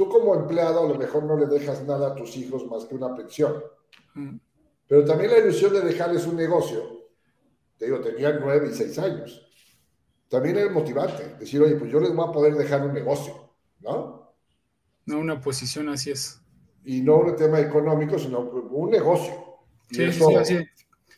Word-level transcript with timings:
tú 0.00 0.08
como 0.08 0.34
empleado 0.34 0.80
a 0.82 0.88
lo 0.88 0.94
mejor 0.94 1.24
no 1.24 1.36
le 1.36 1.44
dejas 1.44 1.84
nada 1.84 2.12
a 2.12 2.14
tus 2.14 2.34
hijos 2.38 2.66
más 2.66 2.86
que 2.86 2.94
una 2.94 3.14
pensión. 3.14 3.62
Mm. 4.14 4.36
Pero 4.88 5.04
también 5.04 5.30
la 5.30 5.40
ilusión 5.40 5.74
de 5.74 5.82
dejarles 5.82 6.26
un 6.26 6.36
negocio. 6.36 7.06
Te 7.76 7.84
digo, 7.84 8.00
tenían 8.00 8.38
nueve 8.40 8.70
y 8.72 8.74
seis 8.74 8.98
años. 8.98 9.46
También 10.30 10.56
es 10.56 10.72
motivante. 10.72 11.36
Decir, 11.38 11.60
oye, 11.60 11.74
pues 11.74 11.92
yo 11.92 12.00
les 12.00 12.14
voy 12.14 12.26
a 12.26 12.32
poder 12.32 12.54
dejar 12.54 12.86
un 12.86 12.94
negocio, 12.94 13.52
¿no? 13.80 14.32
No 15.04 15.18
una 15.18 15.38
posición, 15.38 15.90
así 15.90 16.12
es. 16.12 16.40
Y 16.82 17.02
no 17.02 17.16
un 17.18 17.36
tema 17.36 17.60
económico, 17.60 18.18
sino 18.18 18.40
un 18.40 18.88
negocio. 18.88 19.34
Sí, 19.90 20.10
sí, 20.12 20.22
sí, 20.44 20.58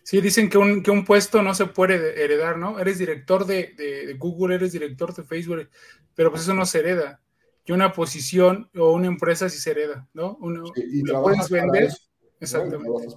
sí, 0.03 0.21
dicen 0.21 0.51
que 0.51 0.59
un, 0.59 0.83
que 0.83 0.91
un 0.91 1.05
puesto 1.05 1.41
no 1.41 1.55
se 1.55 1.67
puede 1.67 2.21
heredar, 2.21 2.59
¿no? 2.59 2.80
Eres 2.80 2.99
director 2.99 3.46
de, 3.46 4.17
Google, 4.19 4.57
eres 4.57 4.73
director 4.73 5.14
de 5.14 5.23
Facebook, 5.23 5.69
pero 6.17 6.30
pues 6.30 6.43
eso 6.43 6.53
no 6.53 6.67
se 6.67 6.80
hereda. 6.80 7.21
Y 7.65 7.73
una 7.73 7.93
posición 7.93 8.69
o 8.77 8.93
una 8.93 9.07
empresa 9.07 9.49
sí 9.49 9.59
se 9.59 9.71
hereda, 9.71 10.09
¿no? 10.15 10.37
Uno, 10.41 10.65
y 10.77 11.03
lo 11.03 11.23
puedes 11.23 11.48
vender. 11.48 11.93
Exactamente. 12.41 13.09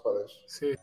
Sí. 0.48 0.76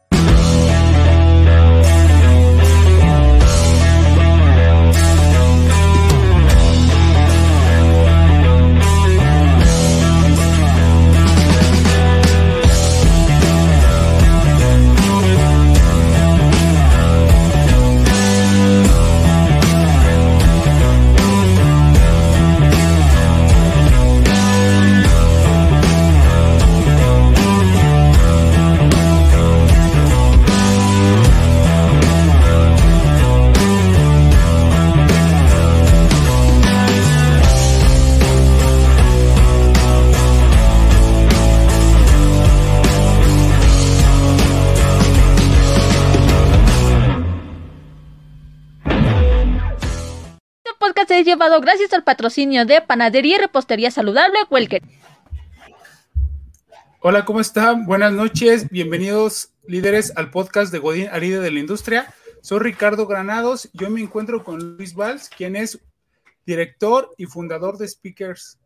Gracias 51.61 51.93
al 51.93 52.05
patrocinio 52.05 52.65
de 52.65 52.81
Panadería 52.81 53.37
y 53.37 53.41
Repostería 53.41 53.91
Saludable 53.91 54.39
Welker. 54.51 54.83
Hola, 57.01 57.25
¿cómo 57.25 57.41
están? 57.41 57.85
Buenas 57.85 58.13
noches, 58.13 58.69
bienvenidos 58.71 59.51
líderes 59.67 60.13
al 60.17 60.31
podcast 60.31 60.73
de 60.73 60.79
Godín 60.79 61.09
Aride 61.09 61.41
de 61.41 61.51
la 61.51 61.61
Industria. 61.61 62.15
Soy 62.41 62.61
Ricardo 62.61 63.07
Granados, 63.07 63.69
yo 63.73 63.91
me 63.91 64.01
encuentro 64.01 64.43
con 64.43 64.77
Luis 64.77 64.95
Valls, 64.95 65.29
quien 65.29 65.57
es 65.57 65.79
director 66.47 67.13
y 67.17 67.27
fundador 67.27 67.79
de 67.79 67.87
Speakers 67.87 68.59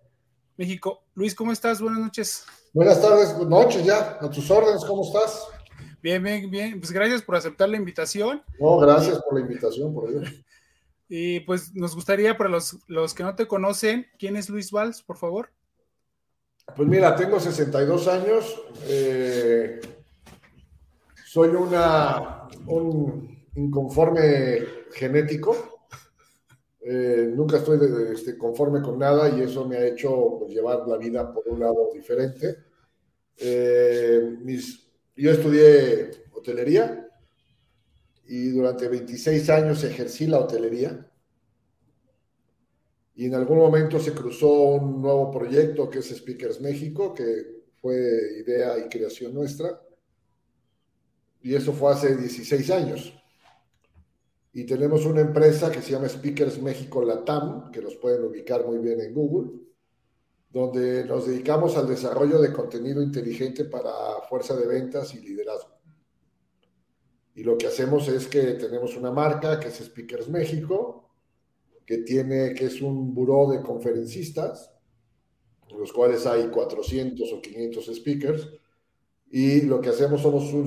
México. 0.56 1.02
Luis, 1.14 1.34
¿cómo 1.34 1.52
estás? 1.52 1.80
Buenas 1.80 2.00
noches. 2.00 2.44
Buenas 2.72 3.00
tardes, 3.00 3.34
buenas 3.34 3.48
noches 3.48 3.84
ya, 3.84 4.18
a 4.20 4.30
tus 4.30 4.50
órdenes, 4.50 4.84
¿cómo 4.84 5.02
estás? 5.02 5.48
Bien, 6.02 6.22
bien, 6.22 6.50
bien. 6.50 6.78
Pues 6.78 6.92
gracias 6.92 7.22
por 7.22 7.36
aceptar 7.36 7.68
la 7.68 7.76
invitación. 7.76 8.42
No, 8.60 8.78
gracias 8.78 9.18
por 9.22 9.34
la 9.34 9.40
invitación, 9.40 9.92
por 9.92 10.08
Dios. 10.08 10.32
Y 11.08 11.40
pues 11.40 11.74
nos 11.74 11.94
gustaría, 11.94 12.36
para 12.36 12.50
los, 12.50 12.78
los 12.88 13.14
que 13.14 13.22
no 13.22 13.34
te 13.34 13.46
conocen, 13.46 14.06
¿quién 14.18 14.36
es 14.36 14.48
Luis 14.48 14.70
Valls, 14.72 15.02
por 15.02 15.16
favor? 15.16 15.50
Pues 16.74 16.88
mira, 16.88 17.14
tengo 17.14 17.38
62 17.38 18.08
años. 18.08 18.62
Eh, 18.88 19.80
soy 21.24 21.50
una, 21.50 22.48
un 22.66 23.46
inconforme 23.54 24.58
genético. 24.92 25.88
Eh, 26.80 27.32
nunca 27.34 27.58
estoy 27.58 27.78
este, 28.12 28.36
conforme 28.36 28.80
con 28.80 28.98
nada 28.98 29.28
y 29.28 29.42
eso 29.42 29.66
me 29.66 29.76
ha 29.76 29.86
hecho 29.86 30.36
pues, 30.38 30.52
llevar 30.52 30.86
la 30.86 30.96
vida 30.96 31.32
por 31.32 31.46
un 31.48 31.60
lado 31.60 31.90
diferente. 31.92 32.56
Eh, 33.38 34.36
mis, 34.42 34.88
yo 35.16 35.30
estudié 35.30 36.10
hotelería, 36.32 37.05
y 38.28 38.50
durante 38.50 38.88
26 38.88 39.50
años 39.50 39.84
ejercí 39.84 40.26
la 40.26 40.40
hotelería. 40.40 41.10
Y 43.14 43.26
en 43.26 43.34
algún 43.34 43.58
momento 43.58 43.98
se 43.98 44.12
cruzó 44.12 44.50
un 44.50 45.00
nuevo 45.00 45.30
proyecto 45.30 45.88
que 45.88 46.00
es 46.00 46.14
Speakers 46.14 46.60
México, 46.60 47.14
que 47.14 47.64
fue 47.80 47.94
idea 48.40 48.78
y 48.78 48.88
creación 48.88 49.32
nuestra. 49.32 49.80
Y 51.40 51.54
eso 51.54 51.72
fue 51.72 51.92
hace 51.92 52.16
16 52.16 52.70
años. 52.70 53.12
Y 54.52 54.64
tenemos 54.64 55.04
una 55.06 55.20
empresa 55.20 55.70
que 55.70 55.82
se 55.82 55.92
llama 55.92 56.08
Speakers 56.08 56.60
México 56.60 57.04
Latam, 57.04 57.70
que 57.70 57.80
los 57.80 57.94
pueden 57.96 58.24
ubicar 58.24 58.66
muy 58.66 58.78
bien 58.78 59.00
en 59.00 59.14
Google, 59.14 59.52
donde 60.50 61.04
nos 61.04 61.26
dedicamos 61.26 61.76
al 61.76 61.86
desarrollo 61.86 62.40
de 62.40 62.52
contenido 62.52 63.02
inteligente 63.02 63.66
para 63.66 63.92
fuerza 64.28 64.56
de 64.56 64.66
ventas 64.66 65.14
y 65.14 65.20
liderazgo. 65.20 65.75
Y 67.36 67.44
lo 67.44 67.58
que 67.58 67.66
hacemos 67.66 68.08
es 68.08 68.26
que 68.28 68.54
tenemos 68.54 68.96
una 68.96 69.10
marca 69.10 69.60
que 69.60 69.68
es 69.68 69.74
Speakers 69.74 70.28
México, 70.28 71.10
que 71.84 71.98
tiene, 71.98 72.54
que 72.54 72.64
es 72.64 72.80
un 72.80 73.14
buró 73.14 73.50
de 73.50 73.60
conferencistas, 73.60 74.72
en 75.68 75.78
los 75.78 75.92
cuales 75.92 76.24
hay 76.26 76.48
400 76.48 77.30
o 77.30 77.42
500 77.42 77.94
speakers, 77.94 78.48
y 79.30 79.60
lo 79.62 79.82
que 79.82 79.90
hacemos 79.90 80.22
somos 80.22 80.50
un, 80.50 80.64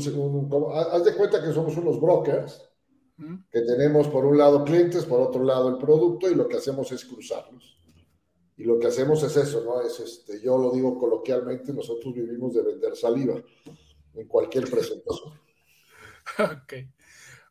haz 0.75 1.03
de 1.03 1.15
cuenta 1.15 1.41
que 1.43 1.51
somos 1.51 1.75
unos 1.75 1.99
brokers, 1.99 2.69
que 3.51 3.61
tenemos 3.61 4.07
por 4.07 4.25
un 4.25 4.37
lado 4.37 4.63
clientes, 4.63 5.05
por 5.05 5.21
otro 5.21 5.43
lado 5.43 5.69
el 5.69 5.77
producto, 5.77 6.29
y 6.29 6.35
lo 6.35 6.47
que 6.47 6.57
hacemos 6.57 6.91
es 6.91 7.03
cruzarlos. 7.03 7.79
Y 8.57 8.63
lo 8.63 8.77
que 8.77 8.87
hacemos 8.87 9.23
es 9.23 9.35
eso, 9.35 9.63
¿no? 9.63 9.81
Es 9.81 9.99
este, 9.99 10.39
yo 10.39 10.57
lo 10.57 10.71
digo 10.71 10.99
coloquialmente, 10.99 11.73
nosotros 11.73 12.13
vivimos 12.13 12.53
de 12.53 12.61
vender 12.61 12.95
saliva 12.95 13.41
en 14.13 14.27
cualquier 14.27 14.69
presentación. 14.69 15.33
Ok. 16.37 16.73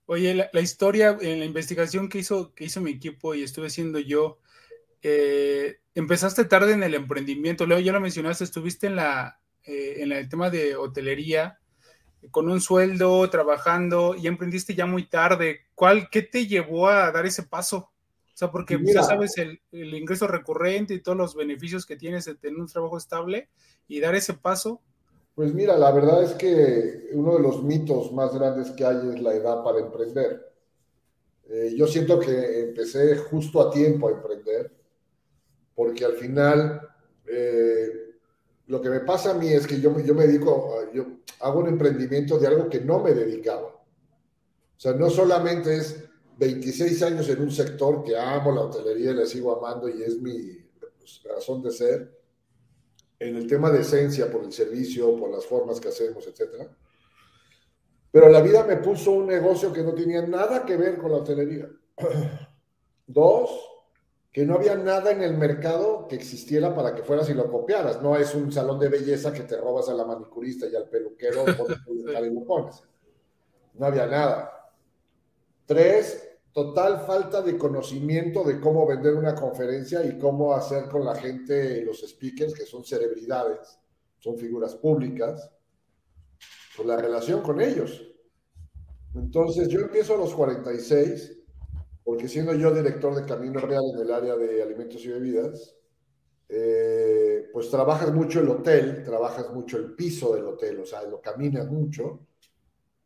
Oye, 0.06 0.48
la, 0.50 0.60
historia, 0.60 1.18
en 1.20 1.40
la 1.40 1.44
investigación 1.44 2.08
que 2.08 2.18
hizo, 2.18 2.54
que 2.54 2.64
hizo 2.64 2.80
mi 2.80 2.92
equipo 2.92 3.34
y 3.34 3.42
estuve 3.42 3.66
haciendo 3.66 3.98
yo, 3.98 4.38
eh, 5.02 5.80
empezaste 5.94 6.44
tarde 6.46 6.72
en 6.72 6.82
el 6.82 6.94
emprendimiento. 6.94 7.66
Leo, 7.66 7.78
ya 7.78 7.92
lo 7.92 8.00
mencionaste, 8.00 8.44
estuviste 8.44 8.86
en 8.86 8.96
la 8.96 9.38
eh, 9.68 10.02
en 10.02 10.12
el 10.12 10.30
tema 10.30 10.48
de 10.48 10.76
hotelería, 10.76 11.58
con 12.30 12.48
un 12.48 12.58
sueldo, 12.58 13.28
trabajando, 13.28 14.14
y 14.16 14.26
emprendiste 14.26 14.74
ya 14.74 14.86
muy 14.86 15.06
tarde. 15.10 15.66
¿Cuál, 15.74 16.08
qué 16.08 16.22
te 16.22 16.46
llevó 16.46 16.88
a 16.88 17.12
dar 17.12 17.26
ese 17.26 17.42
paso? 17.42 17.76
O 17.76 18.36
sea, 18.38 18.50
porque 18.50 18.78
ya 18.82 19.02
sabes 19.02 19.36
el, 19.36 19.60
el, 19.72 19.92
ingreso 19.92 20.26
recurrente 20.26 20.94
y 20.94 21.02
todos 21.02 21.18
los 21.18 21.34
beneficios 21.34 21.84
que 21.84 21.96
tienes 21.96 22.24
de 22.24 22.34
tener 22.34 22.58
un 22.58 22.66
trabajo 22.66 22.96
estable 22.96 23.50
y 23.86 24.00
dar 24.00 24.14
ese 24.14 24.32
paso. 24.32 24.80
Pues 25.38 25.54
mira, 25.54 25.78
la 25.78 25.92
verdad 25.92 26.24
es 26.24 26.32
que 26.32 27.10
uno 27.12 27.36
de 27.36 27.40
los 27.40 27.62
mitos 27.62 28.12
más 28.12 28.34
grandes 28.34 28.72
que 28.72 28.84
hay 28.84 28.96
es 29.14 29.22
la 29.22 29.34
edad 29.34 29.62
para 29.62 29.78
emprender. 29.78 30.52
Eh, 31.48 31.74
yo 31.76 31.86
siento 31.86 32.18
que 32.18 32.62
empecé 32.62 33.16
justo 33.18 33.60
a 33.60 33.70
tiempo 33.70 34.08
a 34.08 34.10
emprender, 34.10 34.72
porque 35.76 36.04
al 36.04 36.14
final 36.14 36.80
eh, 37.24 38.16
lo 38.66 38.82
que 38.82 38.90
me 38.90 38.98
pasa 38.98 39.30
a 39.30 39.34
mí 39.34 39.46
es 39.46 39.64
que 39.64 39.80
yo, 39.80 39.96
yo 40.00 40.12
me 40.12 40.26
dedico, 40.26 40.90
yo 40.92 41.06
hago 41.38 41.60
un 41.60 41.68
emprendimiento 41.68 42.36
de 42.36 42.48
algo 42.48 42.68
que 42.68 42.80
no 42.80 42.98
me 42.98 43.14
dedicaba. 43.14 43.68
O 43.68 44.80
sea, 44.80 44.94
no 44.94 45.08
solamente 45.08 45.76
es 45.76 46.02
26 46.36 47.00
años 47.04 47.28
en 47.28 47.42
un 47.42 47.52
sector 47.52 48.02
que 48.02 48.18
amo 48.18 48.50
la 48.50 48.62
hotelería 48.62 49.12
la 49.12 49.24
sigo 49.24 49.56
amando 49.56 49.88
y 49.88 50.02
es 50.02 50.20
mi 50.20 50.66
pues, 50.80 51.22
razón 51.32 51.62
de 51.62 51.70
ser, 51.70 52.17
en 53.18 53.36
el 53.36 53.46
tema 53.46 53.70
de 53.70 53.80
esencia, 53.80 54.30
por 54.30 54.44
el 54.44 54.52
servicio, 54.52 55.16
por 55.16 55.30
las 55.30 55.44
formas 55.44 55.80
que 55.80 55.88
hacemos, 55.88 56.26
etc. 56.26 56.68
Pero 58.10 58.28
la 58.28 58.40
vida 58.40 58.64
me 58.64 58.76
puso 58.76 59.12
un 59.12 59.26
negocio 59.26 59.72
que 59.72 59.82
no 59.82 59.94
tenía 59.94 60.26
nada 60.26 60.64
que 60.64 60.76
ver 60.76 60.98
con 60.98 61.10
la 61.10 61.18
hotelería. 61.18 61.68
Dos, 63.06 63.50
que 64.32 64.44
no 64.46 64.54
había 64.54 64.76
nada 64.76 65.10
en 65.10 65.22
el 65.22 65.36
mercado 65.36 66.06
que 66.06 66.14
existiera 66.14 66.74
para 66.74 66.94
que 66.94 67.02
fueras 67.02 67.28
y 67.28 67.34
lo 67.34 67.50
copiaras. 67.50 68.00
No 68.02 68.16
es 68.16 68.34
un 68.34 68.52
salón 68.52 68.78
de 68.78 68.88
belleza 68.88 69.32
que 69.32 69.42
te 69.42 69.56
robas 69.56 69.88
a 69.88 69.94
la 69.94 70.04
manicurista 70.04 70.66
y 70.66 70.76
al 70.76 70.88
peluquero 70.88 71.44
y 71.44 72.30
lo 72.34 72.44
pones. 72.44 72.82
No 73.74 73.86
había 73.86 74.06
nada. 74.06 74.72
Tres, 75.66 76.27
total 76.58 77.06
falta 77.06 77.40
de 77.40 77.56
conocimiento 77.56 78.42
de 78.42 78.58
cómo 78.58 78.84
vender 78.84 79.14
una 79.14 79.32
conferencia 79.32 80.04
y 80.04 80.18
cómo 80.18 80.54
hacer 80.54 80.88
con 80.88 81.04
la 81.04 81.14
gente, 81.14 81.84
los 81.84 82.00
speakers, 82.00 82.52
que 82.52 82.66
son 82.66 82.84
celebridades, 82.84 83.78
son 84.18 84.36
figuras 84.36 84.74
públicas, 84.74 85.52
pues 86.76 86.88
la 86.88 86.96
relación 86.96 87.42
con 87.42 87.60
ellos. 87.60 88.02
Entonces 89.14 89.68
yo 89.68 89.82
empiezo 89.82 90.16
a 90.16 90.18
los 90.18 90.34
46, 90.34 91.38
porque 92.02 92.26
siendo 92.26 92.52
yo 92.54 92.74
director 92.74 93.14
de 93.14 93.24
Camino 93.24 93.60
Real 93.60 93.84
en 93.94 94.00
el 94.00 94.12
área 94.12 94.36
de 94.36 94.60
alimentos 94.60 95.04
y 95.04 95.10
bebidas, 95.10 95.76
eh, 96.48 97.50
pues 97.52 97.70
trabajas 97.70 98.12
mucho 98.12 98.40
el 98.40 98.48
hotel, 98.48 99.04
trabajas 99.04 99.52
mucho 99.52 99.76
el 99.76 99.94
piso 99.94 100.34
del 100.34 100.46
hotel, 100.46 100.80
o 100.80 100.84
sea, 100.84 101.04
lo 101.04 101.20
caminas 101.20 101.70
mucho, 101.70 102.26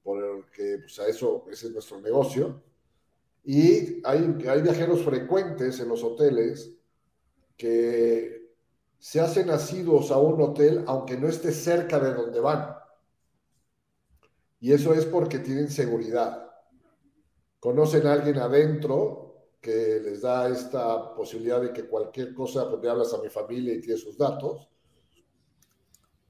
porque 0.03 0.79
pues 0.79 0.99
a 1.01 1.07
eso, 1.07 1.45
ese 1.51 1.67
es 1.67 1.73
nuestro 1.75 2.01
negocio. 2.01 2.72
Y 3.45 4.01
hay, 4.05 4.39
hay 4.49 4.63
viajeros 4.63 5.03
frecuentes 5.03 5.81
en 5.81 5.89
los 5.89 6.05
hoteles 6.05 6.73
que 7.57 8.43
se 8.99 9.21
hacen 9.21 9.51
asiduos 9.51 10.11
a 10.13 10.19
un 10.19 10.41
hotel 10.41 10.85
aunque 10.87 11.17
no 11.17 11.29
esté 11.29 11.51
cerca 11.53 11.99
de 11.99 12.15
donde 12.15 12.41
van. 12.41 12.77
Y 14.61 14.73
eso 14.73 14.95
es 14.95 15.05
porque 15.07 15.41
tienen 15.41 15.71
seguridad. 15.71 16.49
Conocen 17.59 18.07
a 18.07 18.13
alguien 18.13 18.39
adentro 18.39 19.49
que 19.61 20.01
les 20.01 20.21
da 20.23 20.49
esta 20.49 21.15
posibilidad 21.15 21.61
de 21.61 21.73
que 21.73 21.89
cualquier 21.89 22.33
cosa, 22.33 22.69
pues 22.71 22.85
hablas 22.87 23.13
a 23.13 23.23
mi 23.23 23.29
familia 23.29 23.75
y 23.75 23.81
tienes 23.81 24.03
sus 24.03 24.17
datos. 24.17 24.69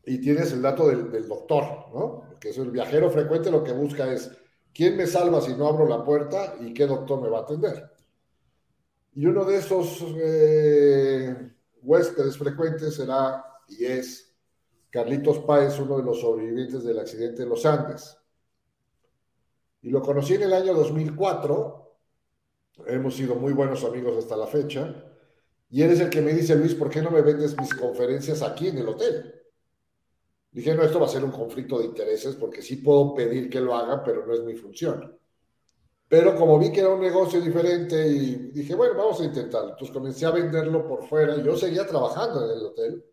Y 0.05 0.19
tienes 0.19 0.53
el 0.53 0.63
dato 0.63 0.89
del, 0.89 1.11
del 1.11 1.29
doctor, 1.29 1.63
¿no? 1.95 2.25
Porque 2.27 2.51
es 2.51 2.59
el 2.59 2.71
viajero 2.71 3.11
frecuente 3.11 3.51
lo 3.51 3.63
que 3.63 3.73
busca 3.73 4.11
es 4.13 4.31
quién 4.75 4.97
me 4.97 5.07
salva 5.07 5.41
si 5.41 5.55
no 5.55 5.69
abro 5.69 5.87
la 5.87 6.05
puerta 6.05 6.57
y 6.61 6.73
qué 6.73 6.87
doctor 6.87 7.21
me 7.21 7.29
va 7.29 7.39
a 7.39 7.43
atender. 7.43 7.91
Y 9.15 9.27
uno 9.27 9.45
de 9.45 9.57
esos 9.57 10.05
eh, 10.17 11.51
huéspedes 11.83 12.39
frecuentes 12.39 12.95
será 12.95 13.45
y 13.69 13.85
es 13.85 14.35
Carlitos 14.91 15.41
Páez, 15.41 15.79
uno 15.79 15.99
de 15.99 16.05
los 16.05 16.21
sobrevivientes 16.21 16.85
del 16.85 16.99
accidente 16.99 17.43
de 17.43 17.49
los 17.49 17.65
Andes. 17.67 18.17
Y 19.83 19.91
lo 19.91 20.01
conocí 20.01 20.35
en 20.35 20.43
el 20.43 20.53
año 20.53 20.75
2004 20.75 21.83
Hemos 22.87 23.17
sido 23.17 23.35
muy 23.35 23.53
buenos 23.53 23.85
amigos 23.85 24.17
hasta 24.17 24.37
la 24.37 24.47
fecha. 24.47 24.95
Y 25.71 25.83
él 25.83 25.91
es 25.91 26.01
el 26.01 26.11
que 26.11 26.21
me 26.21 26.33
dice, 26.33 26.57
Luis, 26.57 26.75
¿por 26.75 26.91
qué 26.91 27.01
no 27.03 27.11
me 27.11 27.23
vendes 27.23 27.57
mis 27.59 27.75
conferencias 27.75 28.43
aquí 28.43 28.69
en 28.69 28.79
el 28.79 28.89
hotel? 28.89 29.42
Dije, 30.53 30.75
no, 30.75 30.83
esto 30.83 31.01
va 31.01 31.07
a 31.07 31.09
ser 31.09 31.25
un 31.25 31.31
conflicto 31.31 31.79
de 31.79 31.87
intereses 31.87 32.37
porque 32.37 32.61
sí 32.61 32.77
puedo 32.77 33.15
pedir 33.15 33.49
que 33.49 33.61
lo 33.61 33.75
haga, 33.75 34.05
pero 34.05 34.27
no 34.27 34.35
es 34.35 34.43
mi 34.43 34.55
función. 34.55 35.19
Pero 36.09 36.37
como 36.37 36.59
vi 36.59 36.71
que 36.71 36.81
era 36.81 36.91
un 36.91 37.01
negocio 37.01 37.41
diferente 37.41 38.07
y 38.07 38.51
dije, 38.53 38.75
bueno, 38.75 38.95
vamos 38.99 39.19
a 39.23 39.25
intentarlo. 39.25 39.71
Entonces 39.71 39.95
comencé 39.97 40.27
a 40.27 40.31
venderlo 40.31 40.87
por 40.87 41.09
fuera. 41.09 41.43
Yo 41.43 41.57
seguía 41.57 41.87
trabajando 41.87 42.45
en 42.45 42.59
el 42.59 42.67
hotel. 42.67 43.05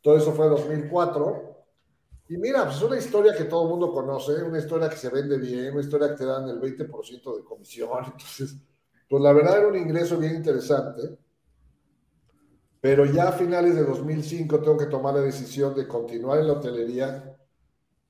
Todo 0.00 0.16
eso 0.16 0.32
fue 0.32 0.46
en 0.46 0.52
2004. 0.52 1.56
Y 2.30 2.38
mira, 2.38 2.64
pues 2.64 2.76
es 2.76 2.82
una 2.82 2.96
historia 2.96 3.34
que 3.34 3.44
todo 3.44 3.64
el 3.64 3.68
mundo 3.68 3.92
conoce, 3.92 4.42
una 4.42 4.58
historia 4.58 4.88
que 4.88 4.96
se 4.96 5.10
vende 5.10 5.36
bien, 5.36 5.72
una 5.72 5.82
historia 5.82 6.08
que 6.08 6.16
te 6.16 6.24
dan 6.24 6.48
el 6.48 6.58
20% 6.58 7.36
de 7.36 7.44
comisión. 7.44 7.90
Entonces, 8.06 8.56
pues 9.06 9.22
la 9.22 9.32
verdad 9.34 9.58
era 9.58 9.68
un 9.68 9.76
ingreso 9.76 10.16
bien 10.16 10.36
interesante, 10.36 11.18
pero 12.80 13.04
ya 13.04 13.28
a 13.28 13.32
finales 13.32 13.74
de 13.74 13.84
2005 13.84 14.60
tengo 14.60 14.78
que 14.78 14.86
tomar 14.86 15.14
la 15.14 15.20
decisión 15.20 15.74
de 15.74 15.88
continuar 15.88 16.38
en 16.38 16.46
la 16.46 16.52
hotelería 16.54 17.36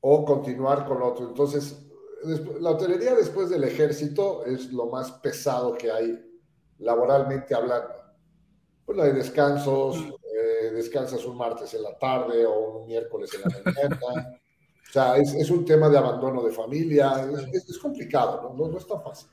o 0.01 0.25
continuar 0.25 0.87
con 0.87 1.03
otro. 1.03 1.29
Entonces, 1.29 1.87
la 2.61 2.71
hotelería 2.71 3.15
después 3.15 3.49
del 3.49 3.65
ejército 3.65 4.45
es 4.45 4.73
lo 4.73 4.87
más 4.87 5.13
pesado 5.13 5.75
que 5.75 5.91
hay 5.91 6.19
laboralmente 6.79 7.55
hablando. 7.55 7.95
Pues 8.85 8.99
hay 8.99 9.13
descansos, 9.13 9.97
eh, 9.99 10.71
descansas 10.75 11.25
un 11.25 11.37
martes 11.37 11.73
en 11.75 11.83
la 11.83 11.97
tarde 11.99 12.45
o 12.47 12.81
un 12.81 12.87
miércoles 12.87 13.31
en 13.35 13.41
la 13.43 13.73
mañana. 13.73 14.01
o 14.89 14.93
sea, 14.93 15.17
es, 15.17 15.51
un 15.51 15.65
tema 15.65 15.89
de 15.89 15.99
abandono 15.99 16.43
de 16.43 16.53
familia, 16.53 17.29
es, 17.53 17.79
complicado, 17.79 18.55
¿no? 18.57 18.69
no 18.69 18.79
es 18.79 18.87
tan 18.87 19.03
fácil. 19.03 19.29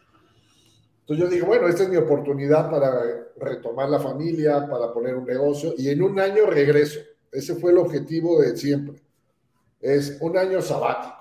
Entonces 1.07 1.23
yo 1.23 1.31
dije, 1.31 1.45
bueno, 1.45 1.67
esta 1.67 1.83
es 1.83 1.89
mi 1.89 1.97
oportunidad 1.97 2.67
para 2.67 2.99
retomar 3.37 3.87
la 3.89 3.99
familia, 3.99 4.67
para 4.67 4.91
poner 4.91 5.15
un 5.15 5.25
negocio 5.25 5.75
y 5.77 5.89
en 5.89 6.01
un 6.01 6.19
año 6.19 6.47
regreso. 6.47 6.99
Ese 7.31 7.53
fue 7.53 7.71
el 7.71 7.77
objetivo 7.77 8.41
de 8.41 8.57
siempre. 8.57 8.99
Es 9.79 10.17
un 10.19 10.35
año 10.35 10.63
sabático. 10.63 11.15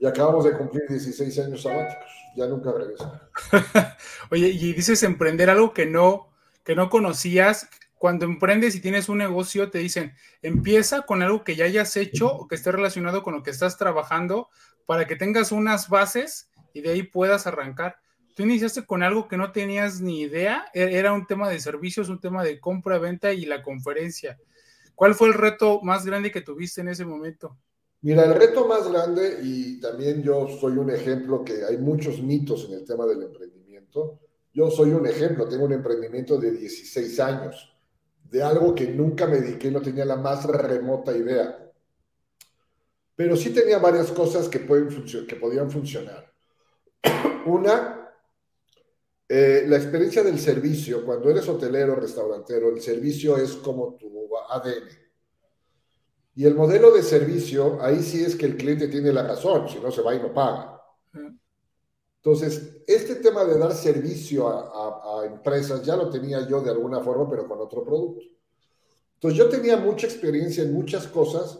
Y 0.00 0.06
acabamos 0.06 0.44
de 0.44 0.56
cumplir 0.56 0.88
16 0.88 1.38
años 1.38 1.62
sabáticos. 1.62 2.08
Ya 2.34 2.46
nunca 2.48 2.72
regreso. 2.72 3.20
Oye, 4.32 4.48
y 4.48 4.72
dices 4.72 5.04
emprender 5.04 5.48
algo 5.48 5.72
que 5.72 5.86
no, 5.86 6.32
que 6.64 6.74
no 6.74 6.90
conocías. 6.90 7.68
Cuando 7.94 8.24
emprendes 8.24 8.74
y 8.74 8.80
tienes 8.80 9.08
un 9.08 9.18
negocio, 9.18 9.70
te 9.70 9.78
dicen, 9.78 10.14
empieza 10.42 11.02
con 11.02 11.22
algo 11.22 11.44
que 11.44 11.54
ya 11.54 11.66
hayas 11.66 11.96
hecho 11.96 12.26
o 12.26 12.48
que 12.48 12.56
esté 12.56 12.72
relacionado 12.72 13.22
con 13.22 13.34
lo 13.34 13.44
que 13.44 13.50
estás 13.50 13.76
trabajando 13.76 14.48
para 14.84 15.06
que 15.06 15.14
tengas 15.14 15.52
unas 15.52 15.88
bases 15.88 16.49
y 16.72 16.80
de 16.80 16.90
ahí 16.90 17.02
puedas 17.02 17.46
arrancar. 17.46 17.96
Tú 18.34 18.44
iniciaste 18.44 18.86
con 18.86 19.02
algo 19.02 19.28
que 19.28 19.36
no 19.36 19.52
tenías 19.52 20.00
ni 20.00 20.20
idea, 20.20 20.66
e-, 20.72 20.96
era 20.98 21.12
un 21.12 21.26
tema 21.26 21.48
de 21.48 21.60
servicios, 21.60 22.08
un 22.08 22.20
tema 22.20 22.42
de 22.42 22.60
compra, 22.60 22.98
venta 22.98 23.32
y 23.32 23.44
la 23.44 23.62
conferencia. 23.62 24.38
¿Cuál 24.94 25.14
fue 25.14 25.28
el 25.28 25.34
reto 25.34 25.80
más 25.82 26.04
grande 26.04 26.30
que 26.30 26.42
tuviste 26.42 26.80
en 26.80 26.88
ese 26.88 27.04
momento? 27.04 27.56
Mira, 28.02 28.24
el 28.24 28.34
reto 28.34 28.66
más 28.66 28.90
grande, 28.90 29.40
y 29.42 29.78
también 29.80 30.22
yo 30.22 30.48
soy 30.60 30.78
un 30.78 30.90
ejemplo 30.90 31.44
que 31.44 31.64
hay 31.64 31.76
muchos 31.76 32.22
mitos 32.22 32.66
en 32.66 32.78
el 32.78 32.84
tema 32.84 33.04
del 33.06 33.22
emprendimiento. 33.22 34.20
Yo 34.52 34.70
soy 34.70 34.90
un 34.90 35.06
ejemplo, 35.06 35.48
tengo 35.48 35.64
un 35.64 35.72
emprendimiento 35.72 36.38
de 36.38 36.52
16 36.52 37.20
años, 37.20 37.76
de 38.24 38.42
algo 38.42 38.74
que 38.74 38.88
nunca 38.88 39.26
me 39.26 39.40
dediqué, 39.40 39.70
no 39.70 39.82
tenía 39.82 40.04
la 40.04 40.16
más 40.16 40.46
remota 40.46 41.16
idea. 41.16 41.70
Pero 43.16 43.36
sí 43.36 43.50
tenía 43.50 43.78
varias 43.78 44.10
cosas 44.12 44.48
que, 44.48 44.60
pueden 44.60 44.88
que 45.26 45.36
podían 45.36 45.70
funcionar. 45.70 46.29
Una, 47.46 48.12
eh, 49.28 49.64
la 49.68 49.76
experiencia 49.76 50.22
del 50.22 50.38
servicio, 50.38 51.04
cuando 51.04 51.30
eres 51.30 51.48
hotelero, 51.48 51.94
restaurantero, 51.94 52.68
el 52.68 52.80
servicio 52.80 53.36
es 53.36 53.54
como 53.54 53.94
tu 53.94 54.28
ADN. 54.48 54.88
Y 56.34 56.44
el 56.46 56.54
modelo 56.54 56.92
de 56.92 57.02
servicio, 57.02 57.80
ahí 57.80 58.02
sí 58.02 58.24
es 58.24 58.36
que 58.36 58.46
el 58.46 58.56
cliente 58.56 58.88
tiene 58.88 59.12
la 59.12 59.22
razón, 59.22 59.68
si 59.68 59.78
no 59.78 59.90
se 59.90 60.02
va 60.02 60.14
y 60.14 60.20
no 60.20 60.32
paga. 60.32 60.82
Entonces, 62.22 62.82
este 62.86 63.16
tema 63.16 63.44
de 63.44 63.58
dar 63.58 63.72
servicio 63.72 64.48
a, 64.48 65.20
a, 65.20 65.26
empresas 65.26 65.82
ya 65.82 65.96
lo 65.96 66.10
tenía 66.10 66.46
yo 66.46 66.60
de 66.60 66.70
alguna 66.70 67.00
forma, 67.00 67.28
pero 67.28 67.48
con 67.48 67.58
otro 67.60 67.82
producto. 67.84 68.24
Entonces, 69.14 69.38
yo 69.38 69.48
tenía 69.48 69.76
mucha 69.76 70.06
experiencia 70.06 70.62
en 70.62 70.72
muchas 70.72 71.06
cosas, 71.06 71.58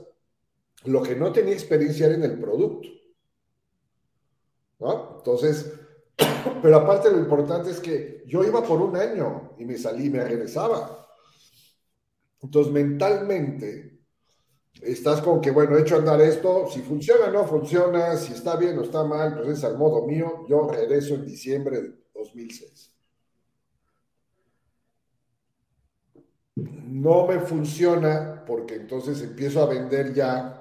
lo 0.85 1.03
que 1.03 1.17
no 1.17 1.33
tenía 1.33 1.55
experiencia 1.55 2.07
era 2.07 2.15
en 2.15 2.25
el 2.25 2.39
producto. 2.39 2.89
Entonces, 4.81 5.73
pero 6.63 6.77
aparte 6.77 7.11
lo 7.11 7.19
importante 7.19 7.71
es 7.71 7.81
que 7.81 8.25
yo 8.27 8.45
iba 8.45 8.63
por 8.63 8.81
un 8.81 8.97
año 8.97 9.53
y 9.59 9.65
me 9.65 9.77
salí, 9.77 10.09
me 10.09 10.25
regresaba. 10.25 11.07
Entonces, 12.43 12.73
mentalmente, 12.73 14.01
estás 14.81 15.21
con 15.21 15.41
que, 15.41 15.51
bueno, 15.51 15.77
he 15.77 15.83
hecho 15.83 15.97
andar 15.97 16.21
esto, 16.23 16.67
si 16.71 16.81
funciona 16.81 17.27
o 17.27 17.31
no 17.31 17.45
funciona, 17.45 18.17
si 18.17 18.33
está 18.33 18.57
bien 18.57 18.79
o 18.79 18.83
está 18.83 19.05
mal, 19.05 19.37
pues 19.37 19.59
es 19.59 19.65
al 19.65 19.77
modo 19.77 20.07
mío. 20.07 20.47
Yo 20.49 20.69
regreso 20.69 21.15
en 21.15 21.27
diciembre 21.27 21.83
de 21.83 21.95
2006. 22.15 22.95
No 26.57 27.27
me 27.27 27.41
funciona 27.41 28.45
porque 28.47 28.75
entonces 28.77 29.23
empiezo 29.23 29.63
a 29.63 29.67
vender 29.67 30.15
ya 30.15 30.60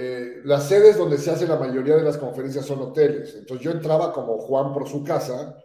eh, 0.00 0.42
las 0.44 0.68
sedes 0.68 0.96
donde 0.96 1.18
se 1.18 1.32
hace 1.32 1.44
la 1.44 1.56
mayoría 1.56 1.96
de 1.96 2.04
las 2.04 2.18
conferencias 2.18 2.64
son 2.64 2.80
hoteles. 2.82 3.34
Entonces 3.34 3.64
yo 3.64 3.72
entraba 3.72 4.12
como 4.12 4.38
Juan 4.38 4.72
por 4.72 4.88
su 4.88 5.02
casa 5.02 5.58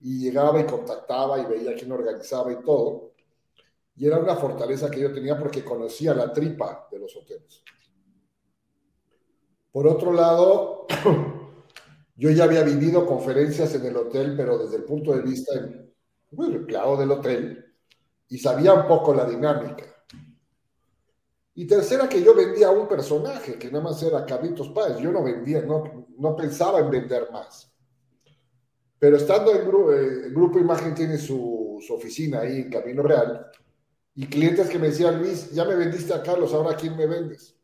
y 0.00 0.20
llegaba 0.20 0.60
y 0.60 0.66
contactaba 0.66 1.40
y 1.40 1.46
veía 1.46 1.74
quién 1.74 1.90
organizaba 1.90 2.52
y 2.52 2.62
todo. 2.62 3.10
Y 3.96 4.06
era 4.06 4.18
una 4.18 4.36
fortaleza 4.36 4.88
que 4.88 5.00
yo 5.00 5.12
tenía 5.12 5.36
porque 5.36 5.64
conocía 5.64 6.14
la 6.14 6.32
tripa 6.32 6.86
de 6.92 7.00
los 7.00 7.16
hoteles. 7.16 7.64
Por 9.72 9.88
otro 9.88 10.12
lado, 10.12 10.86
yo 12.14 12.30
ya 12.30 12.44
había 12.44 12.62
vivido 12.62 13.04
conferencias 13.04 13.74
en 13.74 13.84
el 13.84 13.96
hotel, 13.96 14.34
pero 14.36 14.58
desde 14.58 14.76
el 14.76 14.84
punto 14.84 15.12
de 15.12 15.22
vista 15.22 15.54
del 15.54 16.54
empleado 16.54 16.96
del 16.96 17.10
hotel, 17.10 17.74
y 18.28 18.38
sabía 18.38 18.74
un 18.74 18.86
poco 18.86 19.12
la 19.12 19.24
dinámica. 19.24 19.91
Y 21.54 21.66
tercera, 21.66 22.08
que 22.08 22.22
yo 22.22 22.34
vendía 22.34 22.70
un 22.70 22.88
personaje, 22.88 23.58
que 23.58 23.70
nada 23.70 23.84
más 23.84 24.02
era 24.02 24.24
Carlitos 24.24 24.70
Páez. 24.70 24.98
Yo 24.98 25.12
no 25.12 25.22
vendía, 25.22 25.62
no, 25.62 26.06
no 26.16 26.34
pensaba 26.34 26.80
en 26.80 26.90
vender 26.90 27.28
más. 27.30 27.70
Pero 28.98 29.16
estando 29.16 29.50
en 29.52 29.66
grupo, 29.66 29.92
eh, 29.92 30.30
Grupo 30.30 30.58
Imagen 30.58 30.94
tiene 30.94 31.18
su, 31.18 31.78
su, 31.86 31.94
oficina 31.94 32.40
ahí 32.40 32.60
en 32.60 32.70
Camino 32.70 33.02
Real, 33.02 33.50
y 34.14 34.26
clientes 34.26 34.68
que 34.68 34.78
me 34.78 34.88
decían, 34.88 35.18
Luis, 35.18 35.50
ya 35.50 35.64
me 35.64 35.74
vendiste 35.74 36.14
a 36.14 36.22
Carlos, 36.22 36.54
ahora 36.54 36.70
¿a 36.70 36.76
quién 36.76 36.96
me 36.96 37.06
vendes? 37.06 37.56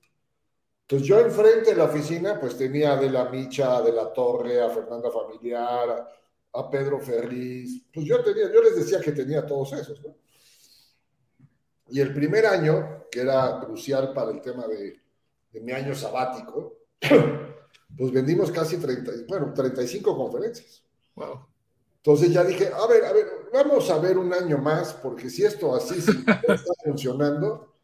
Entonces 0.82 1.06
yo 1.06 1.20
enfrente 1.20 1.70
de 1.70 1.76
la 1.76 1.84
oficina, 1.84 2.40
pues 2.40 2.56
tenía 2.56 2.96
de 2.96 3.10
la 3.10 3.28
Micha, 3.28 3.80
de 3.82 3.92
la 3.92 4.12
Torre, 4.12 4.60
a 4.60 4.68
Fernanda 4.70 5.10
Familiar, 5.10 5.90
a, 5.90 6.58
a 6.58 6.70
Pedro 6.70 6.98
Ferriz. 6.98 7.86
Pues 7.92 8.06
yo 8.06 8.22
tenía, 8.24 8.50
yo 8.52 8.62
les 8.62 8.76
decía 8.76 9.00
que 9.00 9.12
tenía 9.12 9.46
todos 9.46 9.72
esos, 9.74 10.02
¿no? 10.02 10.16
Y 11.90 12.00
el 12.00 12.12
primer 12.12 12.46
año, 12.46 13.06
que 13.10 13.20
era 13.20 13.60
crucial 13.60 14.12
para 14.12 14.30
el 14.30 14.40
tema 14.40 14.66
de, 14.66 15.00
mi 15.60 15.72
año 15.72 15.94
sabático, 15.94 16.78
pues 17.96 18.12
vendimos 18.12 18.50
casi 18.50 18.76
30, 18.76 19.12
bueno, 19.28 19.52
35 19.52 20.16
conferencias. 20.16 20.84
Wow. 21.14 21.46
Entonces 21.96 22.32
ya 22.32 22.44
dije, 22.44 22.70
a 22.72 22.86
ver, 22.86 23.04
a 23.04 23.12
ver, 23.12 23.26
vamos 23.52 23.90
a 23.90 23.98
ver 23.98 24.18
un 24.18 24.32
año 24.32 24.58
más, 24.58 24.94
porque 24.94 25.28
si 25.30 25.44
esto 25.44 25.74
así 25.74 26.00
sí 26.00 26.12
está 26.48 26.72
funcionando, 26.84 27.74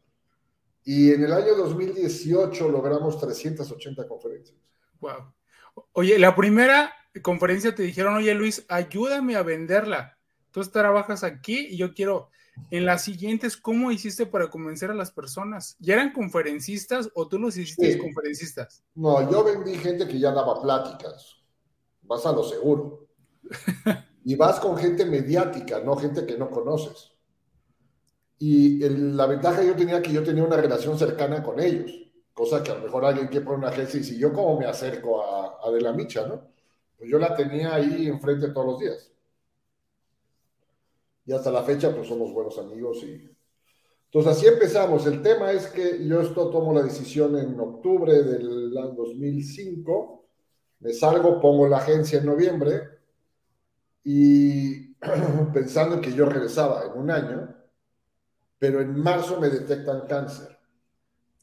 y 0.85 1.11
en 1.11 1.23
el 1.23 1.33
año 1.33 1.55
2018 1.55 2.69
logramos 2.69 3.19
380 3.19 4.07
conferencias. 4.07 4.57
Wow. 4.99 5.33
Oye, 5.93 6.19
la 6.19 6.35
primera 6.35 6.93
conferencia 7.21 7.73
te 7.73 7.83
dijeron, 7.83 8.15
oye 8.15 8.33
Luis, 8.35 8.65
ayúdame 8.69 9.35
a 9.35 9.43
venderla. 9.43 10.17
Tú 10.51 10.61
trabajas 10.63 11.23
aquí 11.23 11.67
y 11.71 11.77
yo 11.77 11.93
quiero. 11.93 12.29
En 12.71 12.85
las 12.85 13.03
siguientes, 13.03 13.57
¿cómo 13.57 13.91
hiciste 13.91 14.25
para 14.25 14.49
convencer 14.49 14.89
a 14.91 14.93
las 14.93 15.11
personas? 15.11 15.75
¿Ya 15.79 15.95
eran 15.95 16.13
conferencistas 16.13 17.09
o 17.13 17.27
tú 17.27 17.37
los 17.37 17.57
hiciste 17.57 17.97
conferencistas? 17.97 18.83
No, 18.95 19.29
yo 19.29 19.43
vendí 19.43 19.75
gente 19.75 20.07
que 20.07 20.19
ya 20.19 20.31
daba 20.31 20.61
pláticas. 20.61 21.37
Vas 22.01 22.25
a 22.25 22.31
lo 22.31 22.43
seguro. 22.43 23.07
y 24.23 24.35
vas 24.35 24.59
con 24.59 24.77
gente 24.77 25.05
mediática, 25.05 25.79
no 25.81 25.95
gente 25.95 26.25
que 26.25 26.37
no 26.37 26.49
conoces. 26.49 27.11
Y 28.37 28.79
la 28.89 29.27
ventaja 29.27 29.61
que 29.61 29.67
yo 29.67 29.75
tenía 29.75 30.01
que 30.01 30.11
yo 30.11 30.23
tenía 30.23 30.43
una 30.43 30.57
relación 30.57 30.97
cercana 30.97 31.41
con 31.41 31.59
ellos, 31.59 31.91
cosa 32.33 32.61
que 32.61 32.71
a 32.71 32.75
lo 32.75 32.81
mejor 32.81 33.05
alguien 33.05 33.29
que 33.29 33.41
pone 33.41 33.59
una 33.59 33.69
agencia 33.69 33.99
y 33.99 34.03
si 34.03 34.17
yo 34.17 34.33
cómo 34.33 34.59
me 34.59 34.65
acerco 34.65 35.23
a, 35.23 35.65
a 35.65 35.71
De 35.71 35.79
la 35.79 35.93
Micha, 35.93 36.27
¿no? 36.27 36.41
Pues 36.97 37.09
yo 37.09 37.19
la 37.19 37.35
tenía 37.35 37.75
ahí 37.75 38.07
enfrente 38.07 38.49
todos 38.49 38.67
los 38.67 38.79
días. 38.79 39.11
Y 41.25 41.33
hasta 41.33 41.51
la 41.51 41.63
fecha, 41.63 41.93
pues 41.93 42.07
somos 42.07 42.31
buenos 42.31 42.57
amigos 42.59 43.03
y... 43.03 43.29
Entonces 44.05 44.37
así 44.37 44.47
empezamos. 44.47 45.05
El 45.07 45.21
tema 45.21 45.51
es 45.51 45.67
que 45.67 46.07
yo 46.07 46.21
esto 46.21 46.49
tomo 46.49 46.73
la 46.73 46.83
decisión 46.83 47.37
en 47.37 47.59
octubre 47.59 48.23
del 48.23 48.71
2005, 48.71 50.25
me 50.79 50.93
salgo, 50.93 51.41
pongo 51.41 51.67
la 51.67 51.77
agencia 51.77 52.19
en 52.19 52.25
noviembre 52.25 52.95
y 54.03 54.93
pensando 55.53 55.99
que 55.99 56.13
yo 56.13 56.27
regresaba 56.27 56.85
en 56.85 56.99
un 56.99 57.11
año, 57.11 57.55
pero 58.57 58.81
en 58.81 58.97
marzo 58.97 59.39
me 59.39 59.49
detectan 59.49 60.07
cáncer. 60.07 60.57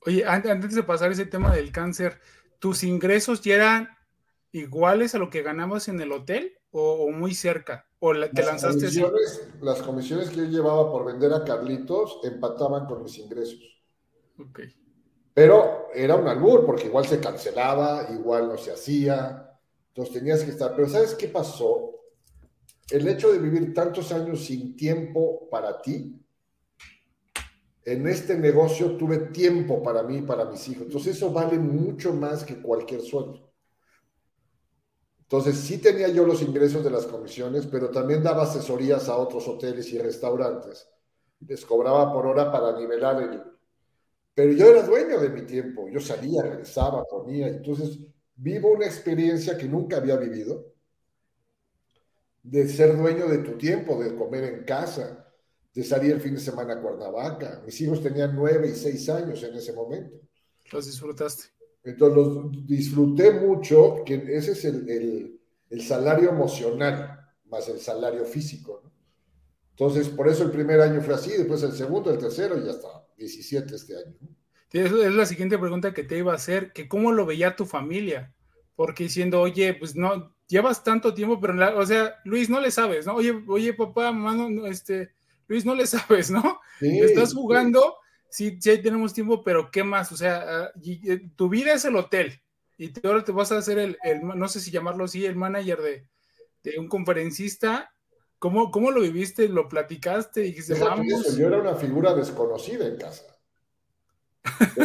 Oye, 0.06 0.24
antes 0.26 0.74
de 0.74 0.82
pasar 0.82 1.12
ese 1.12 1.26
tema 1.26 1.54
del 1.54 1.70
cáncer, 1.70 2.20
¿tus 2.58 2.82
ingresos 2.82 3.40
ya 3.40 3.54
eran 3.54 3.88
iguales 4.50 5.14
a 5.14 5.18
lo 5.18 5.30
que 5.30 5.42
ganabas 5.42 5.88
en 5.88 6.00
el 6.00 6.12
hotel 6.12 6.58
o, 6.70 7.10
muy 7.10 7.34
cerca? 7.34 7.86
¿O 8.04 8.12
te 8.12 8.42
lanzaste 8.42 8.80
comisiones, 8.80 9.48
Las 9.60 9.80
comisiones 9.80 10.30
que 10.30 10.38
yo 10.38 10.44
llevaba 10.46 10.90
por 10.90 11.04
vender 11.04 11.32
a 11.32 11.44
Carlitos 11.44 12.18
empataban 12.24 12.84
con 12.86 13.04
mis 13.04 13.16
ingresos. 13.18 13.60
Ok. 14.40 14.58
Pero 15.32 15.86
era 15.94 16.16
un 16.16 16.26
albur, 16.26 16.66
porque 16.66 16.86
igual 16.86 17.06
se 17.06 17.20
cancelaba, 17.20 18.08
igual 18.12 18.48
no 18.48 18.58
se 18.58 18.72
hacía. 18.72 19.56
Entonces 19.86 20.14
tenías 20.14 20.42
que 20.42 20.50
estar. 20.50 20.74
Pero 20.74 20.88
¿sabes 20.88 21.14
qué 21.14 21.28
pasó? 21.28 21.92
El 22.90 23.06
hecho 23.06 23.32
de 23.32 23.38
vivir 23.38 23.72
tantos 23.72 24.10
años 24.10 24.46
sin 24.46 24.74
tiempo 24.74 25.48
para 25.48 25.80
ti, 25.80 26.20
en 27.84 28.08
este 28.08 28.36
negocio 28.36 28.96
tuve 28.96 29.18
tiempo 29.28 29.80
para 29.80 30.02
mí 30.02 30.16
y 30.16 30.22
para 30.22 30.46
mis 30.46 30.68
hijos. 30.68 30.86
Entonces 30.86 31.16
eso 31.16 31.32
vale 31.32 31.56
mucho 31.56 32.12
más 32.12 32.42
que 32.42 32.60
cualquier 32.60 33.00
sueldo. 33.00 33.51
Entonces 35.32 35.56
sí 35.60 35.78
tenía 35.78 36.08
yo 36.08 36.26
los 36.26 36.42
ingresos 36.42 36.84
de 36.84 36.90
las 36.90 37.06
comisiones, 37.06 37.66
pero 37.66 37.88
también 37.88 38.22
daba 38.22 38.42
asesorías 38.42 39.08
a 39.08 39.16
otros 39.16 39.48
hoteles 39.48 39.90
y 39.90 39.98
restaurantes. 39.98 40.86
Les 41.40 41.64
cobraba 41.64 42.12
por 42.12 42.26
hora 42.26 42.52
para 42.52 42.78
nivelar 42.78 43.22
el... 43.22 43.42
Pero 44.34 44.52
yo 44.52 44.66
era 44.66 44.82
dueño 44.82 45.18
de 45.18 45.30
mi 45.30 45.46
tiempo. 45.46 45.88
Yo 45.88 46.00
salía, 46.00 46.42
regresaba, 46.42 47.02
ponía. 47.04 47.48
Entonces 47.48 47.98
vivo 48.36 48.72
una 48.72 48.84
experiencia 48.84 49.56
que 49.56 49.64
nunca 49.64 49.96
había 49.96 50.16
vivido 50.16 50.66
de 52.42 52.68
ser 52.68 52.94
dueño 52.94 53.26
de 53.26 53.38
tu 53.38 53.56
tiempo, 53.56 54.04
de 54.04 54.14
comer 54.14 54.44
en 54.44 54.64
casa, 54.64 55.32
de 55.72 55.82
salir 55.82 56.12
el 56.12 56.20
fin 56.20 56.34
de 56.34 56.40
semana 56.40 56.74
a 56.74 56.82
Cuernavaca. 56.82 57.62
Mis 57.64 57.80
hijos 57.80 58.02
tenían 58.02 58.36
nueve 58.36 58.68
y 58.68 58.74
seis 58.74 59.08
años 59.08 59.42
en 59.42 59.54
ese 59.54 59.72
momento. 59.72 60.14
Los 60.70 60.84
disfrutaste. 60.84 61.44
Entonces 61.84 62.16
los 62.16 62.66
disfruté 62.66 63.32
mucho, 63.32 64.02
que 64.06 64.14
ese 64.36 64.52
es 64.52 64.64
el, 64.64 65.40
salario 65.80 66.30
emocional 66.30 67.18
más 67.46 67.68
el 67.68 67.80
salario 67.80 68.24
físico. 68.24 68.82
Entonces, 69.70 70.08
por 70.08 70.28
eso 70.28 70.44
el 70.44 70.50
primer 70.50 70.80
año 70.80 71.00
fue 71.00 71.14
así, 71.14 71.30
después 71.32 71.62
el 71.62 71.72
segundo, 71.72 72.10
el 72.10 72.18
tercero 72.18 72.56
y 72.58 72.68
hasta 72.68 72.88
17 73.16 73.74
este 73.74 73.96
año. 73.96 74.14
Es 74.70 74.90
la 74.92 75.26
siguiente 75.26 75.58
pregunta 75.58 75.92
que 75.92 76.02
te 76.02 76.16
iba 76.16 76.32
a 76.32 76.36
hacer, 76.36 76.72
que 76.72 76.88
cómo 76.88 77.12
lo 77.12 77.26
veía 77.26 77.56
tu 77.56 77.66
familia, 77.66 78.34
porque 78.74 79.04
diciendo, 79.04 79.40
oye, 79.40 79.74
pues 79.74 79.96
no, 79.96 80.34
llevas 80.48 80.82
tanto 80.82 81.12
tiempo, 81.12 81.38
pero, 81.40 81.78
o 81.78 81.86
sea, 81.86 82.14
Luis, 82.24 82.48
no 82.48 82.60
le 82.60 82.70
sabes, 82.70 83.06
¿no? 83.06 83.14
Oye, 83.14 83.42
oye, 83.48 83.74
papá, 83.74 84.12
mamá, 84.12 84.68
este, 84.68 85.10
Luis, 85.46 85.66
no 85.66 85.74
le 85.74 85.86
sabes, 85.86 86.30
¿no? 86.30 86.60
Estás 86.80 87.34
jugando, 87.34 87.96
sí, 88.32 88.58
sí, 88.60 88.78
tenemos 88.78 89.12
tiempo, 89.12 89.44
pero 89.44 89.70
¿qué 89.70 89.84
más? 89.84 90.10
O 90.10 90.16
sea, 90.16 90.44
ah, 90.46 90.72
eh, 90.82 91.28
tu 91.36 91.48
vida 91.48 91.74
es 91.74 91.84
el 91.84 91.96
hotel 91.96 92.40
y 92.78 92.92
ahora 93.06 93.22
te 93.22 93.30
vas 93.30 93.52
a 93.52 93.58
hacer 93.58 93.78
el, 93.78 93.96
no 94.22 94.48
sé 94.48 94.58
si 94.58 94.70
llamarlo 94.70 95.04
así, 95.04 95.24
el 95.24 95.36
manager 95.36 95.80
de, 95.82 96.78
un 96.78 96.88
conferencista. 96.88 97.92
¿Cómo, 98.38 98.70
¿Cómo, 98.72 98.90
lo 98.90 99.02
viviste? 99.02 99.48
¿Lo 99.48 99.68
platicaste? 99.68 100.40
Dijiste, 100.40 100.74
vamos. 100.74 101.36
yo 101.36 101.46
era 101.46 101.58
una 101.58 101.76
figura 101.76 102.14
desconocida 102.14 102.86
en 102.86 102.96
casa. 102.96 103.24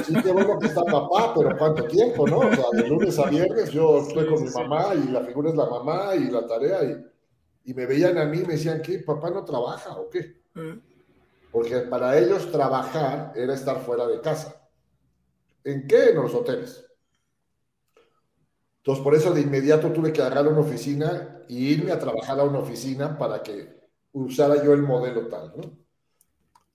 Sí, 0.06 0.14
qué 0.22 0.32
bueno 0.32 0.60
que 0.60 0.68
está 0.68 0.84
papá, 0.84 1.34
pero 1.36 1.58
¿cuánto 1.58 1.88
tiempo, 1.88 2.28
no? 2.28 2.40
O 2.40 2.54
sea, 2.54 2.66
de 2.74 2.88
lunes 2.88 3.18
a 3.18 3.28
viernes 3.28 3.72
yo 3.72 4.02
estoy 4.02 4.28
con 4.28 4.44
mi 4.44 4.50
mamá 4.50 4.94
y 4.94 5.08
la 5.12 5.24
figura 5.24 5.50
es 5.50 5.56
la 5.56 5.66
mamá 5.66 6.16
y 6.16 6.30
la 6.30 6.46
tarea 6.46 6.84
y, 6.84 7.72
y 7.72 7.74
me 7.74 7.88
veían 7.88 8.20
a 8.20 8.26
mí 8.26 8.40
y 8.40 8.46
me 8.46 8.54
decían, 8.54 8.82
¿qué? 8.84 9.00
¿Papá 9.00 9.32
no 9.32 9.44
trabaja 9.44 9.98
o 9.98 10.10
qué? 10.10 10.42
Porque 11.52 11.80
para 11.82 12.18
ellos 12.18 12.52
trabajar 12.52 13.34
era 13.36 13.54
estar 13.54 13.80
fuera 13.82 14.06
de 14.08 14.22
casa. 14.22 14.70
¿En 15.64 15.88
qué? 15.88 16.10
En 16.10 16.18
los 16.18 16.34
hoteles. 16.34 16.86
Entonces, 18.80 19.04
por 19.04 19.16
eso 19.16 19.34
de 19.34 19.42
inmediato 19.42 19.92
tuve 19.92 20.14
que 20.14 20.22
agarrar 20.22 20.48
una 20.48 20.62
oficina 20.62 21.44
e 21.50 21.54
irme 21.54 21.92
a 21.92 22.00
trabajar 22.00 22.40
a 22.40 22.44
una 22.46 22.60
oficina 22.60 23.18
para 23.18 23.44
que 23.44 23.78
usara 24.14 24.64
yo 24.64 24.74
el 24.74 24.82
modelo 24.82 25.28
tal, 25.28 25.54
¿no? 25.58 25.78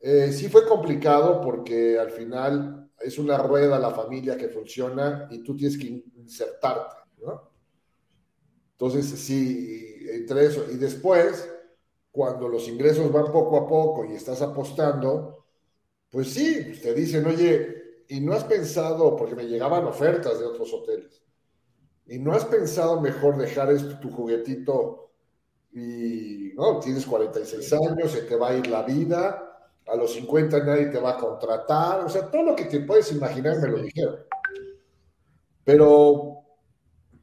Eh, 0.00 0.32
sí 0.32 0.48
fue 0.48 0.66
complicado 0.66 1.40
porque 1.40 1.98
al 1.98 2.10
final 2.10 2.90
es 2.98 3.18
una 3.18 3.38
rueda 3.38 3.78
la 3.78 3.92
familia 3.92 4.36
que 4.36 4.48
funciona 4.48 5.28
y 5.30 5.42
tú 5.42 5.56
tienes 5.56 5.78
que 5.78 6.04
insertarte, 6.16 6.96
¿no? 7.24 7.50
Entonces, 8.72 9.06
sí, 9.06 10.06
entre 10.10 10.46
eso. 10.46 10.66
Y 10.70 10.76
después, 10.76 11.48
cuando 12.12 12.46
los 12.46 12.68
ingresos 12.68 13.10
van 13.10 13.32
poco 13.32 13.56
a 13.56 13.66
poco 13.66 14.04
y 14.04 14.12
estás 14.12 14.40
apostando, 14.42 15.46
pues 16.10 16.32
sí, 16.32 16.78
te 16.80 16.94
dicen, 16.94 17.26
oye, 17.26 18.04
y 18.08 18.20
no 18.20 18.34
has 18.34 18.44
pensado, 18.44 19.16
porque 19.16 19.34
me 19.34 19.46
llegaban 19.46 19.84
ofertas 19.86 20.38
de 20.38 20.46
otros 20.46 20.72
hoteles, 20.72 21.22
y 22.06 22.18
no 22.18 22.32
has 22.32 22.44
pensado 22.44 23.00
mejor 23.00 23.36
dejar 23.38 23.72
esto, 23.72 23.98
tu 23.98 24.10
juguetito 24.10 25.10
y, 25.72 26.52
no, 26.54 26.78
tienes 26.80 27.06
46 27.06 27.72
años, 27.72 28.12
se 28.12 28.22
te 28.22 28.36
va 28.36 28.50
a 28.50 28.56
ir 28.56 28.66
la 28.66 28.82
vida, 28.82 29.52
a 29.86 29.96
los 29.96 30.12
50 30.12 30.62
nadie 30.64 30.86
te 30.86 30.98
va 30.98 31.12
a 31.12 31.16
contratar, 31.16 32.04
o 32.04 32.08
sea, 32.08 32.30
todo 32.30 32.42
lo 32.42 32.56
que 32.56 32.66
te 32.66 32.80
puedes 32.80 33.10
imaginar 33.12 33.58
me 33.60 33.68
lo 33.68 33.82
dijeron. 33.82 34.18
Pero 35.64 36.42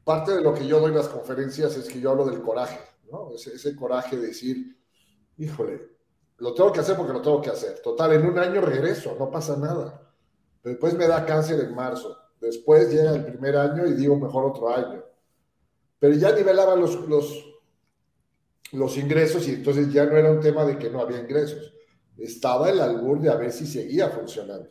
parte 0.02 0.32
de 0.32 0.40
lo 0.40 0.54
que 0.54 0.66
yo 0.66 0.80
doy 0.80 0.90
en 0.90 0.96
las 0.96 1.08
conferencias 1.08 1.76
es 1.76 1.88
que 1.88 2.00
yo 2.00 2.10
hablo 2.10 2.24
del 2.24 2.42
coraje, 2.42 2.80
¿no? 3.10 3.30
Ese, 3.34 3.76
coraje 3.76 4.16
de 4.16 4.28
decir, 4.28 4.76
híjole, 5.44 5.88
lo 6.38 6.54
tengo 6.54 6.72
que 6.72 6.80
hacer 6.80 6.96
porque 6.96 7.12
lo 7.12 7.22
tengo 7.22 7.40
que 7.42 7.50
hacer. 7.50 7.80
Total, 7.80 8.12
en 8.12 8.26
un 8.26 8.38
año 8.38 8.60
regreso, 8.60 9.16
no 9.18 9.30
pasa 9.30 9.56
nada. 9.56 10.10
después 10.62 10.94
me 10.94 11.06
da 11.06 11.26
cáncer 11.26 11.60
en 11.60 11.74
marzo. 11.74 12.16
Después 12.40 12.90
llega 12.90 13.12
el 13.12 13.24
primer 13.24 13.56
año 13.56 13.86
y 13.86 13.94
digo, 13.94 14.16
mejor 14.16 14.44
otro 14.46 14.74
año. 14.74 15.04
Pero 15.98 16.14
ya 16.14 16.32
nivelaba 16.32 16.76
los, 16.76 17.06
los, 17.08 17.60
los 18.72 18.96
ingresos 18.96 19.46
y 19.48 19.54
entonces 19.54 19.92
ya 19.92 20.06
no 20.06 20.16
era 20.16 20.30
un 20.30 20.40
tema 20.40 20.64
de 20.64 20.78
que 20.78 20.88
no 20.88 21.00
había 21.00 21.18
ingresos 21.18 21.74
estaba 22.20 22.70
el 22.70 22.80
albur 22.80 23.20
de 23.20 23.30
a 23.30 23.36
ver 23.36 23.52
si 23.52 23.66
seguía 23.66 24.08
funcionando. 24.08 24.68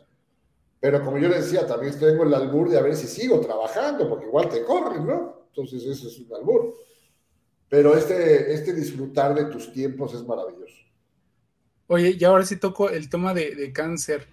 Pero 0.78 1.04
como 1.04 1.18
yo 1.18 1.28
le 1.28 1.40
decía, 1.40 1.66
también 1.66 1.98
tengo 1.98 2.22
el 2.22 2.32
albur 2.32 2.70
de 2.70 2.78
a 2.78 2.82
ver 2.82 2.96
si 2.96 3.06
sigo 3.06 3.40
trabajando, 3.40 4.08
porque 4.08 4.26
igual 4.26 4.48
te 4.48 4.64
corren, 4.64 5.06
¿no? 5.06 5.46
Entonces 5.48 5.84
eso 5.84 6.08
es 6.08 6.18
un 6.20 6.34
albur. 6.34 6.74
Pero 7.70 7.96
este, 7.96 8.52
este 8.52 8.74
disfrutar 8.74 9.34
de 9.34 9.46
tus 9.46 9.72
tiempos 9.72 10.12
es 10.12 10.22
maravilloso. 10.26 10.76
Oye, 11.86 12.16
y 12.18 12.24
ahora 12.24 12.44
sí 12.44 12.56
toco 12.56 12.90
el 12.90 13.08
tema 13.08 13.32
de, 13.32 13.72
cáncer. 13.72 14.26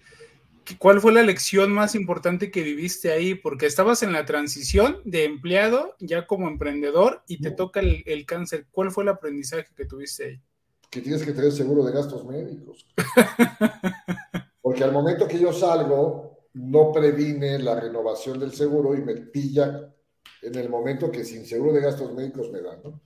¿Cuál 0.78 1.00
fue 1.00 1.14
la 1.14 1.24
lección 1.24 1.72
más 1.72 1.96
importante 1.96 2.52
que 2.52 2.62
viviste 2.62 3.12
ahí? 3.12 3.36
Porque 3.36 3.66
estabas 3.68 4.04
en 4.04 4.12
la 4.12 4.26
transición 4.26 4.98
de 5.06 5.24
empleado 5.24 5.96
ya 6.00 6.28
como 6.28 6.50
emprendedor 6.50 7.24
y 7.26 7.40
te 7.40 7.52
toca 7.52 7.80
el, 7.80 8.04
el 8.06 8.26
cáncer. 8.26 8.68
¿Cuál 8.72 8.92
fue 8.92 9.04
el 9.04 9.10
aprendizaje 9.10 9.68
que 9.74 9.86
tuviste 9.86 10.26
ahí? 10.26 10.42
que 10.90 11.02
tienes 11.02 11.24
que 11.24 11.34
tener 11.34 11.52
seguro 11.52 11.84
de 11.84 11.92
gastos 11.92 12.26
médicos. 12.26 12.88
Porque 14.62 14.84
al 14.84 14.92
momento 14.92 15.28
que 15.28 15.40
yo 15.40 15.54
salgo, 15.54 16.48
no 16.54 16.92
previne 16.92 17.60
la 17.60 17.80
renovación 17.80 18.40
del 18.40 18.52
seguro 18.52 18.96
y 18.96 19.02
me 19.02 19.16
pilla 19.16 19.94
en 20.42 20.56
el 20.56 20.70
momento 20.70 21.12
que 21.12 21.24
sin 21.24 21.46
seguro 21.46 21.74
de 21.74 21.82
gastos 21.82 22.14
médicos 22.14 22.52
me 22.52 22.62
dan, 22.62 22.82
¿no? 22.84 23.02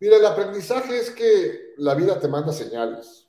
Mira, 0.00 0.16
el 0.16 0.26
aprendizaje 0.26 0.98
es 0.98 1.10
que 1.10 1.74
la 1.78 1.94
vida 1.94 2.18
te 2.20 2.28
manda 2.28 2.52
señales. 2.52 3.26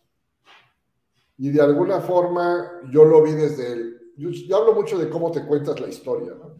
Y 1.37 1.49
de 1.49 1.61
alguna 1.61 2.01
forma 2.01 2.81
yo 2.91 3.05
lo 3.05 3.23
vi 3.23 3.31
desde 3.31 3.71
el... 3.71 4.13
Yo, 4.17 4.57
hablo 4.57 4.73
mucho 4.73 4.97
de 4.97 5.09
cómo 5.09 5.31
te 5.31 5.45
cuentas 5.45 5.79
la 5.79 5.87
historia, 5.87 6.33
¿no? 6.33 6.57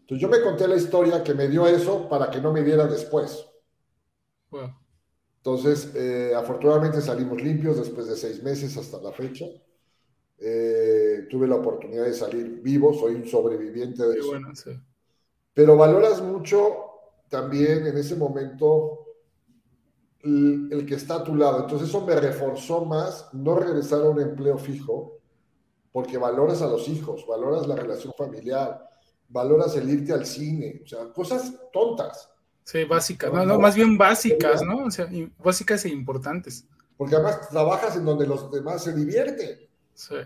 Entonces 0.00 0.22
yo 0.22 0.28
me 0.28 0.40
conté 0.40 0.68
la 0.68 0.76
historia 0.76 1.24
que 1.24 1.34
me 1.34 1.48
dio 1.48 1.66
eso 1.66 2.08
para 2.08 2.30
que 2.30 2.40
no 2.40 2.52
me 2.52 2.62
diera 2.62 2.86
después. 2.86 3.44
Entonces, 5.38 5.92
eh, 5.96 6.32
afortunadamente 6.34 7.00
salimos 7.00 7.42
limpios 7.42 7.76
después 7.76 8.06
de 8.06 8.16
seis 8.16 8.42
meses 8.42 8.76
hasta 8.76 9.00
la 9.00 9.12
fecha. 9.12 9.46
Eh, 10.38 11.26
tuve 11.28 11.48
la 11.48 11.56
oportunidad 11.56 12.04
de 12.04 12.12
salir 12.12 12.60
vivo, 12.62 12.94
soy 12.94 13.16
un 13.16 13.26
sobreviviente 13.26 14.06
de 14.06 14.18
eso. 14.18 14.32
Pero 15.52 15.76
valoras 15.76 16.22
mucho 16.22 16.76
también 17.28 17.86
en 17.86 17.96
ese 17.96 18.14
momento 18.14 19.05
el, 20.22 20.84
que 20.86 20.94
está 20.94 21.16
a 21.16 21.24
tu 21.24 21.34
lado. 21.34 21.60
Entonces 21.60 21.88
eso 21.88 22.04
me 22.04 22.16
reforzó 22.16 22.84
más 22.84 23.28
no 23.32 23.56
regresar 23.56 24.02
a 24.02 24.10
un 24.10 24.20
empleo 24.20 24.58
fijo, 24.58 25.18
porque 25.92 26.18
valoras 26.18 26.62
a 26.62 26.66
los 26.66 26.88
hijos, 26.88 27.26
valoras 27.26 27.66
la 27.66 27.76
relación 27.76 28.12
familiar, 28.16 28.88
valoras 29.28 29.76
el 29.76 29.88
irte 29.88 30.12
al 30.12 30.26
cine, 30.26 30.82
o 30.84 30.86
sea, 30.86 31.12
cosas 31.12 31.54
tontas. 31.72 32.30
Sí, 32.64 32.84
básicas, 32.84 33.32
no, 33.32 33.44
no, 33.44 33.58
más 33.60 33.76
bien 33.76 33.96
básicas, 33.96 34.62
¿no? 34.62 34.86
O 34.86 34.90
sea, 34.90 35.08
básicas 35.38 35.84
e 35.84 35.88
importantes. 35.88 36.66
Porque 36.96 37.14
además 37.14 37.48
trabajas 37.48 37.96
en 37.96 38.04
donde 38.04 38.26
los 38.26 38.50
demás 38.50 38.82
se 38.82 38.92
divierten. 38.92 39.58
Sí. 39.94 40.16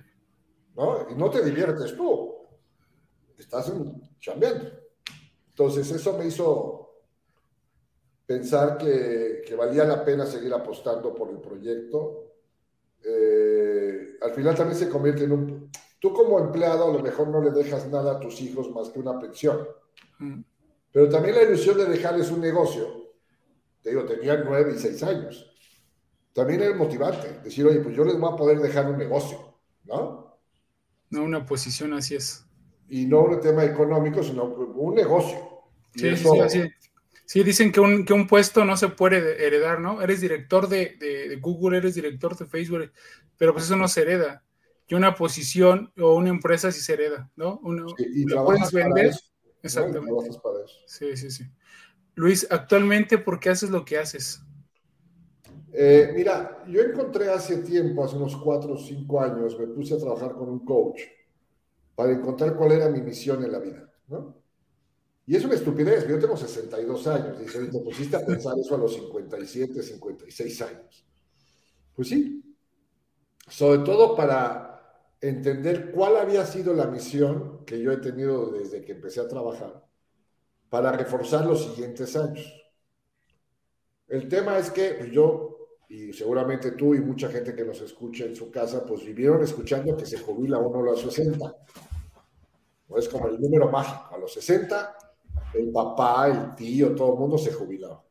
¿No? 0.74 1.10
Y 1.10 1.14
no 1.14 1.28
te 1.28 1.44
diviertes 1.44 1.94
tú. 1.96 2.34
Estás 3.36 3.72
chambeando. 4.20 4.70
Entonces, 5.48 5.90
eso 5.90 6.16
me 6.16 6.26
hizo 6.26 6.89
pensar 8.30 8.78
que, 8.78 9.42
que, 9.44 9.56
valía 9.56 9.82
la 9.82 10.04
pena 10.04 10.24
seguir 10.24 10.54
apostando 10.54 11.12
por 11.12 11.30
el 11.30 11.38
proyecto. 11.38 12.26
Eh, 13.02 14.18
al 14.22 14.30
final 14.30 14.54
también 14.54 14.78
se 14.78 14.88
convierte 14.88 15.24
en 15.24 15.32
un... 15.32 15.70
Tú 15.98 16.12
como 16.12 16.38
empleado 16.38 16.88
a 16.88 16.92
lo 16.92 17.00
mejor 17.00 17.26
no 17.26 17.42
le 17.42 17.50
dejas 17.50 17.88
nada 17.88 18.12
a 18.12 18.20
tus 18.20 18.40
hijos 18.40 18.70
más 18.70 18.90
que 18.90 19.00
una 19.00 19.18
pensión. 19.18 19.66
Mm. 20.20 20.42
Pero 20.92 21.08
también 21.08 21.34
la 21.34 21.42
ilusión 21.42 21.76
de 21.76 21.86
dejarles 21.86 22.30
un 22.30 22.40
negocio. 22.40 23.16
Te 23.82 23.90
digo, 23.90 24.04
tenían 24.04 24.44
nueve 24.44 24.74
y 24.76 24.78
seis 24.78 25.02
años. 25.02 25.52
También 26.32 26.62
es 26.62 26.76
motivante. 26.76 27.40
Decir, 27.42 27.66
oye, 27.66 27.80
pues 27.80 27.96
yo 27.96 28.04
les 28.04 28.16
voy 28.16 28.32
a 28.32 28.36
poder 28.36 28.60
dejar 28.60 28.88
un 28.88 28.96
negocio, 28.96 29.58
¿no? 29.86 30.38
No 31.10 31.24
una 31.24 31.44
posición, 31.44 31.94
así 31.94 32.14
es. 32.14 32.46
Y 32.88 33.06
no 33.06 33.22
un 33.22 33.40
tema 33.40 33.64
económico, 33.64 34.22
sino 34.22 34.44
un 34.44 34.94
negocio. 34.94 35.36
Sí, 35.96 36.16
sí, 36.16 36.28
sí, 36.48 36.62
sí, 37.30 37.44
dicen 37.44 37.70
que 37.70 37.78
un, 37.78 38.04
que 38.04 38.12
un, 38.12 38.26
puesto 38.26 38.64
no 38.64 38.76
se 38.76 38.88
puede 38.88 39.46
heredar, 39.46 39.78
¿no? 39.78 40.02
Eres 40.02 40.20
director 40.20 40.68
de, 40.68 40.96
de, 40.98 41.36
Google, 41.36 41.78
eres 41.78 41.94
director 41.94 42.36
de 42.36 42.44
Facebook, 42.44 42.90
pero 43.38 43.52
pues 43.52 43.66
eso 43.66 43.76
no 43.76 43.86
se 43.86 44.02
hereda. 44.02 44.42
Y 44.88 44.96
una 44.96 45.14
posición 45.14 45.92
o 45.96 46.16
una 46.16 46.30
empresa 46.30 46.72
sí 46.72 46.80
se 46.80 46.94
hereda, 46.94 47.30
¿no? 47.36 47.60
y 47.98 48.24
lo 48.24 48.44
puedes 48.44 48.72
vender. 48.72 49.14
Exactamente. 49.62 50.28
Sí, 50.86 51.16
sí, 51.16 51.30
sí. 51.30 51.44
Luis, 52.16 52.48
actualmente, 52.50 53.16
¿por 53.16 53.38
qué 53.38 53.50
haces 53.50 53.70
lo 53.70 53.84
que 53.84 53.98
haces? 53.98 54.42
Eh, 55.72 56.10
mira, 56.12 56.64
yo 56.66 56.80
encontré 56.80 57.28
hace 57.28 57.58
tiempo, 57.58 58.04
hace 58.04 58.16
unos 58.16 58.36
cuatro 58.38 58.72
o 58.72 58.76
cinco 58.76 59.20
años, 59.20 59.56
me 59.56 59.68
puse 59.68 59.94
a 59.94 59.98
trabajar 59.98 60.32
con 60.32 60.48
un 60.48 60.64
coach 60.64 61.02
para 61.94 62.10
encontrar 62.10 62.56
cuál 62.56 62.72
era 62.72 62.88
mi 62.88 63.00
misión 63.00 63.44
en 63.44 63.52
la 63.52 63.60
vida, 63.60 63.88
¿no? 64.08 64.39
Y 65.30 65.36
es 65.36 65.44
una 65.44 65.54
estupidez, 65.54 66.08
yo 66.08 66.18
tengo 66.18 66.36
62 66.36 67.06
años, 67.06 67.38
dice, 67.38 67.64
te 67.66 67.78
pusiste 67.78 68.16
a 68.16 68.26
pensar 68.26 68.58
eso 68.58 68.74
a 68.74 68.78
los 68.78 68.94
57, 68.94 69.80
56 69.80 70.62
años. 70.62 71.06
Pues 71.94 72.08
sí, 72.08 72.42
sobre 73.46 73.78
todo 73.84 74.16
para 74.16 75.06
entender 75.20 75.92
cuál 75.92 76.16
había 76.16 76.44
sido 76.44 76.74
la 76.74 76.86
misión 76.86 77.64
que 77.64 77.80
yo 77.80 77.92
he 77.92 77.98
tenido 77.98 78.50
desde 78.50 78.84
que 78.84 78.90
empecé 78.90 79.20
a 79.20 79.28
trabajar 79.28 79.86
para 80.68 80.90
reforzar 80.90 81.46
los 81.46 81.62
siguientes 81.62 82.16
años. 82.16 82.52
El 84.08 84.26
tema 84.26 84.58
es 84.58 84.72
que 84.72 84.94
pues, 84.94 85.12
yo, 85.12 85.76
y 85.88 86.12
seguramente 86.12 86.72
tú 86.72 86.92
y 86.92 87.00
mucha 87.00 87.28
gente 87.28 87.54
que 87.54 87.64
nos 87.64 87.80
escucha 87.82 88.24
en 88.24 88.34
su 88.34 88.50
casa, 88.50 88.84
pues 88.84 89.04
vivieron 89.04 89.40
escuchando 89.44 89.96
que 89.96 90.06
se 90.06 90.18
jubila 90.18 90.58
uno 90.58 90.80
a 90.80 90.92
los 90.92 91.02
60. 91.02 91.54
O 92.88 92.98
es 92.98 93.08
como 93.08 93.28
el 93.28 93.40
número 93.40 93.70
mágico, 93.70 94.12
a 94.12 94.18
los 94.18 94.32
60 94.32 94.96
el 95.54 95.70
papá, 95.72 96.28
el 96.28 96.54
tío, 96.54 96.94
todo 96.94 97.14
el 97.14 97.18
mundo 97.18 97.38
se 97.38 97.52
jubilaba. 97.52 98.04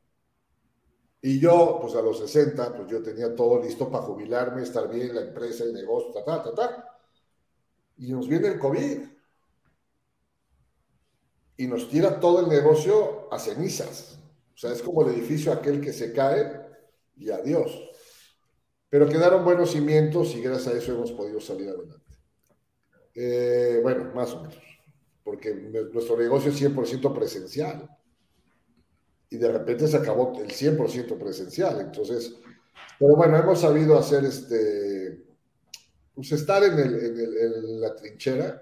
Y 1.21 1.39
yo, 1.39 1.79
pues 1.81 1.95
a 1.95 2.01
los 2.01 2.19
60, 2.19 2.75
pues 2.75 2.87
yo 2.89 3.01
tenía 3.01 3.35
todo 3.35 3.61
listo 3.61 3.89
para 3.89 4.05
jubilarme, 4.05 4.63
estar 4.63 4.89
bien, 4.89 5.13
la 5.13 5.21
empresa, 5.21 5.65
el 5.65 5.73
negocio, 5.73 6.11
ta, 6.13 6.23
ta, 6.23 6.43
ta, 6.43 6.55
ta. 6.55 6.99
Y 7.97 8.11
nos 8.11 8.27
viene 8.27 8.47
el 8.47 8.59
COVID. 8.59 9.01
Y 11.57 11.67
nos 11.67 11.89
tira 11.89 12.19
todo 12.21 12.39
el 12.39 12.47
negocio 12.47 13.31
a 13.33 13.37
cenizas. 13.37 14.17
O 14.55 14.57
sea, 14.57 14.71
es 14.71 14.81
como 14.81 15.01
el 15.01 15.13
edificio 15.13 15.51
aquel 15.51 15.81
que 15.81 15.91
se 15.91 16.13
cae 16.13 16.61
y 17.17 17.29
adiós. 17.29 17.77
Pero 18.89 19.09
quedaron 19.09 19.43
buenos 19.43 19.71
cimientos 19.71 20.33
y 20.35 20.41
gracias 20.41 20.73
a 20.73 20.77
eso 20.77 20.93
hemos 20.93 21.11
podido 21.11 21.41
salir 21.41 21.69
adelante. 21.69 22.17
Eh, 23.13 23.79
bueno, 23.83 24.11
más 24.15 24.31
o 24.33 24.41
menos 24.41 24.69
porque 25.23 25.53
nuestro 25.53 26.17
negocio 26.17 26.51
es 26.51 26.61
100% 26.61 27.13
presencial. 27.13 27.89
Y 29.29 29.37
de 29.37 29.51
repente 29.51 29.87
se 29.87 29.97
acabó 29.97 30.33
el 30.39 30.47
100% 30.49 31.17
presencial. 31.17 31.81
Entonces, 31.81 32.35
pero 32.99 33.15
bueno, 33.15 33.37
hemos 33.37 33.61
sabido 33.61 33.97
hacer 33.97 34.25
este, 34.25 35.23
pues 36.13 36.31
estar 36.33 36.63
en, 36.63 36.77
el, 36.77 37.37
en, 37.37 37.81
la 37.81 37.95
trinchera 37.95 38.61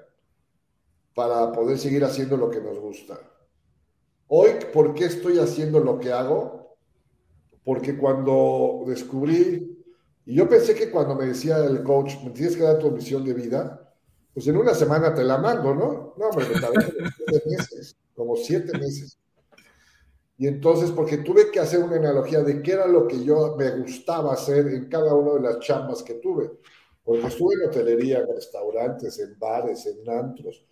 para 1.15 1.51
poder 1.51 1.79
seguir 1.79 2.03
haciendo 2.03 2.37
lo 2.37 2.49
que 2.49 2.61
nos 2.61 2.77
gusta. 2.79 3.19
Hoy, 4.27 4.51
¿por 4.71 4.93
qué 4.93 5.05
estoy 5.05 5.39
haciendo 5.39 5.79
lo 5.79 5.99
que 5.99 6.11
hago? 6.11 6.77
Porque 7.63 7.97
cuando 7.97 8.83
descubrí, 8.85 9.83
y 10.25 10.35
yo 10.35 10.47
pensé 10.47 10.75
que 10.75 10.91
cuando 10.91 11.15
me 11.15 11.25
decía 11.25 11.57
el 11.65 11.81
coach, 11.81 12.15
me 12.23 12.29
tienes 12.31 12.55
que 12.55 12.63
dar 12.63 12.77
tu 12.77 12.91
misión 12.91 13.25
de 13.25 13.33
vida, 13.33 13.86
pues 14.37 14.47
en 14.49 14.57
una 14.57 14.75
semana 14.75 15.15
te 15.15 15.23
la 15.23 15.39
mando, 15.39 15.73
¿no? 15.73 16.13
No, 16.15 16.27
hombre, 16.27 16.45
me 16.47 16.61
tardé 16.61 16.93
siete 17.17 17.49
meses, 17.49 17.97
como 18.13 18.35
siete 18.35 18.77
meses. 18.77 19.17
Y 20.37 20.45
entonces, 20.45 20.91
porque 20.91 21.17
tuve 21.17 21.49
que 21.49 21.59
hacer 21.59 21.81
una 21.81 21.95
analogía 21.95 22.43
de 22.43 22.61
qué 22.61 22.73
era 22.73 22.85
lo 22.85 23.07
que 23.07 23.23
yo 23.23 23.55
me 23.57 23.71
gustaba 23.79 24.33
hacer 24.33 24.67
en 24.67 24.89
cada 24.89 25.15
una 25.15 25.33
de 25.33 25.39
las 25.39 25.59
chambas 25.65 26.03
que 26.03 26.13
tuve. 26.13 26.51
Porque 27.03 27.25
estuve 27.25 27.55
en 27.55 27.67
hotelería, 27.67 28.19
en 28.19 28.27
restaurantes, 28.27 29.17
en 29.17 29.39
bares, 29.39 29.87
en 29.87 30.07
antros, 30.07 30.63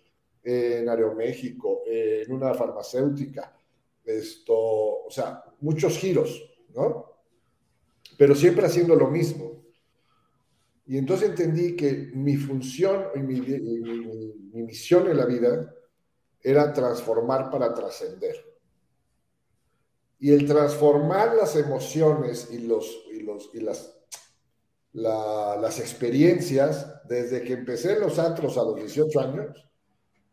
en 0.44 0.88
Aeroméxico, 0.88 1.82
en 1.86 2.32
una 2.32 2.54
farmacéutica, 2.54 3.52
esto, 4.04 4.54
o 4.54 5.10
sea, 5.10 5.42
muchos 5.58 5.98
giros, 5.98 6.40
¿no? 6.72 7.16
Pero 8.16 8.36
siempre 8.36 8.64
haciendo 8.64 8.94
lo 8.94 9.10
mismo. 9.10 9.55
Y 10.86 10.98
entonces 10.98 11.30
entendí 11.30 11.74
que 11.74 12.10
mi 12.14 12.36
función 12.36 13.06
y 13.16 13.18
mi, 13.18 13.40
misión 14.62 15.08
en 15.08 15.16
la 15.16 15.26
vida 15.26 15.74
era 16.40 16.72
transformar 16.72 17.50
para 17.50 17.74
trascender. 17.74 18.36
Y 20.18 20.32
el 20.32 20.46
transformar 20.46 21.34
las 21.34 21.56
emociones 21.56 22.48
y, 22.50 22.58
los, 22.58 23.04
y, 23.12 23.20
los, 23.20 23.50
y 23.52 23.60
las, 23.60 23.98
las 24.92 25.80
experiencias, 25.80 27.02
desde 27.08 27.42
que 27.42 27.54
empecé 27.54 27.94
en 27.94 28.00
los 28.00 28.18
antros 28.18 28.56
a 28.56 28.62
los 28.62 28.76
18 28.76 29.20
años, 29.20 29.68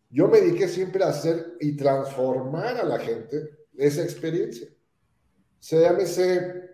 yo 0.10 0.28
me 0.28 0.40
dediqué 0.40 0.68
siempre 0.68 1.04
a 1.04 1.10
hacer 1.10 1.58
y 1.60 1.76
transformar 1.76 2.78
a 2.78 2.84
la 2.84 3.00
gente 3.00 3.66
esa 3.76 4.04
experiencia. 4.04 4.68
Se 5.60 5.82
llámese 5.82 6.70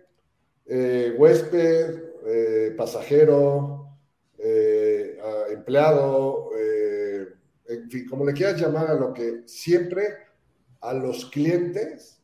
eh, 0.66 1.14
huésped, 1.16 2.09
eh, 2.26 2.74
pasajero, 2.76 3.96
eh, 4.38 5.18
empleado, 5.50 6.50
eh, 6.58 7.28
en 7.68 7.90
fin, 7.90 8.06
como 8.08 8.24
le 8.24 8.32
quieras 8.32 8.60
llamar 8.60 8.88
a 8.88 8.94
lo 8.94 9.12
que 9.12 9.42
siempre 9.46 10.02
a 10.80 10.92
los 10.92 11.26
clientes 11.26 12.22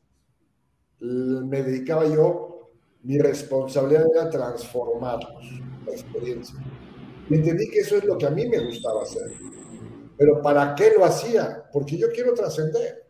me 0.98 1.62
dedicaba 1.62 2.06
yo, 2.06 2.70
mi 3.02 3.18
responsabilidad 3.18 4.06
era 4.12 4.30
transformarlos, 4.30 5.60
la 5.86 5.92
experiencia. 5.92 6.56
Y 7.28 7.34
entendí 7.34 7.68
que 7.70 7.80
eso 7.80 7.96
es 7.96 8.04
lo 8.04 8.18
que 8.18 8.26
a 8.26 8.30
mí 8.30 8.46
me 8.46 8.58
gustaba 8.66 9.02
hacer. 9.02 9.30
Pero 10.16 10.40
¿para 10.42 10.74
qué 10.74 10.92
lo 10.96 11.04
hacía? 11.04 11.64
Porque 11.72 11.96
yo 11.98 12.08
quiero 12.12 12.34
trascender. 12.34 13.04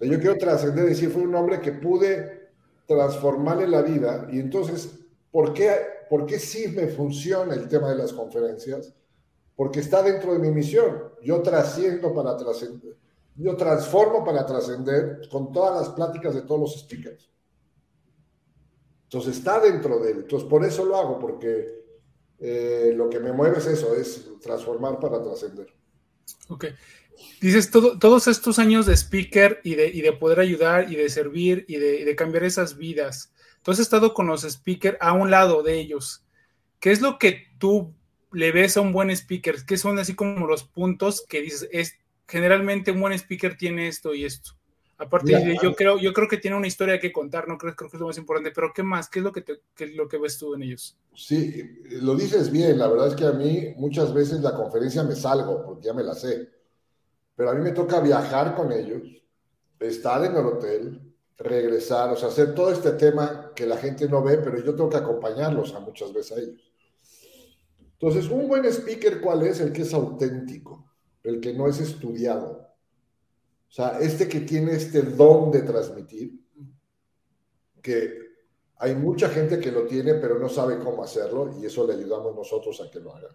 yo 0.00 0.18
quiero 0.18 0.36
trascender, 0.36 0.84
decir, 0.84 1.10
fue 1.10 1.22
un 1.22 1.34
hombre 1.34 1.60
que 1.60 1.72
pude 1.72 2.50
transformarle 2.86 3.66
la 3.66 3.82
vida 3.82 4.28
y 4.30 4.40
entonces 4.40 5.01
¿Por 5.32 5.54
qué, 5.54 5.74
¿Por 6.08 6.26
qué 6.26 6.38
sí 6.38 6.68
me 6.68 6.86
funciona 6.88 7.54
el 7.54 7.66
tema 7.66 7.90
de 7.90 7.96
las 7.96 8.12
conferencias? 8.12 8.94
Porque 9.56 9.80
está 9.80 10.02
dentro 10.02 10.34
de 10.34 10.38
mi 10.38 10.50
misión. 10.50 11.10
Yo 11.22 11.42
trasciendo 11.42 12.14
para 12.14 12.36
trascender. 12.36 12.96
Yo 13.34 13.56
transformo 13.56 14.22
para 14.22 14.44
trascender 14.44 15.22
con 15.30 15.50
todas 15.50 15.80
las 15.80 15.94
pláticas 15.94 16.34
de 16.34 16.42
todos 16.42 16.60
los 16.60 16.80
speakers. 16.80 17.30
Entonces 19.04 19.38
está 19.38 19.58
dentro 19.58 19.98
de 20.00 20.10
él. 20.12 20.18
Entonces 20.18 20.48
por 20.48 20.64
eso 20.64 20.84
lo 20.84 20.96
hago, 20.96 21.18
porque 21.18 21.82
eh, 22.38 22.92
lo 22.94 23.08
que 23.08 23.18
me 23.18 23.32
mueve 23.32 23.58
es 23.58 23.66
eso, 23.66 23.94
es 23.94 24.28
transformar 24.40 25.00
para 25.00 25.22
trascender. 25.22 25.68
Ok. 26.48 26.66
Dices, 27.40 27.70
todos 27.70 28.26
estos 28.26 28.58
años 28.58 28.84
de 28.86 28.96
speaker 28.96 29.60
y 29.64 29.76
de, 29.76 29.88
y 29.88 30.00
de 30.00 30.12
poder 30.12 30.40
ayudar 30.40 30.92
y 30.92 30.96
de 30.96 31.08
servir 31.08 31.64
y 31.68 31.76
de, 31.76 32.00
y 32.00 32.04
de 32.04 32.16
cambiar 32.16 32.44
esas 32.44 32.76
vidas, 32.76 33.32
tú 33.62 33.70
has 33.70 33.78
estado 33.78 34.14
con 34.14 34.26
los 34.26 34.42
speakers 34.42 34.98
a 35.00 35.12
un 35.12 35.30
lado 35.30 35.62
de 35.62 35.78
ellos. 35.78 36.24
¿Qué 36.80 36.90
es 36.90 37.00
lo 37.00 37.18
que 37.18 37.46
tú 37.58 37.94
le 38.32 38.52
ves 38.52 38.76
a 38.76 38.80
un 38.80 38.92
buen 38.92 39.10
speaker? 39.10 39.64
¿Qué 39.66 39.76
son 39.76 39.98
así 39.98 40.14
como 40.14 40.46
los 40.46 40.64
puntos 40.64 41.24
que 41.28 41.40
dices, 41.40 41.68
es, 41.72 41.94
generalmente 42.26 42.90
un 42.90 43.00
buen 43.00 43.12
speaker 43.12 43.56
tiene 43.56 43.88
esto 43.88 44.14
y 44.14 44.24
esto? 44.24 44.52
Aparte, 44.98 45.36
de, 45.36 45.58
yo 45.60 45.74
creo, 45.74 45.98
yo 45.98 46.12
creo 46.12 46.28
que 46.28 46.36
tiene 46.36 46.56
una 46.56 46.68
historia 46.68 47.00
que 47.00 47.12
contar, 47.12 47.48
no 47.48 47.58
creo, 47.58 47.74
creo 47.74 47.90
que 47.90 47.96
es 47.96 48.00
lo 48.00 48.06
más 48.06 48.18
importante, 48.18 48.52
pero 48.54 48.72
¿qué 48.72 48.84
más? 48.84 49.08
¿Qué 49.08 49.18
es 49.18 49.24
lo 49.24 49.32
que, 49.32 49.42
qué 49.42 49.84
es 49.84 49.94
lo 49.94 50.06
que 50.06 50.18
ves 50.18 50.38
tú 50.38 50.54
en 50.54 50.62
ellos? 50.62 50.96
Sí, 51.14 51.80
lo 52.00 52.14
dices 52.14 52.52
bien, 52.52 52.78
la 52.78 52.86
verdad 52.86 53.08
es 53.08 53.14
que 53.14 53.26
a 53.26 53.32
mí 53.32 53.74
muchas 53.76 54.14
veces 54.14 54.40
la 54.40 54.54
conferencia 54.54 55.02
me 55.02 55.16
salgo, 55.16 55.64
porque 55.64 55.86
ya 55.86 55.92
me 55.92 56.04
la 56.04 56.14
sé, 56.14 56.48
pero 57.34 57.50
a 57.50 57.54
mí 57.54 57.62
me 57.62 57.72
toca 57.72 58.00
viajar 58.00 58.54
con 58.54 58.70
ellos, 58.70 59.02
estar 59.80 60.24
en 60.24 60.36
el 60.36 60.46
hotel, 60.46 61.11
regresar, 61.42 62.10
o 62.10 62.16
sea, 62.16 62.28
hacer 62.28 62.54
todo 62.54 62.70
este 62.70 62.92
tema 62.92 63.52
que 63.54 63.66
la 63.66 63.76
gente 63.76 64.08
no 64.08 64.22
ve, 64.22 64.38
pero 64.38 64.58
yo 64.58 64.74
tengo 64.74 64.88
que 64.88 64.96
acompañarlos 64.96 65.74
a 65.74 65.80
muchas 65.80 66.12
veces 66.12 66.32
a 66.32 66.40
ellos. 66.40 66.72
Entonces, 67.92 68.30
un 68.30 68.48
buen 68.48 68.64
speaker, 68.66 69.20
¿cuál 69.20 69.42
es? 69.42 69.60
El 69.60 69.72
que 69.72 69.82
es 69.82 69.94
auténtico, 69.94 70.92
el 71.22 71.40
que 71.40 71.52
no 71.52 71.68
es 71.68 71.80
estudiado. 71.80 72.68
O 73.68 73.72
sea, 73.72 73.98
este 74.00 74.28
que 74.28 74.40
tiene 74.40 74.72
este 74.72 75.02
don 75.02 75.50
de 75.50 75.62
transmitir, 75.62 76.40
que 77.80 78.18
hay 78.76 78.94
mucha 78.94 79.28
gente 79.28 79.58
que 79.58 79.72
lo 79.72 79.86
tiene, 79.86 80.14
pero 80.14 80.38
no 80.38 80.48
sabe 80.48 80.78
cómo 80.78 81.02
hacerlo, 81.02 81.56
y 81.60 81.66
eso 81.66 81.86
le 81.86 81.94
ayudamos 81.94 82.34
nosotros 82.34 82.80
a 82.80 82.90
que 82.90 83.00
lo 83.00 83.14
haga. 83.14 83.28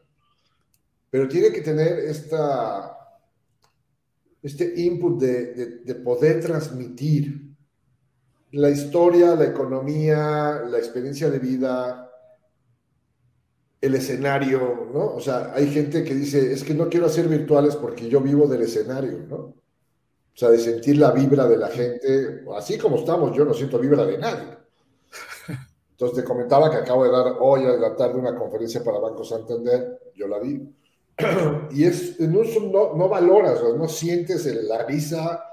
Pero 1.10 1.28
tiene 1.28 1.52
que 1.52 1.62
tener 1.62 2.00
esta, 2.00 2.98
este 4.42 4.74
input 4.82 5.20
de, 5.20 5.54
de, 5.54 5.66
de 5.80 5.96
poder 5.96 6.42
transmitir 6.42 7.47
la 8.58 8.72
historia, 8.72 9.36
la 9.36 9.46
economía, 9.46 10.64
la 10.68 10.80
experiencia 10.80 11.30
de 11.30 11.38
vida, 11.38 12.12
el 13.80 13.94
escenario, 13.94 14.90
¿no? 14.92 15.14
O 15.14 15.20
sea, 15.20 15.54
hay 15.54 15.68
gente 15.68 16.04
que 16.04 16.16
dice, 16.16 16.52
es 16.52 16.64
que 16.64 16.74
no 16.74 16.90
quiero 16.90 17.06
hacer 17.06 17.28
virtuales 17.28 17.76
porque 17.76 18.10
yo 18.10 18.20
vivo 18.20 18.48
del 18.48 18.64
escenario, 18.64 19.20
¿no? 19.30 19.36
O 19.36 19.54
sea, 20.34 20.50
de 20.50 20.58
sentir 20.58 20.98
la 20.98 21.12
vibra 21.12 21.48
de 21.48 21.58
la 21.58 21.68
gente, 21.68 22.44
así 22.56 22.80
como 22.80 22.98
estamos, 22.98 23.36
yo 23.38 23.46
no 23.46 23.54
siento 23.54 23.78
vibra 23.78 24.06
de 24.06 24.18
nadie. 24.18 24.58
Entonces 25.92 26.18
te 26.18 26.24
comentaba 26.24 26.72
que 26.72 26.78
acabo 26.78 27.04
de 27.04 27.12
dar 27.12 27.36
hoy 27.40 27.64
a 27.64 27.74
la 27.74 27.96
tarde 27.96 28.20
una 28.20 28.36
conferencia 28.36 28.84
para 28.84 28.98
Banco 28.98 29.24
Santander, 29.24 30.00
yo 30.16 30.28
la 30.28 30.40
di, 30.40 30.68
y 31.72 31.84
es, 31.84 32.20
no, 32.20 32.42
no, 32.44 32.96
no 32.96 33.08
valoras, 33.08 33.62
no 33.78 33.88
sientes 33.88 34.48
la 34.64 34.84
risa, 34.84 35.44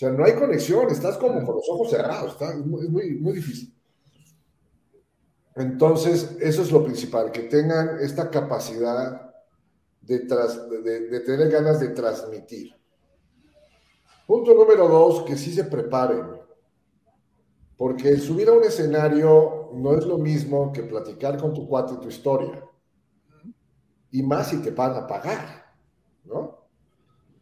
sea, 0.00 0.10
no 0.10 0.24
hay 0.24 0.32
conexión, 0.32 0.88
estás 0.88 1.18
como 1.18 1.44
con 1.44 1.56
los 1.56 1.68
ojos 1.68 1.90
cerrados, 1.90 2.32
está, 2.32 2.50
es 2.50 2.64
muy, 2.64 2.88
muy 2.88 3.32
difícil. 3.34 3.74
Entonces, 5.56 6.38
eso 6.40 6.62
es 6.62 6.72
lo 6.72 6.82
principal, 6.82 7.30
que 7.30 7.42
tengan 7.42 7.98
esta 8.00 8.30
capacidad 8.30 9.30
de, 10.00 10.20
de, 10.20 11.20
tener 11.20 11.50
ganas 11.50 11.80
de 11.80 11.88
transmitir. 11.88 12.74
Punto 14.26 14.54
número 14.54 14.88
dos, 14.88 15.22
que 15.24 15.36
sí 15.36 15.52
se 15.52 15.64
preparen. 15.64 16.40
Porque 17.76 18.16
subir 18.16 18.48
a 18.48 18.52
un 18.52 18.64
escenario 18.64 19.70
no 19.74 19.98
es 19.98 20.06
lo 20.06 20.16
mismo 20.16 20.72
que 20.72 20.82
platicar 20.82 21.36
con 21.36 21.52
tu 21.52 21.68
cuate 21.68 21.96
tu 21.96 22.08
historia. 22.08 22.64
Y 24.10 24.22
más 24.22 24.48
si 24.48 24.62
te 24.62 24.70
van 24.70 24.94
a 24.94 25.06
pagar, 25.06 25.74
¿no? 26.24 26.59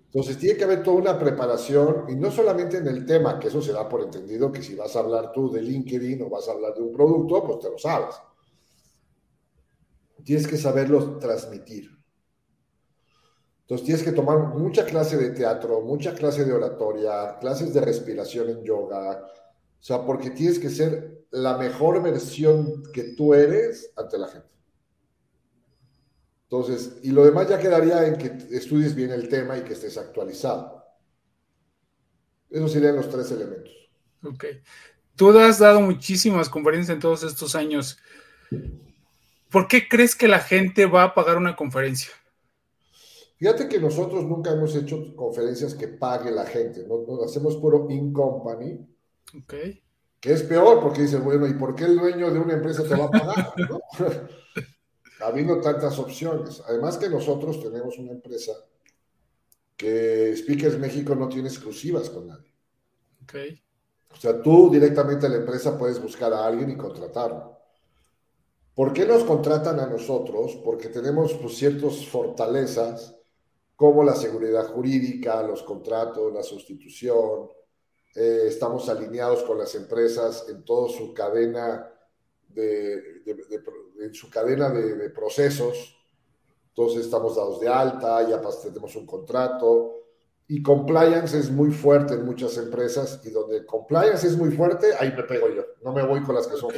Entonces 0.09 0.39
tiene 0.39 0.57
que 0.57 0.65
haber 0.65 0.83
toda 0.83 0.97
una 0.97 1.19
preparación 1.19 2.07
y 2.09 2.17
no 2.17 2.31
solamente 2.31 2.79
en 2.79 2.87
el 2.87 3.05
tema, 3.05 3.39
que 3.39 3.49
eso 3.49 3.61
se 3.61 3.73
da 3.73 3.87
por 3.87 4.01
entendido 4.01 4.51
que 4.51 4.63
si 4.63 4.75
vas 4.75 4.97
a 4.97 5.01
hablar 5.01 5.33
tú 5.33 5.51
de 5.53 5.61
LinkedIn 5.61 6.23
o 6.23 6.31
vas 6.31 6.49
a 6.49 6.53
hablar 6.53 6.75
de 6.75 6.81
un 6.81 6.93
producto, 6.93 7.45
pues 7.45 7.59
te 7.59 7.71
lo 7.71 7.79
sabes. 7.79 8.17
Tienes 10.25 10.47
que 10.47 10.57
saberlo 10.57 11.19
transmitir. 11.19 11.91
Entonces 13.61 13.85
tienes 13.85 14.03
que 14.03 14.13
tomar 14.13 14.39
mucha 14.57 14.87
clase 14.87 15.19
de 15.19 15.31
teatro, 15.31 15.83
mucha 15.83 16.15
clase 16.15 16.47
de 16.47 16.55
oratoria, 16.55 17.37
clases 17.39 17.75
de 17.75 17.83
respiración 17.83 18.49
en 18.49 18.65
yoga, 18.65 19.27
o 19.79 19.83
sea, 19.83 20.07
porque 20.07 20.31
tienes 20.31 20.59
que 20.59 20.71
ser 20.71 21.27
la 21.31 21.59
mejor 21.59 22.03
versión 22.03 22.83
que 22.95 23.15
tú 23.15 23.35
eres 23.35 23.93
ante 23.95 24.17
la 24.17 24.29
gente. 24.29 24.58
Entonces, 26.51 26.97
y 27.03 27.11
lo 27.11 27.25
demás 27.25 27.47
ya 27.49 27.59
quedaría 27.59 28.07
en 28.07 28.17
que 28.17 28.57
estudies 28.57 28.95
bien 28.95 29.11
el 29.11 29.29
tema 29.29 29.59
y 29.59 29.63
que 29.63 29.75
estés 29.75 29.99
actualizado. 29.99 30.83
Esos 32.49 32.73
serían 32.73 32.97
los 32.97 33.11
tres 33.11 33.31
elementos. 33.31 33.75
Ok. 34.25 34.45
Tú 35.15 35.37
has 35.39 35.59
dado 35.59 35.83
muchísimas 35.83 36.49
conferencias 36.49 36.95
en 36.95 37.01
todos 37.01 37.23
estos 37.23 37.55
años. 37.55 37.99
¿Por 39.51 39.69
qué 39.69 39.89
crees 39.89 40.15
que 40.15 40.27
la 40.27 40.41
gente 40.41 40.87
va 40.87 41.03
a 41.03 41.15
pagar 41.15 41.37
una 41.37 41.55
conferencia? 41.55 42.13
Fíjate 43.37 43.69
que 43.69 43.79
nosotros 43.79 44.25
nunca 44.25 44.51
hemos 44.51 44.75
hecho 44.75 45.15
conferencias 45.15 45.75
que 45.75 45.89
pague 45.89 46.31
la 46.31 46.47
gente, 46.47 46.87
¿no? 46.89 47.23
hacemos 47.23 47.57
puro 47.57 47.87
in-company. 47.91 48.89
Ok. 49.37 49.55
Que 50.19 50.33
es 50.33 50.43
peor 50.45 50.81
porque 50.81 51.03
dices, 51.03 51.23
bueno, 51.23 51.47
¿y 51.47 51.55
por 51.55 51.75
qué 51.75 51.85
el 51.85 51.99
dueño 51.99 52.31
de 52.31 52.39
una 52.39 52.55
empresa 52.55 52.83
te 52.85 52.97
va 52.97 53.05
a 53.05 53.11
pagar? 53.11 53.55
¿no? 53.69 53.81
habiendo 55.21 55.61
tantas 55.61 55.99
opciones. 55.99 56.63
Además 56.67 56.97
que 56.97 57.09
nosotros 57.09 57.63
tenemos 57.63 57.99
una 57.99 58.13
empresa 58.13 58.53
que 59.77 60.35
Speakers 60.37 60.79
México 60.79 61.15
no 61.15 61.29
tiene 61.29 61.49
exclusivas 61.49 62.11
con 62.11 62.27
nadie. 62.29 62.53
Okay. 63.25 63.63
O 64.11 64.17
sea, 64.17 64.41
tú 64.43 64.71
directamente 64.71 65.27
a 65.27 65.29
la 65.29 65.37
empresa 65.37 65.79
puedes 65.79 66.01
buscar 66.01 66.33
a 66.33 66.47
alguien 66.47 66.71
y 66.71 66.77
contratarlo. 66.77 67.59
¿Por 68.75 68.93
qué 68.93 69.07
nos 69.07 69.25
contratan 69.25 69.81
a 69.81 69.87
nosotros? 69.87 70.57
Porque 70.65 70.89
tenemos 70.89 71.35
pues, 71.35 71.57
ciertas 71.57 72.07
fortalezas 72.07 73.15
como 73.75 74.03
la 74.03 74.15
seguridad 74.15 74.67
jurídica, 74.69 75.43
los 75.43 75.63
contratos, 75.63 76.33
la 76.33 76.43
sustitución. 76.43 77.49
Eh, 78.15 78.45
estamos 78.47 78.89
alineados 78.89 79.43
con 79.43 79.59
las 79.59 79.75
empresas 79.75 80.47
en 80.49 80.65
toda 80.65 80.89
su 80.89 81.13
cadena 81.13 81.93
de, 82.49 83.23
en 84.01 84.15
su 84.15 84.31
cadena 84.31 84.71
de, 84.71 85.11
procesos. 85.11 85.97
Entonces 86.69 87.05
estamos 87.07 87.37
dados 87.37 87.61
de 87.61 87.69
alta, 87.69 88.29
ya 88.29 88.41
tenemos 88.63 88.95
un 88.97 89.07
contrato. 89.07 89.95
Y 90.47 90.63
compliance 90.63 91.39
es 91.39 91.51
muy 91.51 91.71
fuerte 91.71 92.15
en 92.15 92.25
muchas 92.25 92.57
empresas 92.57 93.21
y 93.25 93.31
donde 93.31 93.67
compliance 93.67 94.27
es 94.27 94.37
muy 94.37 94.51
fuerte, 94.51 94.89
ahí 94.99 95.13
me 95.15 95.23
pego 95.25 95.49
yo. 95.55 95.63
No 95.83 95.93
me 95.93 96.03
voy 96.03 96.23
con 96.23 96.35
las 96.35 96.47
que 96.47 96.57
son. 96.57 96.73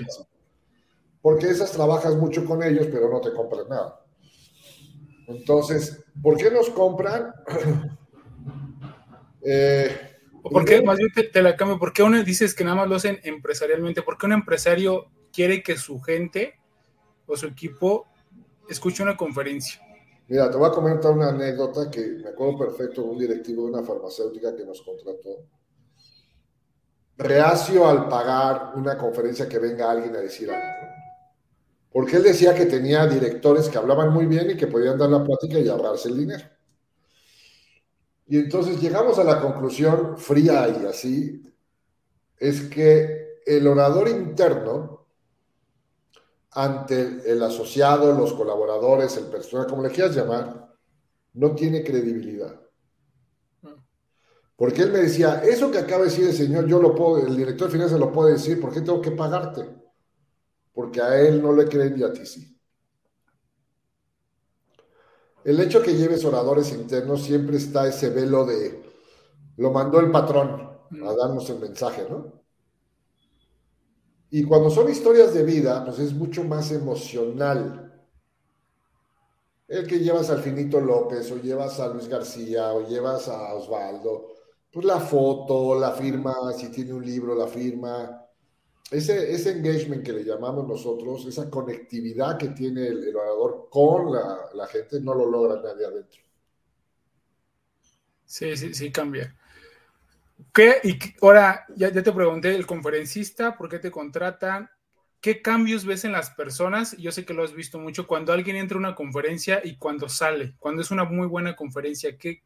Porque 1.22 1.48
esas 1.48 1.70
trabajas 1.70 2.16
mucho 2.16 2.44
con 2.44 2.62
ellos, 2.62 2.88
pero 2.90 3.10
no 3.10 3.20
te 3.20 3.32
compran 3.32 3.68
nada. 3.68 4.04
Entonces, 5.28 6.02
¿por 6.20 6.36
qué 6.36 6.50
nos 6.50 6.70
compran? 6.70 7.32
eh, 9.42 9.96
¿Por 10.42 10.64
qué? 10.64 10.82
Más 10.82 10.96
bien 10.96 11.12
te, 11.14 11.24
te, 11.24 11.42
la 11.42 11.54
cambio. 11.54 11.78
¿Por 11.78 11.92
qué 11.92 12.02
uno 12.02 12.20
dices 12.24 12.54
que 12.54 12.64
nada 12.64 12.76
más 12.76 12.88
lo 12.88 12.96
hacen 12.96 13.20
empresarialmente? 13.22 14.02
¿Por 14.02 14.18
qué 14.18 14.26
un 14.26 14.32
empresario 14.32 15.10
quiere 15.32 15.62
que 15.62 15.76
su 15.76 16.00
gente 16.00 16.54
o 17.26 17.36
su 17.36 17.46
equipo 17.46 18.06
escuche 18.68 19.02
una 19.02 19.16
conferencia. 19.16 19.80
Mira, 20.28 20.50
te 20.50 20.56
voy 20.56 20.68
a 20.68 20.72
comentar 20.72 21.10
una 21.10 21.30
anécdota 21.30 21.90
que 21.90 22.00
me 22.22 22.28
acuerdo 22.28 22.58
perfecto 22.58 23.02
de 23.02 23.08
un 23.08 23.18
directivo 23.18 23.64
de 23.64 23.72
una 23.72 23.82
farmacéutica 23.82 24.54
que 24.54 24.64
nos 24.64 24.80
contrató. 24.82 25.44
Reacio 27.16 27.88
al 27.88 28.08
pagar 28.08 28.72
una 28.76 28.96
conferencia 28.96 29.48
que 29.48 29.58
venga 29.58 29.90
alguien 29.90 30.14
a 30.14 30.20
decir 30.20 30.50
algo. 30.50 30.88
Porque 31.92 32.16
él 32.16 32.22
decía 32.22 32.54
que 32.54 32.66
tenía 32.66 33.06
directores 33.06 33.68
que 33.68 33.78
hablaban 33.78 34.12
muy 34.12 34.26
bien 34.26 34.50
y 34.50 34.56
que 34.56 34.68
podían 34.68 34.96
dar 34.96 35.10
la 35.10 35.24
plática 35.24 35.58
y 35.58 35.68
ahorrarse 35.68 36.08
el 36.08 36.18
dinero. 36.18 36.44
Y 38.28 38.38
entonces 38.38 38.80
llegamos 38.80 39.18
a 39.18 39.24
la 39.24 39.40
conclusión 39.40 40.16
fría 40.16 40.68
y 40.68 40.86
así, 40.86 41.42
es 42.38 42.62
que 42.62 43.40
el 43.44 43.66
orador 43.66 44.08
interno 44.08 44.99
ante 46.52 47.30
el 47.30 47.42
asociado, 47.42 48.12
los 48.12 48.32
colaboradores, 48.32 49.16
el 49.16 49.26
personal, 49.26 49.66
como 49.66 49.82
le 49.82 49.90
quieras 49.90 50.14
llamar, 50.14 50.74
no 51.34 51.54
tiene 51.54 51.84
credibilidad. 51.84 52.60
Porque 54.56 54.82
él 54.82 54.92
me 54.92 54.98
decía, 54.98 55.42
eso 55.42 55.70
que 55.70 55.78
acaba 55.78 56.04
de 56.04 56.10
decir 56.10 56.26
el 56.26 56.34
señor, 56.34 56.66
yo 56.66 56.82
lo 56.82 56.94
puedo, 56.94 57.26
el 57.26 57.36
director 57.36 57.68
de 57.68 57.72
finanzas 57.72 57.98
lo 57.98 58.12
puede 58.12 58.32
decir, 58.32 58.60
¿por 58.60 58.72
qué 58.72 58.80
tengo 58.80 59.00
que 59.00 59.12
pagarte? 59.12 59.66
Porque 60.74 61.00
a 61.00 61.18
él 61.20 61.40
no 61.40 61.54
le 61.54 61.66
creen 61.66 61.98
y 61.98 62.02
a 62.02 62.12
ti 62.12 62.26
sí. 62.26 62.60
El 65.44 65.58
hecho 65.60 65.82
que 65.82 65.94
lleves 65.94 66.24
oradores 66.24 66.72
internos 66.72 67.22
siempre 67.22 67.56
está 67.56 67.88
ese 67.88 68.10
velo 68.10 68.44
de, 68.44 68.82
lo 69.56 69.70
mandó 69.70 69.98
el 70.00 70.10
patrón 70.10 70.68
a 71.06 71.14
darnos 71.14 71.48
el 71.48 71.60
mensaje, 71.60 72.06
¿no? 72.10 72.39
Y 74.30 74.44
cuando 74.44 74.70
son 74.70 74.88
historias 74.88 75.34
de 75.34 75.42
vida, 75.42 75.84
pues 75.84 75.98
es 75.98 76.14
mucho 76.14 76.44
más 76.44 76.70
emocional. 76.70 77.92
El 79.66 79.86
que 79.86 79.98
llevas 79.98 80.30
al 80.30 80.40
Finito 80.40 80.80
López, 80.80 81.30
o 81.32 81.40
llevas 81.40 81.80
a 81.80 81.88
Luis 81.88 82.08
García, 82.08 82.72
o 82.72 82.86
llevas 82.86 83.28
a 83.28 83.54
Osvaldo, 83.54 84.28
pues 84.72 84.86
la 84.86 85.00
foto, 85.00 85.78
la 85.78 85.92
firma, 85.92 86.52
si 86.56 86.70
tiene 86.70 86.92
un 86.92 87.04
libro, 87.04 87.34
la 87.34 87.48
firma. 87.48 88.24
Ese, 88.90 89.32
ese 89.32 89.52
engagement 89.52 90.04
que 90.04 90.12
le 90.12 90.24
llamamos 90.24 90.66
nosotros, 90.66 91.24
esa 91.26 91.48
conectividad 91.48 92.36
que 92.36 92.48
tiene 92.48 92.86
el, 92.88 93.14
orador 93.14 93.68
con 93.70 94.12
la, 94.12 94.48
la, 94.54 94.66
gente, 94.66 95.00
no 95.00 95.14
lo 95.14 95.30
logra 95.30 95.60
nadie 95.62 95.86
adentro. 95.86 96.20
Sí, 98.24 98.56
sí, 98.56 98.74
sí, 98.74 98.90
cambia. 98.90 99.36
¿Qué? 100.52 100.76
Y 100.82 100.98
ahora, 101.22 101.64
ya, 101.76 101.92
te 101.92 102.12
pregunté, 102.12 102.54
el 102.54 102.66
conferencista, 102.66 103.56
¿por 103.56 103.68
qué 103.68 103.78
te 103.78 103.90
contratan? 103.90 104.68
¿Qué 105.20 105.42
cambios 105.42 105.84
ves 105.84 106.04
en 106.04 106.12
las 106.12 106.30
personas? 106.30 106.96
Yo 106.96 107.12
sé 107.12 107.24
que 107.24 107.34
lo 107.34 107.44
has 107.44 107.52
visto 107.52 107.78
mucho 107.78 108.06
cuando 108.06 108.32
alguien 108.32 108.56
entra 108.56 108.76
a 108.76 108.80
una 108.80 108.94
conferencia 108.94 109.60
y 109.62 109.76
cuando 109.76 110.08
sale, 110.08 110.56
cuando 110.58 110.82
es 110.82 110.90
una 110.90 111.04
muy 111.04 111.26
buena 111.26 111.54
conferencia, 111.54 112.16
¿qué, 112.16 112.42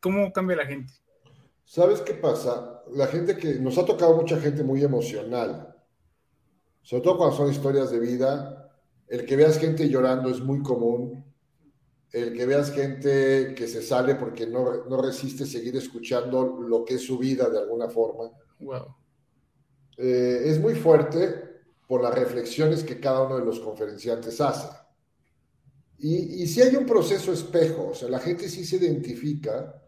¿cómo 0.00 0.32
cambia 0.32 0.56
la 0.56 0.66
gente? 0.66 0.92
¿Sabes 1.64 2.00
qué 2.02 2.14
pasa? 2.14 2.82
La 2.92 3.08
gente 3.08 3.36
que 3.36 3.54
nos 3.54 3.78
ha 3.78 3.84
tocado 3.84 4.16
mucha 4.16 4.38
gente 4.38 4.62
muy 4.62 4.84
emocional, 4.84 5.74
sobre 6.82 7.02
todo 7.02 7.16
cuando 7.16 7.36
son 7.36 7.50
historias 7.50 7.90
de 7.90 7.98
vida, 7.98 8.70
el 9.08 9.24
que 9.26 9.36
veas 9.36 9.58
gente 9.58 9.88
llorando 9.88 10.30
es 10.30 10.40
muy 10.40 10.62
común, 10.62 11.23
el 12.14 12.32
que 12.32 12.46
veas 12.46 12.70
gente 12.70 13.54
que 13.56 13.66
se 13.66 13.82
sale 13.82 14.14
porque 14.14 14.46
no, 14.46 14.84
no 14.84 15.02
resiste 15.02 15.44
seguir 15.44 15.76
escuchando 15.76 16.60
lo 16.60 16.84
que 16.84 16.94
es 16.94 17.02
su 17.04 17.18
vida 17.18 17.50
de 17.50 17.58
alguna 17.58 17.88
forma. 17.88 18.30
Wow. 18.60 18.94
Eh, 19.96 20.42
es 20.44 20.60
muy 20.60 20.76
fuerte 20.76 21.42
por 21.88 22.04
las 22.04 22.14
reflexiones 22.14 22.84
que 22.84 23.00
cada 23.00 23.22
uno 23.22 23.36
de 23.36 23.44
los 23.44 23.58
conferenciantes 23.58 24.40
hace. 24.40 24.68
Y, 25.98 26.44
y 26.44 26.46
si 26.46 26.62
hay 26.62 26.76
un 26.76 26.86
proceso 26.86 27.32
espejo, 27.32 27.88
o 27.88 27.94
sea, 27.94 28.08
la 28.08 28.20
gente 28.20 28.48
sí 28.48 28.64
se 28.64 28.76
identifica 28.76 29.82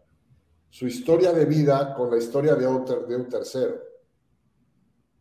su 0.69 0.85
historia 0.85 1.31
de 1.31 1.45
vida 1.45 1.95
con 1.95 2.11
la 2.11 2.17
historia 2.17 2.55
de 2.55 2.67
un, 2.67 2.83
de 2.83 3.15
un 3.15 3.29
tercero. 3.29 3.81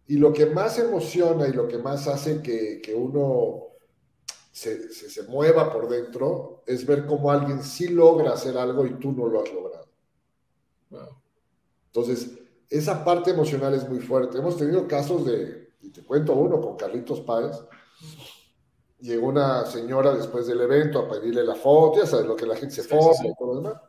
Y 0.09 0.17
lo 0.17 0.33
que 0.33 0.47
más 0.47 0.77
emociona 0.81 1.47
y 1.47 1.53
lo 1.53 1.69
que 1.69 1.79
más 1.79 2.09
hace 2.09 2.43
que, 2.43 2.81
que 2.83 2.95
uno 2.97 3.66
se, 4.57 4.91
se, 4.91 5.11
se, 5.11 5.23
mueva 5.25 5.71
por 5.71 5.87
dentro 5.87 6.63
es 6.67 6.87
ver 6.87 7.05
cómo 7.05 7.31
alguien 7.31 7.63
sí 7.63 7.89
logra 7.89 8.33
hacer 8.33 8.57
algo 8.57 8.87
y 8.87 8.95
tú 8.95 9.13
no 9.13 9.27
lo 9.27 9.43
has 9.43 9.53
logrado. 9.53 9.87
Wow. 10.89 11.21
Entonces, 11.89 12.39
esa 12.71 13.05
parte 13.05 13.33
emocional 13.33 13.75
es 13.75 13.87
muy 13.87 13.99
fuerte. 13.99 14.39
Hemos 14.39 14.57
tenido 14.57 14.89
casos 14.89 15.27
de, 15.27 15.75
y 15.83 15.91
te 15.91 16.03
cuento 16.03 16.33
uno 16.33 16.59
con 16.59 16.75
Carlitos 16.75 17.21
Páez. 17.21 17.55
Llegó 19.01 19.29
una 19.29 19.67
señora 19.67 20.15
después 20.15 20.47
del 20.47 20.63
evento 20.63 21.01
a 21.01 21.11
pedirle 21.11 21.45
la 21.45 21.55
foto, 21.55 22.01
ya 22.01 22.07
sabes 22.07 22.25
lo 22.25 22.35
que 22.35 22.47
la 22.47 22.57
gente 22.57 22.77
se 22.77 22.83
sí, 22.83 22.89
foto 22.89 23.13
sí, 23.13 23.29
y 23.29 23.35
todo 23.35 23.49
lo 23.49 23.61
demás. 23.61 23.83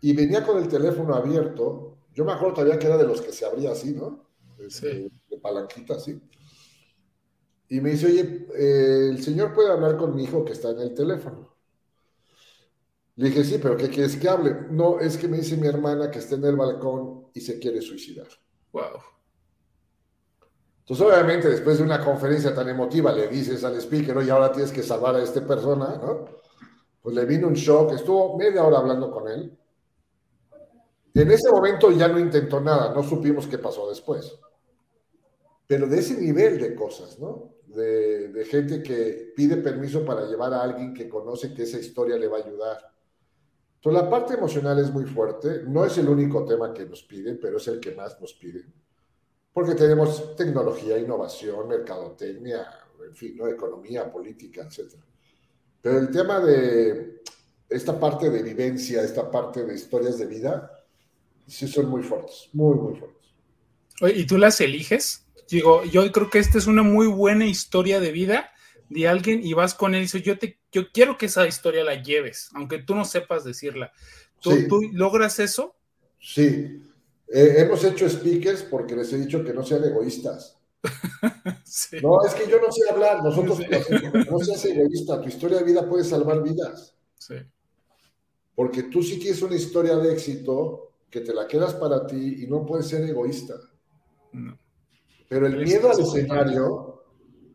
Y 0.00 0.16
venía 0.16 0.42
con 0.42 0.56
el 0.56 0.68
teléfono 0.68 1.14
abierto. 1.14 1.98
Yo 2.14 2.24
me 2.24 2.32
acuerdo 2.32 2.54
todavía 2.54 2.78
que 2.78 2.86
era 2.86 2.96
de 2.96 3.06
los 3.06 3.20
que 3.20 3.30
se 3.30 3.44
abría 3.44 3.72
así, 3.72 3.92
¿no? 3.92 4.24
De, 4.56 5.10
de 5.28 5.38
palanquita 5.42 5.96
así. 5.96 6.18
Y 7.68 7.80
me 7.80 7.90
dice, 7.90 8.06
oye, 8.06 8.46
eh, 8.54 9.08
el 9.10 9.22
señor 9.22 9.52
puede 9.54 9.70
hablar 9.70 9.96
con 9.96 10.14
mi 10.14 10.24
hijo 10.24 10.44
que 10.44 10.52
está 10.52 10.70
en 10.70 10.80
el 10.80 10.94
teléfono. 10.94 11.54
Le 13.16 13.28
dije, 13.28 13.44
sí, 13.44 13.58
pero 13.62 13.76
¿qué 13.76 13.88
quieres 13.88 14.16
que 14.16 14.28
hable? 14.28 14.56
No, 14.70 14.98
es 14.98 15.16
que 15.16 15.28
me 15.28 15.38
dice 15.38 15.56
mi 15.56 15.68
hermana 15.68 16.10
que 16.10 16.18
está 16.18 16.34
en 16.34 16.44
el 16.44 16.56
balcón 16.56 17.28
y 17.32 17.40
se 17.40 17.58
quiere 17.58 17.80
suicidar. 17.80 18.26
Wow. 18.72 19.00
Entonces, 20.80 21.06
obviamente, 21.06 21.48
después 21.48 21.78
de 21.78 21.84
una 21.84 22.04
conferencia 22.04 22.54
tan 22.54 22.68
emotiva, 22.68 23.12
le 23.12 23.28
dices 23.28 23.62
al 23.64 23.76
speaker, 23.76 24.18
oye, 24.18 24.30
ahora 24.30 24.52
tienes 24.52 24.72
que 24.72 24.82
salvar 24.82 25.14
a 25.14 25.22
esta 25.22 25.46
persona, 25.46 25.96
¿no? 25.96 26.26
Pues 27.00 27.14
le 27.14 27.24
vino 27.24 27.48
un 27.48 27.54
shock, 27.54 27.92
estuvo 27.92 28.36
media 28.36 28.64
hora 28.64 28.78
hablando 28.78 29.10
con 29.10 29.28
él. 29.28 29.56
En 31.14 31.30
ese 31.30 31.50
momento 31.50 31.92
ya 31.92 32.08
no 32.08 32.18
intentó 32.18 32.60
nada, 32.60 32.92
no 32.92 33.02
supimos 33.02 33.46
qué 33.46 33.58
pasó 33.58 33.88
después. 33.88 34.36
Pero 35.66 35.86
de 35.86 36.00
ese 36.00 36.20
nivel 36.20 36.60
de 36.60 36.74
cosas, 36.74 37.18
¿no? 37.18 37.53
De, 37.74 38.46
gente 38.48 38.82
que 38.82 39.32
pide 39.34 39.56
permiso 39.56 40.04
para 40.04 40.26
llevar 40.26 40.52
a 40.54 40.62
alguien 40.62 40.94
que 40.94 41.08
conoce 41.08 41.52
que 41.52 41.64
esa 41.64 41.78
historia 41.78 42.16
le 42.16 42.28
va 42.28 42.38
a 42.38 42.42
ayudar. 42.42 42.78
Entonces, 43.76 44.02
la 44.02 44.08
parte 44.08 44.34
emocional 44.34 44.78
es 44.78 44.90
muy 44.92 45.04
fuerte. 45.04 45.62
No 45.66 45.84
es 45.84 45.98
el 45.98 46.08
único 46.08 46.44
tema 46.44 46.72
que 46.72 46.86
nos 46.86 47.02
piden, 47.02 47.38
pero 47.40 47.58
es 47.58 47.68
el 47.68 47.80
que 47.80 47.94
más 47.94 48.20
nos 48.20 48.34
piden 48.34 48.72
porque 49.54 49.76
tenemos 49.76 50.34
tecnología, 50.34 50.98
innovación, 50.98 51.68
mercadotecnia, 51.68 52.66
en 53.06 53.14
fin, 53.14 53.36
¿no? 53.36 53.46
economía, 53.46 54.10
política, 54.10 54.62
etc. 54.62 54.94
Pero 55.80 56.00
el 56.00 56.10
tema 56.10 56.40
de 56.40 57.22
esta 57.68 57.98
parte 57.98 58.28
de 58.30 58.42
vivencia, 58.42 59.02
esta 59.02 59.30
parte 59.30 59.64
de 59.64 59.74
historias 59.76 60.18
de 60.18 60.26
vida, 60.26 60.84
sí 61.46 61.68
son 61.68 61.88
muy 61.88 62.02
fuertes, 62.02 62.48
muy, 62.52 62.74
muy 62.74 62.96
fuertes. 62.96 63.22
¿y 64.12 64.26
tú 64.26 64.38
las 64.38 64.60
eliges? 64.60 65.23
Digo, 65.48 65.84
yo 65.84 66.10
creo 66.10 66.30
que 66.30 66.38
esta 66.38 66.58
es 66.58 66.66
una 66.66 66.82
muy 66.82 67.06
buena 67.06 67.46
historia 67.46 68.00
de 68.00 68.12
vida 68.12 68.50
de 68.88 69.08
alguien 69.08 69.44
y 69.44 69.52
vas 69.52 69.74
con 69.74 69.94
él 69.94 70.00
y 70.00 70.04
dices, 70.04 70.22
yo, 70.22 70.38
te, 70.38 70.58
yo 70.72 70.90
quiero 70.92 71.18
que 71.18 71.26
esa 71.26 71.46
historia 71.46 71.84
la 71.84 72.02
lleves, 72.02 72.50
aunque 72.54 72.78
tú 72.78 72.94
no 72.94 73.04
sepas 73.04 73.44
decirla. 73.44 73.92
¿Tú, 74.40 74.52
sí. 74.52 74.68
¿tú 74.68 74.80
logras 74.92 75.38
eso? 75.38 75.76
Sí, 76.20 76.82
eh, 77.28 77.54
hemos 77.58 77.82
hecho 77.84 78.08
speakers 78.08 78.62
porque 78.62 78.94
les 78.94 79.12
he 79.12 79.18
dicho 79.18 79.42
que 79.44 79.52
no 79.52 79.64
sean 79.64 79.84
egoístas. 79.84 80.58
sí. 81.64 81.96
No, 82.02 82.24
es 82.24 82.34
que 82.34 82.48
yo 82.48 82.60
no 82.60 82.70
sé 82.70 82.82
hablar, 82.90 83.22
nosotros 83.22 83.58
sí. 83.58 83.64
no 84.30 84.38
seas 84.38 84.64
egoísta, 84.64 85.20
tu 85.20 85.28
historia 85.28 85.58
de 85.58 85.64
vida 85.64 85.88
puede 85.88 86.04
salvar 86.04 86.42
vidas. 86.42 86.94
Sí. 87.18 87.36
Porque 88.54 88.84
tú 88.84 89.02
sí 89.02 89.18
tienes 89.18 89.42
una 89.42 89.56
historia 89.56 89.96
de 89.96 90.12
éxito 90.12 90.92
que 91.10 91.20
te 91.20 91.34
la 91.34 91.46
quedas 91.48 91.74
para 91.74 92.06
ti 92.06 92.42
y 92.42 92.46
no 92.46 92.64
puedes 92.64 92.86
ser 92.88 93.02
egoísta. 93.02 93.54
No. 94.32 94.58
Pero 95.28 95.46
el 95.46 95.56
miedo 95.56 95.90
al 95.90 96.00
escenario, 96.00 97.02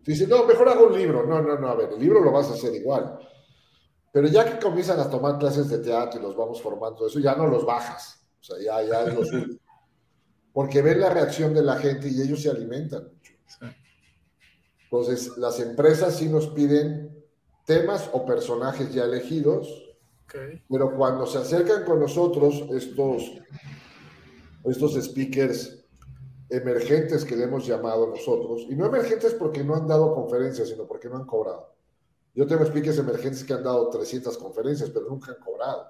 te 0.04 0.12
dice, 0.12 0.28
no, 0.28 0.46
mejor 0.46 0.70
hago 0.70 0.88
un 0.88 0.98
libro. 0.98 1.26
No, 1.26 1.42
no, 1.42 1.58
no, 1.58 1.68
a 1.68 1.76
ver, 1.76 1.92
el 1.94 2.00
libro 2.00 2.22
lo 2.22 2.32
vas 2.32 2.50
a 2.50 2.54
hacer 2.54 2.74
igual. 2.76 3.20
Pero 4.12 4.28
ya 4.28 4.44
que 4.44 4.60
comienzan 4.60 5.00
a 5.00 5.10
tomar 5.10 5.38
clases 5.38 5.70
de 5.70 5.80
teatro 5.80 6.20
y 6.20 6.24
los 6.24 6.36
vamos 6.36 6.62
formando, 6.62 7.06
eso 7.06 7.20
ya 7.20 7.36
no 7.36 7.48
los 7.48 7.66
bajas. 7.66 8.26
O 8.40 8.44
sea, 8.44 8.58
ya, 8.58 8.82
ya 8.82 9.04
es 9.04 9.14
lo 9.14 9.24
suyo 9.26 9.60
porque 10.54 10.82
ven 10.82 11.00
la 11.00 11.10
reacción 11.10 11.54
de 11.54 11.64
la 11.64 11.78
gente 11.78 12.10
y 12.10 12.22
ellos 12.22 12.42
se 12.42 12.50
alimentan 12.50 13.04
mucho. 13.04 13.34
Entonces, 14.84 15.38
las 15.38 15.60
empresas 15.60 16.18
sí 16.18 16.28
nos 16.28 16.48
piden 16.48 17.24
temas 17.66 18.10
o 18.12 18.26
personajes 18.26 18.92
ya 18.94 19.06
elegidos, 19.06 19.68
okay. 20.26 20.64
pero 20.70 20.96
cuando 20.98 21.28
se 21.28 21.38
acercan 21.38 21.86
con 21.86 22.00
nosotros, 22.00 22.64
estos, 22.72 23.32
estos 24.66 24.94
speakers 25.02 25.79
emergentes 26.50 27.24
que 27.24 27.36
le 27.36 27.44
hemos 27.44 27.66
llamado 27.66 28.08
nosotros, 28.08 28.66
y 28.70 28.76
no 28.76 28.86
emergentes 28.86 29.34
porque 29.34 29.64
no 29.64 29.76
han 29.76 29.88
dado 29.88 30.14
conferencias, 30.14 30.70
sino 30.70 30.86
porque 30.86 31.10
no 31.10 31.18
han 31.18 31.26
cobrado. 31.26 31.74
Yo 32.34 32.48
tengo 32.48 32.66
speakers 32.66 32.98
emergentes 32.98 33.44
que 33.44 33.54
han 33.54 33.64
dado 33.64 33.90
300 33.90 34.38
conferencias, 34.38 34.90
pero 34.90 35.08
nunca 35.08 35.32
han 35.32 35.40
cobrado. 35.40 35.88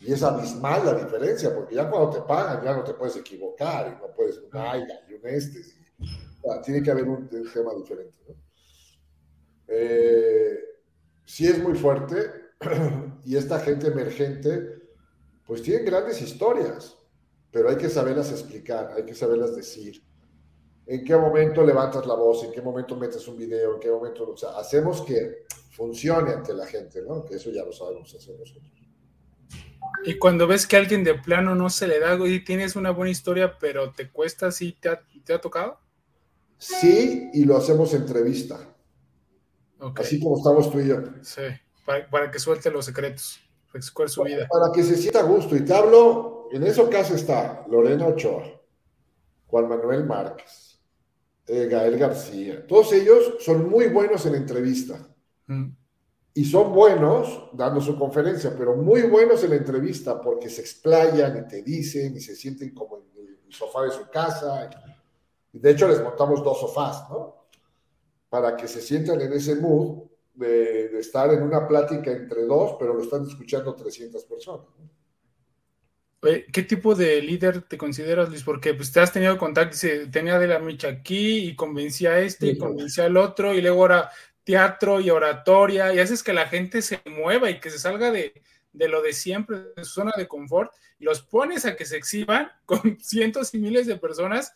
Y 0.00 0.12
es 0.12 0.22
abismal 0.22 0.84
la 0.84 0.94
diferencia, 0.94 1.54
porque 1.54 1.74
ya 1.74 1.88
cuando 1.88 2.10
te 2.10 2.20
pagan 2.22 2.62
ya 2.64 2.76
no 2.76 2.84
te 2.84 2.94
puedes 2.94 3.16
equivocar 3.16 3.88
y 3.88 4.02
no 4.02 4.12
puedes 4.14 4.38
un 4.38 4.56
AIGA 4.56 4.94
y 5.08 5.14
un 5.14 5.26
este. 5.26 5.60
Y, 5.98 6.62
tiene 6.62 6.82
que 6.82 6.90
haber 6.90 7.04
un, 7.04 7.28
un 7.30 7.52
tema 7.52 7.74
diferente. 7.74 8.14
¿no? 8.28 8.34
Eh, 9.68 10.58
sí 11.24 11.46
es 11.46 11.62
muy 11.62 11.74
fuerte 11.74 12.30
y 13.24 13.36
esta 13.36 13.58
gente 13.60 13.88
emergente 13.88 14.82
pues 15.46 15.62
tienen 15.62 15.84
grandes 15.84 16.20
historias, 16.22 16.96
pero 17.54 17.70
hay 17.70 17.76
que 17.76 17.88
saberlas 17.88 18.32
explicar, 18.32 18.92
hay 18.96 19.04
que 19.04 19.14
saberlas 19.14 19.54
decir. 19.54 20.02
¿En 20.86 21.04
qué 21.04 21.16
momento 21.16 21.64
levantas 21.64 22.04
la 22.04 22.14
voz? 22.14 22.42
¿En 22.42 22.50
qué 22.50 22.60
momento 22.60 22.96
metes 22.96 23.28
un 23.28 23.36
video? 23.36 23.74
¿En 23.74 23.80
qué 23.80 23.88
momento? 23.92 24.28
O 24.28 24.36
sea, 24.36 24.58
hacemos 24.58 25.02
que 25.02 25.44
funcione 25.70 26.32
ante 26.32 26.52
la 26.52 26.66
gente, 26.66 27.00
¿no? 27.02 27.24
Que 27.24 27.36
eso 27.36 27.50
ya 27.52 27.64
lo 27.64 27.72
sabemos 27.72 28.12
hacer 28.12 28.34
nosotros. 28.36 28.72
Y 30.04 30.18
cuando 30.18 30.48
ves 30.48 30.66
que 30.66 30.74
a 30.74 30.80
alguien 30.80 31.04
de 31.04 31.14
plano 31.14 31.54
no 31.54 31.70
se 31.70 31.86
le 31.86 32.00
da 32.00 32.18
y 32.26 32.42
tienes 32.42 32.74
una 32.74 32.90
buena 32.90 33.12
historia, 33.12 33.56
pero 33.56 33.92
te 33.92 34.10
cuesta, 34.10 34.50
¿sí 34.50 34.76
te 34.80 34.88
ha, 34.88 35.00
te 35.24 35.32
ha 35.32 35.40
tocado? 35.40 35.78
Sí, 36.58 37.30
y 37.34 37.44
lo 37.44 37.56
hacemos 37.56 37.94
entrevista. 37.94 38.58
Okay. 39.78 40.04
Así 40.04 40.20
como 40.20 40.38
estamos 40.38 40.72
tú 40.72 40.80
y 40.80 40.88
yo. 40.88 40.96
Sí, 41.22 41.42
para, 41.86 42.10
para 42.10 42.30
que 42.32 42.40
suelte 42.40 42.68
los 42.72 42.84
secretos. 42.84 43.38
¿Cuál 43.92 44.06
es 44.06 44.12
su 44.12 44.24
vida? 44.24 44.48
Para 44.50 44.72
que 44.72 44.82
se 44.82 44.96
sienta 44.96 45.20
a 45.20 45.24
gusto. 45.24 45.56
Y 45.56 45.64
te 45.64 45.72
hablo, 45.72 46.33
en 46.56 46.64
eso 46.64 46.88
caso 46.88 47.14
está 47.14 47.64
Lorena 47.68 48.06
Ochoa, 48.06 48.44
Juan 49.46 49.68
Manuel 49.68 50.04
Márquez, 50.04 50.78
eh, 51.46 51.66
Gael 51.66 51.98
García. 51.98 52.66
Todos 52.66 52.92
ellos 52.92 53.36
son 53.40 53.68
muy 53.68 53.88
buenos 53.88 54.24
en 54.26 54.34
entrevista. 54.34 54.98
Mm 55.46 55.70
y 56.36 56.44
son 56.44 56.72
buenos 56.72 57.48
dando 57.52 57.80
su 57.80 57.96
conferencia, 57.96 58.52
pero 58.58 58.74
muy 58.74 59.02
buenos 59.02 59.44
en 59.44 59.50
la 59.50 59.56
entrevista 59.56 60.20
porque 60.20 60.50
se 60.50 60.62
explayan 60.62 61.38
y 61.38 61.48
te 61.48 61.62
dicen 61.62 62.16
y 62.16 62.20
se 62.20 62.34
sienten 62.34 62.74
como 62.74 62.96
en 62.96 63.38
el 63.46 63.52
sofá 63.52 63.82
de 63.84 63.92
su 63.92 64.10
casa. 64.10 64.68
De 65.52 65.70
hecho, 65.70 65.86
les 65.86 66.02
montamos 66.02 66.42
dos 66.42 66.58
sofás, 66.58 67.08
¿no? 67.08 67.46
Para 68.28 68.56
que 68.56 68.66
se 68.66 68.80
sientan 68.80 69.20
en 69.20 69.32
ese 69.32 69.54
mood 69.54 70.08
de, 70.34 70.98
estar 70.98 71.32
en 71.32 71.40
una 71.40 71.68
plática 71.68 72.10
entre 72.10 72.44
dos, 72.46 72.74
pero 72.80 72.94
lo 72.94 73.02
están 73.04 73.24
escuchando 73.24 73.72
300 73.72 74.24
personas. 74.24 74.66
¿Qué 76.52 76.62
tipo 76.62 76.94
de 76.94 77.20
líder 77.20 77.62
te 77.62 77.76
consideras, 77.76 78.28
Luis? 78.28 78.42
Porque 78.42 78.74
pues, 78.74 78.92
te 78.92 79.00
has 79.00 79.12
tenido 79.12 79.36
contacto, 79.36 79.76
tenía 80.10 80.38
de 80.38 80.46
la 80.46 80.58
micha 80.58 80.88
aquí 80.88 81.48
y 81.48 81.56
convencía 81.56 82.12
a 82.12 82.20
este 82.20 82.48
y 82.48 82.58
convencía 82.58 83.04
al 83.04 83.16
otro, 83.16 83.54
y 83.54 83.60
luego 83.60 83.82
ahora 83.82 84.10
teatro 84.42 85.00
y 85.00 85.10
oratoria, 85.10 85.92
y 85.94 85.98
haces 85.98 86.22
que 86.22 86.32
la 86.32 86.46
gente 86.46 86.82
se 86.82 87.00
mueva 87.06 87.50
y 87.50 87.60
que 87.60 87.70
se 87.70 87.78
salga 87.78 88.10
de, 88.10 88.32
de 88.72 88.88
lo 88.88 89.02
de 89.02 89.12
siempre, 89.12 89.58
de 89.76 89.84
su 89.84 89.94
zona 89.94 90.12
de 90.16 90.28
confort, 90.28 90.72
y 90.98 91.04
los 91.04 91.22
pones 91.22 91.66
a 91.66 91.76
que 91.76 91.84
se 91.84 91.96
exhiban 91.96 92.48
con 92.66 92.98
cientos 93.00 93.54
y 93.54 93.58
miles 93.58 93.86
de 93.86 93.96
personas. 93.96 94.52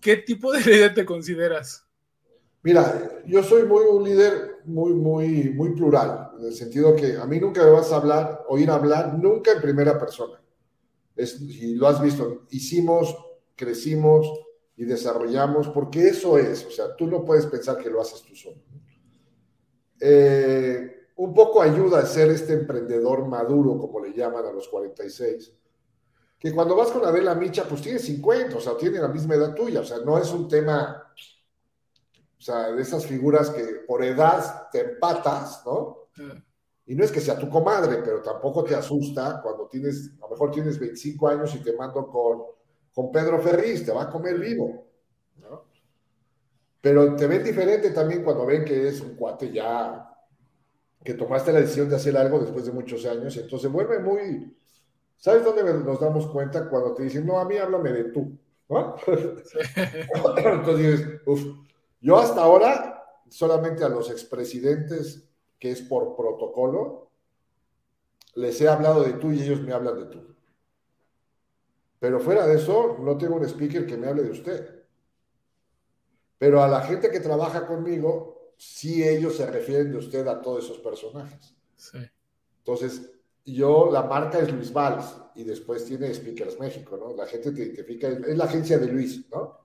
¿Qué 0.00 0.16
tipo 0.16 0.52
de 0.52 0.60
líder 0.60 0.94
te 0.94 1.04
consideras? 1.04 1.86
Mira, 2.64 3.22
yo 3.26 3.42
soy 3.42 3.64
muy 3.64 3.84
un 3.84 4.04
líder 4.04 4.58
muy, 4.64 4.92
muy, 4.92 5.50
muy 5.50 5.74
plural, 5.74 6.30
en 6.38 6.46
el 6.46 6.54
sentido 6.54 6.94
que 6.94 7.16
a 7.16 7.26
mí 7.26 7.40
nunca 7.40 7.64
me 7.64 7.70
vas 7.70 7.90
a 7.92 7.96
hablar, 7.96 8.44
oír 8.48 8.70
hablar, 8.70 9.18
nunca 9.18 9.52
en 9.52 9.60
primera 9.60 9.98
persona. 9.98 10.41
Es, 11.16 11.40
y 11.40 11.74
lo 11.74 11.88
has 11.88 12.00
visto, 12.00 12.46
hicimos, 12.50 13.16
crecimos 13.54 14.26
y 14.76 14.84
desarrollamos, 14.84 15.68
porque 15.68 16.08
eso 16.08 16.38
es, 16.38 16.64
o 16.64 16.70
sea, 16.70 16.96
tú 16.96 17.06
no 17.06 17.24
puedes 17.24 17.46
pensar 17.46 17.76
que 17.78 17.90
lo 17.90 18.00
haces 18.00 18.22
tú 18.22 18.34
solo. 18.34 18.62
Eh, 20.00 21.08
un 21.16 21.34
poco 21.34 21.62
ayuda 21.62 22.00
a 22.00 22.06
ser 22.06 22.30
este 22.30 22.54
emprendedor 22.54 23.26
maduro, 23.26 23.78
como 23.78 24.00
le 24.00 24.12
llaman 24.12 24.46
a 24.46 24.52
los 24.52 24.68
46, 24.68 25.52
que 26.38 26.52
cuando 26.52 26.74
vas 26.74 26.90
con 26.90 27.04
Adela 27.04 27.34
Micha, 27.34 27.64
pues 27.68 27.82
tiene 27.82 27.98
50, 27.98 28.56
o 28.56 28.60
sea, 28.60 28.76
tiene 28.76 28.98
la 28.98 29.08
misma 29.08 29.34
edad 29.36 29.54
tuya, 29.54 29.80
o 29.80 29.84
sea, 29.84 29.98
no 29.98 30.18
es 30.18 30.32
un 30.32 30.48
tema 30.48 31.12
o 32.42 32.44
sea, 32.44 32.72
de 32.72 32.82
esas 32.82 33.06
figuras 33.06 33.50
que 33.50 33.62
por 33.86 34.02
edad 34.02 34.68
te 34.72 34.80
empatas, 34.80 35.62
¿no? 35.64 36.08
Y 36.86 36.94
no 36.94 37.04
es 37.04 37.12
que 37.12 37.20
sea 37.20 37.38
tu 37.38 37.48
comadre, 37.48 38.02
pero 38.04 38.20
tampoco 38.20 38.64
te 38.64 38.74
asusta 38.74 39.40
cuando 39.42 39.68
tienes, 39.68 40.12
a 40.18 40.22
lo 40.22 40.30
mejor 40.30 40.50
tienes 40.50 40.78
25 40.78 41.28
años 41.28 41.54
y 41.54 41.62
te 41.62 41.76
mando 41.76 42.06
con, 42.08 42.42
con 42.92 43.12
Pedro 43.12 43.40
Ferriz, 43.40 43.84
te 43.84 43.92
va 43.92 44.02
a 44.02 44.10
comer 44.10 44.38
vivo, 44.38 44.86
¿no? 45.40 45.64
Pero 46.80 47.14
te 47.14 47.26
ven 47.26 47.44
diferente 47.44 47.90
también 47.90 48.24
cuando 48.24 48.44
ven 48.44 48.64
que 48.64 48.88
es 48.88 49.00
un 49.00 49.14
cuate 49.14 49.52
ya, 49.52 50.08
que 51.04 51.14
tomaste 51.14 51.52
la 51.52 51.60
decisión 51.60 51.88
de 51.88 51.96
hacer 51.96 52.16
algo 52.16 52.40
después 52.40 52.66
de 52.66 52.72
muchos 52.72 53.06
años, 53.06 53.36
entonces 53.36 53.70
vuelve 53.70 53.98
muy... 53.98 54.56
¿Sabes 55.16 55.44
dónde 55.44 55.62
nos 55.62 56.00
damos 56.00 56.26
cuenta? 56.26 56.68
Cuando 56.68 56.94
te 56.94 57.04
dicen, 57.04 57.24
no, 57.24 57.38
a 57.38 57.44
mí 57.44 57.56
háblame 57.56 57.92
de 57.92 58.04
tú, 58.04 58.36
¿no? 58.68 58.96
entonces 59.06 60.76
dices, 60.78 61.20
uff 61.26 61.42
yo 62.02 62.18
hasta 62.18 62.42
ahora, 62.42 63.00
solamente 63.28 63.84
a 63.84 63.88
los 63.88 64.10
expresidentes, 64.10 65.24
que 65.62 65.70
es 65.70 65.80
por 65.80 66.16
protocolo, 66.16 67.12
les 68.34 68.60
he 68.60 68.68
hablado 68.68 69.04
de 69.04 69.12
tú 69.12 69.30
y 69.30 69.40
ellos 69.40 69.60
me 69.60 69.72
hablan 69.72 69.96
de 69.96 70.06
tú. 70.06 70.34
Pero 72.00 72.18
fuera 72.18 72.48
de 72.48 72.56
eso, 72.56 72.96
no 72.98 73.16
tengo 73.16 73.36
un 73.36 73.44
speaker 73.44 73.86
que 73.86 73.96
me 73.96 74.08
hable 74.08 74.24
de 74.24 74.32
usted. 74.32 74.84
Pero 76.36 76.64
a 76.64 76.66
la 76.66 76.80
gente 76.80 77.12
que 77.12 77.20
trabaja 77.20 77.64
conmigo, 77.64 78.54
sí 78.56 79.08
ellos 79.08 79.36
se 79.36 79.46
refieren 79.46 79.92
de 79.92 79.98
usted 79.98 80.26
a 80.26 80.42
todos 80.42 80.64
esos 80.64 80.78
personajes. 80.78 81.54
Sí. 81.76 81.98
Entonces, 82.58 83.12
yo, 83.44 83.88
la 83.88 84.02
marca 84.02 84.40
es 84.40 84.52
Luis 84.52 84.72
Valls 84.72 85.16
y 85.36 85.44
después 85.44 85.84
tiene 85.84 86.12
Speakers 86.12 86.58
México, 86.58 86.96
¿no? 86.96 87.14
La 87.14 87.26
gente 87.26 87.52
te 87.52 87.62
identifica, 87.62 88.08
es 88.08 88.36
la 88.36 88.46
agencia 88.46 88.78
de 88.78 88.88
Luis, 88.88 89.30
¿no? 89.30 89.61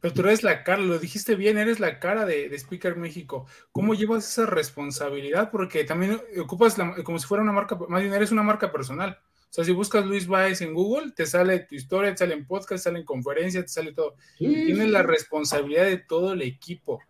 Pero 0.00 0.14
tú 0.14 0.20
eres 0.22 0.42
la 0.42 0.64
cara, 0.64 0.80
lo 0.80 0.98
dijiste 0.98 1.34
bien, 1.34 1.58
eres 1.58 1.78
la 1.78 1.98
cara 1.98 2.24
de, 2.24 2.54
Speaker 2.58 2.96
México. 2.96 3.46
¿Cómo 3.70 3.94
llevas 3.94 4.28
esa 4.28 4.46
responsabilidad? 4.46 5.50
Porque 5.50 5.84
también 5.84 6.20
ocupas 6.38 6.76
como 7.04 7.18
si 7.18 7.26
fuera 7.26 7.42
una 7.42 7.52
marca, 7.52 7.76
más 7.88 8.00
bien 8.00 8.14
eres 8.14 8.32
una 8.32 8.42
marca 8.42 8.72
personal. 8.72 9.18
O 9.50 9.52
sea, 9.52 9.64
si 9.64 9.72
buscas 9.72 10.06
Luis 10.06 10.26
Baez 10.26 10.60
en 10.62 10.72
Google, 10.72 11.10
te 11.10 11.26
sale 11.26 11.58
tu 11.60 11.74
historia, 11.74 12.12
te 12.12 12.18
salen 12.18 12.46
podcasts, 12.46 12.84
te 12.84 12.90
salen 12.90 13.04
conferencias, 13.04 13.64
te 13.64 13.72
sale 13.72 13.92
todo. 13.92 14.14
Tienes 14.38 14.90
la 14.90 15.02
responsabilidad 15.02 15.84
de 15.84 15.98
todo 15.98 16.32
el 16.32 16.42
equipo. 16.42 17.00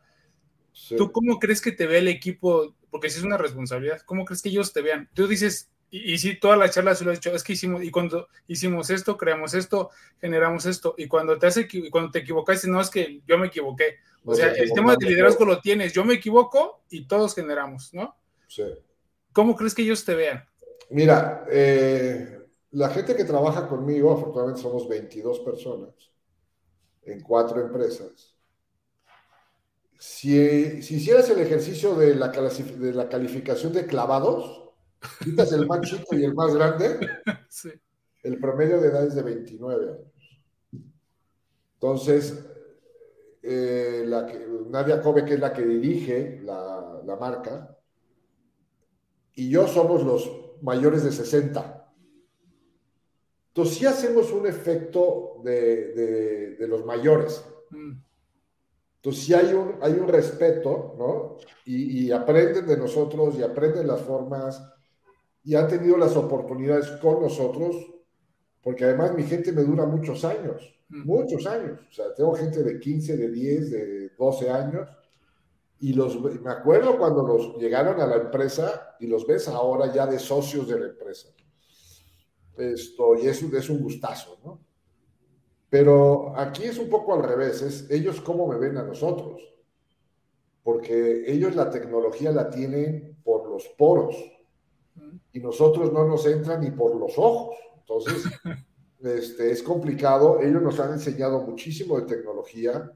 ¿Tú 0.96 1.12
cómo 1.12 1.38
crees 1.38 1.60
que 1.60 1.72
te 1.72 1.86
ve 1.86 1.98
el 1.98 2.08
equipo? 2.08 2.74
Porque 2.90 3.10
si 3.10 3.18
es 3.18 3.24
una 3.24 3.36
responsabilidad, 3.36 4.00
¿cómo 4.00 4.24
crees 4.24 4.42
que 4.42 4.48
ellos 4.48 4.72
te 4.72 4.80
vean? 4.80 5.08
Tú 5.14 5.28
dices, 5.28 5.70
y, 5.90 6.18
sí, 6.18 6.38
toda 6.38 6.56
la 6.56 6.70
charla 6.70 6.94
se 6.94 7.04
lo 7.04 7.10
he 7.10 7.14
dicho, 7.14 7.34
es 7.34 7.42
que 7.42 7.54
hicimos, 7.54 7.82
y 7.82 7.90
cuando 7.90 8.28
hicimos 8.46 8.90
esto, 8.90 9.16
creamos 9.16 9.54
esto, 9.54 9.90
generamos 10.20 10.64
esto, 10.66 10.94
y 10.96 11.08
cuando 11.08 11.36
te 11.36 11.48
hace, 11.48 11.66
cuando 11.90 12.12
te 12.12 12.20
equivocaste, 12.20 12.68
no 12.68 12.80
es 12.80 12.90
que 12.90 13.20
yo 13.26 13.38
me 13.38 13.48
equivoqué. 13.48 13.96
O 14.24 14.34
sea, 14.34 14.52
el 14.52 14.72
tema 14.72 14.94
de 14.96 15.06
liderazgo 15.06 15.44
lo 15.44 15.60
tienes, 15.60 15.92
yo 15.92 16.04
me 16.04 16.14
equivoco 16.14 16.82
y 16.90 17.06
todos 17.06 17.34
generamos, 17.34 17.92
¿no? 17.92 18.16
Sí. 18.46 18.64
¿Cómo 19.32 19.56
crees 19.56 19.74
que 19.74 19.82
ellos 19.82 20.04
te 20.04 20.14
vean? 20.14 20.44
Mira, 20.90 21.44
eh, 21.50 22.38
la 22.72 22.90
gente 22.90 23.16
que 23.16 23.24
trabaja 23.24 23.66
conmigo, 23.66 24.12
afortunadamente 24.12 24.62
somos 24.62 24.88
22 24.88 25.40
personas 25.40 25.90
en 27.02 27.20
cuatro 27.20 27.60
empresas. 27.60 28.36
Si, 29.98 30.82
si 30.82 30.96
hicieras 30.96 31.28
el 31.30 31.40
ejercicio 31.40 31.94
de 31.94 32.14
la, 32.14 32.28
de 32.28 32.92
la 32.92 33.08
calificación 33.08 33.72
de 33.72 33.86
clavados, 33.86 34.59
quitas 35.22 35.52
el 35.52 35.66
más 35.66 35.80
chico 35.82 36.14
y 36.14 36.24
el 36.24 36.34
más 36.34 36.54
grande, 36.54 36.98
el 38.22 38.38
promedio 38.38 38.80
de 38.80 38.88
edad 38.88 39.06
es 39.06 39.14
de 39.14 39.22
29 39.22 39.90
años. 39.90 40.10
Entonces, 41.74 42.44
eh, 43.42 44.04
la 44.06 44.30
Nadia 44.68 45.00
Kobe, 45.00 45.24
que 45.24 45.34
es 45.34 45.40
la 45.40 45.52
que 45.52 45.64
dirige 45.64 46.40
la, 46.44 47.00
la, 47.04 47.16
marca, 47.16 47.76
y 49.34 49.48
yo 49.48 49.66
somos 49.66 50.04
los 50.04 50.30
mayores 50.60 51.04
de 51.04 51.12
60. 51.12 51.90
Entonces, 53.48 53.78
sí 53.78 53.86
hacemos 53.86 54.30
un 54.32 54.46
efecto 54.46 55.40
de, 55.42 56.56
de, 56.58 56.68
los 56.68 56.84
mayores. 56.84 57.42
Mm. 57.70 57.92
Entonces, 58.96 59.24
sí 59.24 59.32
hay 59.32 59.54
un, 59.54 59.76
hay 59.80 59.94
un 59.94 60.06
respeto, 60.06 60.94
¿no? 60.98 61.38
Y, 61.64 62.04
y 62.04 62.12
aprenden 62.12 62.66
de 62.66 62.76
nosotros 62.76 63.36
y 63.38 63.42
aprenden 63.42 63.86
las 63.86 64.02
formas 64.02 64.62
y 65.42 65.54
han 65.54 65.68
tenido 65.68 65.96
las 65.96 66.16
oportunidades 66.16 66.90
con 67.02 67.22
nosotros, 67.22 67.76
porque 68.62 68.84
además 68.84 69.14
mi 69.14 69.22
gente 69.22 69.52
me 69.52 69.62
dura 69.62 69.86
muchos 69.86 70.24
años, 70.24 70.62
muchos 70.88 71.46
años. 71.46 71.80
O 71.88 71.92
sea, 71.92 72.14
tengo 72.14 72.34
gente 72.34 72.62
de 72.62 72.78
15, 72.78 73.16
de 73.16 73.30
10, 73.30 73.70
de 73.70 74.08
12 74.18 74.50
años. 74.50 74.88
Y 75.78 75.94
los, 75.94 76.20
me 76.20 76.50
acuerdo 76.50 76.98
cuando 76.98 77.26
los 77.26 77.56
llegaron 77.56 77.98
a 78.00 78.06
la 78.06 78.16
empresa 78.16 78.96
y 79.00 79.06
los 79.06 79.26
ves 79.26 79.48
ahora 79.48 79.92
ya 79.92 80.06
de 80.06 80.18
socios 80.18 80.68
de 80.68 80.78
la 80.78 80.86
empresa. 80.88 81.28
Esto, 82.58 83.14
y 83.16 83.26
es, 83.26 83.42
es 83.42 83.70
un 83.70 83.82
gustazo, 83.82 84.38
¿no? 84.44 84.60
Pero 85.70 86.36
aquí 86.36 86.64
es 86.64 86.78
un 86.78 86.90
poco 86.90 87.14
al 87.14 87.22
revés, 87.22 87.62
es 87.62 87.90
ellos 87.90 88.20
cómo 88.20 88.46
me 88.46 88.58
ven 88.58 88.76
a 88.76 88.82
nosotros. 88.82 89.40
Porque 90.62 91.22
ellos 91.26 91.54
la 91.56 91.70
tecnología 91.70 92.32
la 92.32 92.50
tienen 92.50 93.16
por 93.24 93.48
los 93.48 93.66
poros 93.78 94.16
y 95.32 95.40
nosotros 95.40 95.92
no 95.92 96.06
nos 96.06 96.26
entran 96.26 96.60
ni 96.60 96.70
por 96.70 96.96
los 96.96 97.16
ojos. 97.16 97.56
Entonces, 97.78 98.24
este, 99.00 99.50
es 99.50 99.62
complicado. 99.62 100.40
Ellos 100.40 100.62
nos 100.62 100.78
han 100.80 100.92
enseñado 100.92 101.40
muchísimo 101.42 101.98
de 102.00 102.06
tecnología. 102.06 102.92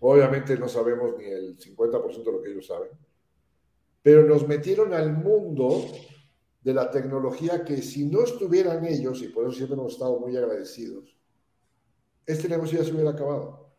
Obviamente 0.00 0.58
no 0.58 0.68
sabemos 0.68 1.16
ni 1.16 1.24
el 1.24 1.58
50% 1.58 2.24
de 2.24 2.32
lo 2.32 2.42
que 2.42 2.50
ellos 2.50 2.66
saben, 2.66 2.90
pero 4.02 4.22
nos 4.24 4.46
metieron 4.46 4.92
al 4.92 5.14
mundo 5.14 5.86
de 6.62 6.74
la 6.74 6.90
tecnología 6.90 7.64
que 7.64 7.80
si 7.80 8.04
no 8.04 8.22
estuvieran 8.22 8.84
ellos, 8.84 9.22
y 9.22 9.28
por 9.28 9.44
eso 9.44 9.52
siempre 9.52 9.78
hemos 9.78 9.94
estado 9.94 10.18
muy 10.18 10.36
agradecidos, 10.36 11.16
este 12.26 12.48
negocio 12.48 12.78
ya 12.78 12.84
se 12.84 12.92
hubiera 12.92 13.10
acabado. 13.10 13.70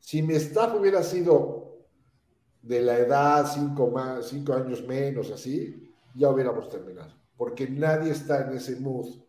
Si 0.00 0.22
mi 0.22 0.34
staff 0.34 0.74
hubiera 0.74 1.02
sido 1.02 1.78
de 2.60 2.82
la 2.82 2.98
edad 2.98 3.50
cinco, 3.54 3.90
más, 3.90 4.28
cinco 4.28 4.52
años 4.52 4.86
menos, 4.86 5.30
así, 5.30 5.93
ya 6.14 6.30
hubiéramos 6.30 6.68
terminado, 6.68 7.12
porque 7.36 7.68
nadie 7.68 8.12
está 8.12 8.46
en 8.46 8.56
ese 8.56 8.76
mood 8.76 9.20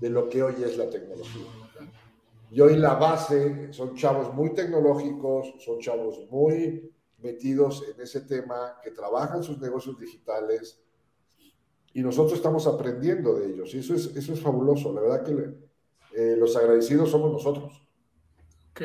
de 0.00 0.10
lo 0.10 0.28
que 0.28 0.42
hoy 0.42 0.54
es 0.62 0.76
la 0.76 0.88
tecnología. 0.90 1.46
Y 2.50 2.60
hoy 2.60 2.76
la 2.76 2.94
base 2.94 3.72
son 3.72 3.96
chavos 3.96 4.32
muy 4.32 4.54
tecnológicos, 4.54 5.54
son 5.58 5.80
chavos 5.80 6.20
muy 6.30 6.92
metidos 7.18 7.84
en 7.88 8.00
ese 8.00 8.20
tema, 8.20 8.78
que 8.82 8.90
trabajan 8.90 9.42
sus 9.42 9.58
negocios 9.58 9.98
digitales 9.98 10.80
y 11.92 12.02
nosotros 12.02 12.34
estamos 12.34 12.66
aprendiendo 12.66 13.34
de 13.38 13.46
ellos. 13.46 13.74
Y 13.74 13.78
eso 13.78 13.94
es, 13.94 14.14
eso 14.14 14.32
es 14.34 14.40
fabuloso. 14.40 14.92
La 14.92 15.00
verdad 15.00 15.24
que 15.24 15.32
eh, 16.14 16.36
los 16.36 16.54
agradecidos 16.56 17.10
somos 17.10 17.32
nosotros. 17.32 17.82
Ok. 18.70 18.82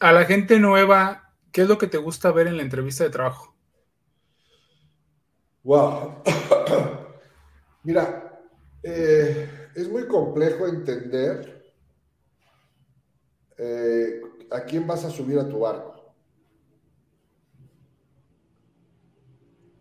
a 0.00 0.12
la 0.12 0.24
gente 0.24 0.58
nueva, 0.58 1.34
¿qué 1.52 1.62
es 1.62 1.68
lo 1.68 1.76
que 1.76 1.86
te 1.86 1.98
gusta 1.98 2.32
ver 2.32 2.46
en 2.46 2.56
la 2.56 2.62
entrevista 2.62 3.04
de 3.04 3.10
trabajo? 3.10 3.51
Wow. 5.64 6.22
Mira, 7.84 8.40
eh, 8.82 9.48
es 9.74 9.88
muy 9.88 10.06
complejo 10.06 10.66
entender 10.66 11.72
eh, 13.58 14.20
¿a 14.50 14.60
quién 14.64 14.86
vas 14.86 15.04
a 15.04 15.10
subir 15.10 15.38
a 15.38 15.48
tu 15.48 15.60
barco? 15.60 16.14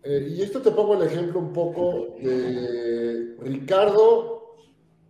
Eh, 0.04 0.28
y 0.32 0.42
esto 0.42 0.62
te 0.62 0.72
pongo 0.72 0.96
el 0.96 1.04
ejemplo 1.04 1.40
un 1.40 1.54
poco 1.54 2.16
de 2.20 3.36
Ricardo 3.40 4.56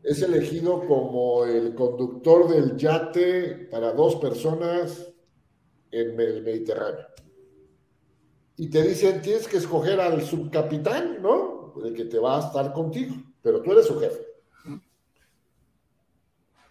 es 0.03 0.21
elegido 0.21 0.85
como 0.87 1.45
el 1.45 1.75
conductor 1.75 2.49
del 2.49 2.75
yate 2.75 3.67
para 3.69 3.93
dos 3.93 4.15
personas 4.15 5.13
en 5.91 6.19
el 6.19 6.43
Mediterráneo. 6.43 7.10
Y 8.61 8.69
te 8.69 8.83
dicen, 8.83 9.23
tienes 9.23 9.47
que 9.47 9.57
escoger 9.57 9.99
al 9.99 10.21
subcapitán, 10.21 11.19
¿no? 11.19 11.73
El 11.83 11.95
que 11.95 12.05
te 12.05 12.19
va 12.19 12.37
a 12.37 12.45
estar 12.45 12.71
contigo, 12.71 13.15
pero 13.41 13.59
tú 13.59 13.71
eres 13.71 13.87
su 13.87 13.99
jefe. 13.99 14.23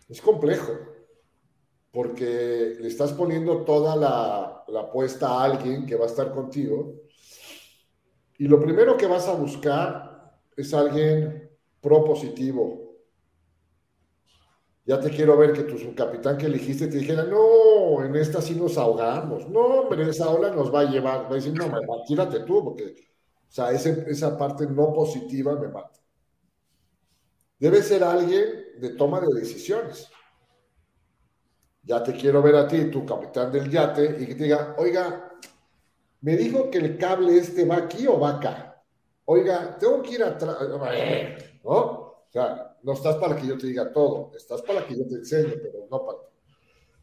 Es 0.09 0.21
complejo, 0.21 0.71
porque 1.91 2.77
le 2.79 2.87
estás 2.87 3.13
poniendo 3.13 3.65
toda 3.65 3.97
la, 3.97 4.63
la 4.69 4.81
apuesta 4.83 5.31
a 5.31 5.43
alguien 5.43 5.85
que 5.85 5.97
va 5.97 6.05
a 6.05 6.09
estar 6.09 6.33
contigo. 6.33 6.95
Y 8.39 8.47
lo 8.47 8.61
primero 8.61 8.97
que 8.97 9.07
vas 9.09 9.27
a 9.27 9.35
buscar 9.35 10.39
es 10.57 10.73
alguien 10.73 11.51
propositivo. 11.81 13.01
Ya 14.85 15.01
te 15.01 15.11
quiero 15.11 15.37
ver 15.37 15.53
que 15.53 15.65
tu 15.65 15.77
subcapitán 15.77 16.39
que 16.39 16.47
elegiste 16.47 16.87
te 16.87 16.99
dijera, 16.99 17.25
no, 17.25 17.41
en 18.05 18.17
esta 18.17 18.41
sí 18.41 18.55
nos 18.55 18.79
ahogamos. 18.79 19.49
No, 19.49 19.61
hombre, 19.61 20.09
esa 20.09 20.31
ola 20.31 20.51
nos 20.51 20.73
va 20.73 20.81
a 20.81 20.91
llevar. 20.91 21.25
Va 21.25 21.33
a 21.33 21.35
decir, 21.35 21.53
no, 21.53 21.71
tírate 22.07 22.41
tú, 22.41 22.65
porque, 22.65 22.85
o 23.49 23.53
sea, 23.53 23.71
esa 23.73 24.39
parte 24.39 24.67
no 24.67 24.93
positiva 24.93 25.55
me 25.57 25.69
mata. 25.69 25.99
Debe 27.59 27.83
ser 27.83 28.03
alguien 28.05 28.81
de 28.81 28.91
toma 28.91 29.21
de 29.21 29.29
decisiones. 29.39 30.09
Ya 31.83 32.03
te 32.03 32.13
quiero 32.15 32.43
ver 32.43 32.57
a 32.57 32.69
ti, 32.69 32.91
tu 32.91 33.05
capitán 33.05 33.51
del 33.51 33.71
yate, 33.71 34.17
y 34.21 34.27
que 34.27 34.35
te 34.35 34.45
diga, 34.45 34.77
oiga, 34.79 35.33
me 36.21 36.37
dijo 36.37 36.71
que 36.71 36.79
el 36.79 36.99
cable 36.99 37.39
este 37.39 37.65
va 37.65 37.77
aquí 37.77 38.07
o 38.07 38.19
va 38.19 38.37
acá. 38.37 38.83
Oiga, 39.25 39.77
tengo 39.79 40.03
que 40.03 40.15
ir 40.15 40.23
atrás, 40.23 40.57
¿no? 40.69 40.81
O 41.65 42.27
sea, 42.31 42.77
no 42.83 42.93
estás 42.93 43.17
para 43.17 43.37
que 43.37 43.47
yo 43.47 43.59
te 43.59 43.67
diga 43.67 43.93
todo, 43.93 44.33
estás 44.37 44.63
para 44.63 44.87
que 44.87 44.97
yo 44.97 45.07
te 45.07 45.17
enseñe, 45.17 45.57
pero 45.63 45.87
no 45.91 46.05
para. 46.05 46.19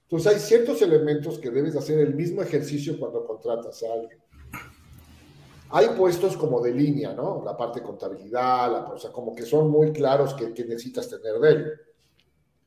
Entonces 0.10 0.34
hay 0.34 0.40
ciertos 0.40 0.82
elementos 0.82 1.38
que 1.38 1.52
debes 1.52 1.76
hacer 1.76 2.00
el 2.00 2.16
mismo 2.16 2.42
ejercicio 2.42 2.98
cuando 2.98 3.26
contratas 3.26 3.84
a 3.84 3.94
alguien. 3.94 4.18
Hay 5.70 5.90
puestos 5.98 6.38
como 6.38 6.62
de 6.62 6.74
línea, 6.74 7.14
¿no? 7.14 7.44
La 7.44 7.58
parte 7.58 7.82
de 7.82 7.86
contabilidad, 7.86 8.72
la, 8.72 8.80
o 8.86 8.98
sea, 8.98 9.12
como 9.12 9.36
que 9.36 9.44
son 9.44 9.70
muy 9.70 9.92
claros 9.92 10.34
que, 10.34 10.48
necesitas 10.64 11.10
tener 11.10 11.34
de 11.42 11.50
él. 11.50 11.72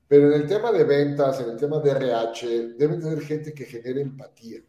Pero 0.07 0.27
en 0.27 0.43
el 0.43 0.47
tema 0.47 0.71
de 0.71 0.85
ventas, 0.85 1.41
en 1.41 1.49
el 1.49 1.57
tema 1.57 1.79
de 1.79 1.93
RH, 1.93 2.75
deben 2.77 3.01
tener 3.01 3.23
gente 3.23 3.55
que 3.55 3.65
genere 3.65 4.03
empatía. 4.03 4.61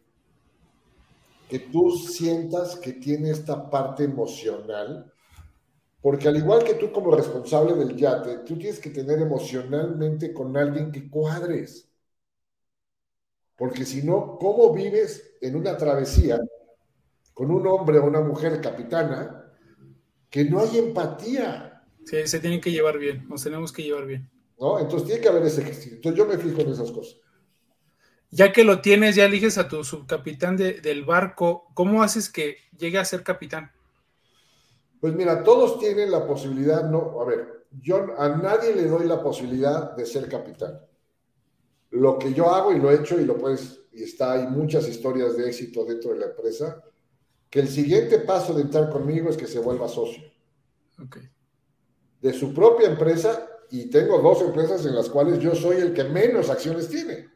Que 1.50 1.58
tú 1.58 1.90
sientas 1.90 2.76
que 2.76 2.94
tiene 2.94 3.32
esta 3.32 3.68
parte 3.68 4.04
emocional. 4.04 5.12
Porque 6.00 6.26
al 6.26 6.38
igual 6.38 6.64
que 6.64 6.74
tú 6.74 6.90
como 6.90 7.14
responsable 7.14 7.74
del 7.74 7.94
yate, 7.96 8.38
tú 8.46 8.56
tienes 8.56 8.80
que 8.80 8.88
tener 8.88 9.18
emocionalmente 9.18 10.32
con 10.32 10.56
alguien 10.56 10.90
que 10.90 11.10
cuadres. 11.10 11.91
Porque 13.56 13.84
si 13.84 14.02
no, 14.02 14.38
¿cómo 14.38 14.72
vives 14.72 15.36
en 15.40 15.56
una 15.56 15.76
travesía 15.76 16.40
con 17.34 17.50
un 17.50 17.66
hombre 17.66 17.98
o 17.98 18.04
una 18.04 18.20
mujer 18.20 18.60
capitana 18.60 19.42
que 20.30 20.44
no 20.44 20.60
hay 20.60 20.78
empatía. 20.78 21.84
Sí, 22.04 22.26
se 22.26 22.40
tienen 22.40 22.60
que 22.60 22.72
llevar 22.72 22.98
bien, 22.98 23.28
nos 23.28 23.42
tenemos 23.44 23.72
que 23.72 23.82
llevar 23.82 24.06
bien. 24.06 24.30
¿No? 24.58 24.78
Entonces 24.78 25.06
tiene 25.06 25.20
que 25.20 25.28
haber 25.28 25.44
ese 25.44 25.60
ejercicio. 25.60 25.96
Entonces 25.96 26.18
yo 26.18 26.26
me 26.26 26.38
fijo 26.38 26.60
en 26.62 26.70
esas 26.70 26.90
cosas. 26.90 27.16
Ya 28.30 28.50
que 28.50 28.64
lo 28.64 28.80
tienes, 28.80 29.14
ya 29.14 29.26
eliges 29.26 29.58
a 29.58 29.68
tu 29.68 29.84
subcapitán 29.84 30.56
del 30.56 31.04
barco, 31.04 31.68
¿cómo 31.74 32.02
haces 32.02 32.30
que 32.30 32.56
llegue 32.78 32.98
a 32.98 33.04
ser 33.04 33.22
capitán? 33.22 33.70
Pues 35.00 35.14
mira, 35.14 35.42
todos 35.42 35.78
tienen 35.78 36.10
la 36.10 36.26
posibilidad, 36.26 36.88
no, 36.88 37.20
a 37.20 37.26
ver, 37.26 37.66
yo 37.82 38.18
a 38.18 38.28
nadie 38.30 38.74
le 38.74 38.86
doy 38.86 39.06
la 39.06 39.22
posibilidad 39.22 39.94
de 39.94 40.06
ser 40.06 40.28
capitán. 40.28 40.80
Lo 41.92 42.18
que 42.18 42.32
yo 42.32 42.50
hago 42.50 42.72
y 42.72 42.78
lo 42.78 42.90
he 42.90 42.96
hecho 42.96 43.20
y 43.20 43.24
lo 43.24 43.36
puedes, 43.38 43.80
y 43.92 44.02
está, 44.02 44.32
hay 44.32 44.46
muchas 44.48 44.88
historias 44.88 45.36
de 45.36 45.48
éxito 45.48 45.84
dentro 45.84 46.12
de 46.12 46.18
la 46.18 46.26
empresa, 46.26 46.82
que 47.48 47.60
el 47.60 47.68
siguiente 47.68 48.18
paso 48.18 48.54
de 48.54 48.62
entrar 48.62 48.90
conmigo 48.90 49.28
es 49.28 49.36
que 49.36 49.46
se 49.46 49.58
vuelva 49.60 49.88
socio. 49.88 50.22
De 52.20 52.32
su 52.32 52.54
propia 52.54 52.88
empresa, 52.88 53.46
y 53.70 53.90
tengo 53.90 54.18
dos 54.20 54.42
empresas 54.42 54.84
en 54.86 54.94
las 54.94 55.08
cuales 55.08 55.38
yo 55.38 55.54
soy 55.54 55.78
el 55.78 55.92
que 55.92 56.04
menos 56.04 56.50
acciones 56.50 56.88
tiene. 56.88 57.28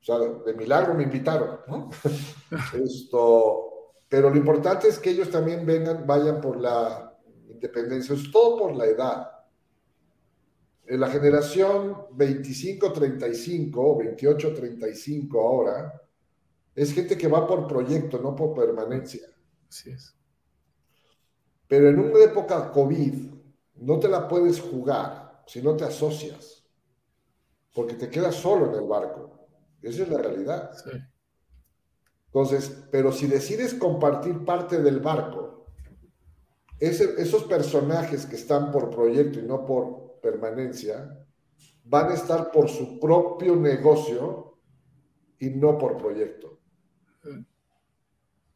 O 0.00 0.04
sea, 0.04 0.18
de 0.18 0.54
milagro 0.54 0.94
me 0.94 1.02
invitaron, 1.02 1.58
Esto, 2.84 3.66
pero 4.08 4.30
lo 4.30 4.36
importante 4.36 4.88
es 4.88 4.98
que 4.98 5.10
ellos 5.10 5.30
también 5.30 5.66
vengan, 5.66 6.06
vayan 6.06 6.40
por 6.40 6.60
la 6.60 7.16
independencia, 7.48 8.14
es 8.14 8.30
todo 8.30 8.58
por 8.58 8.76
la 8.76 8.86
edad. 8.86 9.30
En 10.86 11.00
la 11.00 11.08
generación 11.08 11.94
25-35 12.16 13.72
o 13.76 13.98
28-35 13.98 15.40
ahora, 15.40 16.00
es 16.74 16.92
gente 16.92 17.18
que 17.18 17.26
va 17.28 17.46
por 17.46 17.66
proyecto, 17.66 18.18
no 18.18 18.36
por 18.36 18.54
permanencia. 18.54 19.26
Así 19.68 19.90
es. 19.90 20.14
Pero 21.66 21.88
en 21.88 21.98
una 21.98 22.22
época 22.22 22.70
COVID, 22.70 23.14
no 23.76 23.98
te 23.98 24.08
la 24.08 24.28
puedes 24.28 24.60
jugar 24.60 25.42
si 25.46 25.60
no 25.60 25.76
te 25.76 25.84
asocias, 25.84 26.64
porque 27.74 27.94
te 27.94 28.08
quedas 28.08 28.36
solo 28.36 28.66
en 28.66 28.74
el 28.80 28.88
barco. 28.88 29.48
Esa 29.82 30.04
es 30.04 30.08
la 30.08 30.18
realidad. 30.18 30.70
Sí. 30.72 30.90
Entonces, 32.26 32.84
pero 32.90 33.10
si 33.10 33.26
decides 33.26 33.74
compartir 33.74 34.44
parte 34.44 34.82
del 34.82 35.00
barco, 35.00 35.66
esos 36.78 37.44
personajes 37.44 38.26
que 38.26 38.36
están 38.36 38.70
por 38.70 38.90
proyecto 38.90 39.40
y 39.40 39.42
no 39.42 39.64
por 39.64 40.05
permanencia, 40.26 41.16
van 41.84 42.10
a 42.10 42.14
estar 42.14 42.50
por 42.50 42.68
su 42.68 42.98
propio 42.98 43.54
negocio 43.54 44.58
y 45.38 45.50
no 45.50 45.78
por 45.78 45.96
proyecto. 45.96 46.58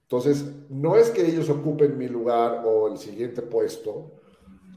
Entonces, 0.03 0.45
no 0.69 0.97
es 0.97 1.11
que 1.11 1.25
ellos 1.25 1.49
ocupen 1.49 1.97
mi 1.97 2.09
lugar 2.09 2.65
o 2.65 2.89
el 2.89 2.99
siguiente 2.99 3.43
puesto, 3.43 4.21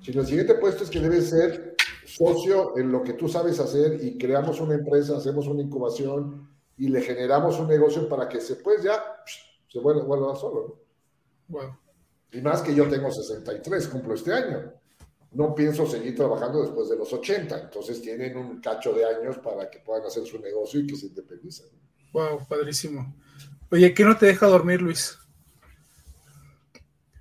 sino 0.03 0.21
el 0.21 0.27
siguiente 0.27 0.53
puesto 0.55 0.83
es 0.83 0.91
que 0.91 0.99
debe 0.99 1.21
ser 1.21 1.75
socio 2.05 2.77
en 2.77 2.91
lo 2.91 3.01
que 3.01 3.13
tú 3.13 3.27
sabes 3.27 3.59
hacer 3.59 4.03
y 4.03 4.17
creamos 4.19 4.61
una 4.61 4.75
empresa, 4.75 5.17
hacemos 5.17 5.47
una 5.47 5.63
incubación 5.63 6.47
y 6.77 6.89
le 6.89 7.01
generamos 7.01 7.59
un 7.59 7.67
negocio 7.67 8.07
para 8.07 8.29
que 8.29 8.39
se 8.39 8.57
pues 8.57 8.83
ya 8.83 9.01
se 9.67 9.79
vuelva, 9.79 10.03
vuelva 10.03 10.35
solo. 10.35 10.83
Y 12.31 12.41
más 12.41 12.61
que 12.61 12.75
yo 12.75 12.87
tengo 12.87 13.11
63, 13.11 13.87
cumplo 13.87 14.13
este 14.13 14.33
año. 14.33 14.73
No 15.33 15.55
pienso 15.55 15.85
seguir 15.87 16.15
trabajando 16.15 16.61
después 16.61 16.89
de 16.89 16.97
los 16.97 17.11
80, 17.11 17.59
entonces 17.59 18.01
tienen 18.01 18.37
un 18.37 18.61
cacho 18.61 18.93
de 18.93 19.05
años 19.05 19.39
para 19.39 19.69
que 19.69 19.79
puedan 19.79 20.05
hacer 20.05 20.25
su 20.25 20.39
negocio 20.39 20.79
y 20.79 20.87
que 20.87 20.95
se 20.95 21.07
independicen. 21.07 21.67
Wow, 22.13 22.45
padrísimo. 22.47 23.15
Oye, 23.71 23.93
¿qué 23.93 24.03
no 24.03 24.15
te 24.15 24.27
deja 24.27 24.45
dormir, 24.45 24.81
Luis? 24.81 25.17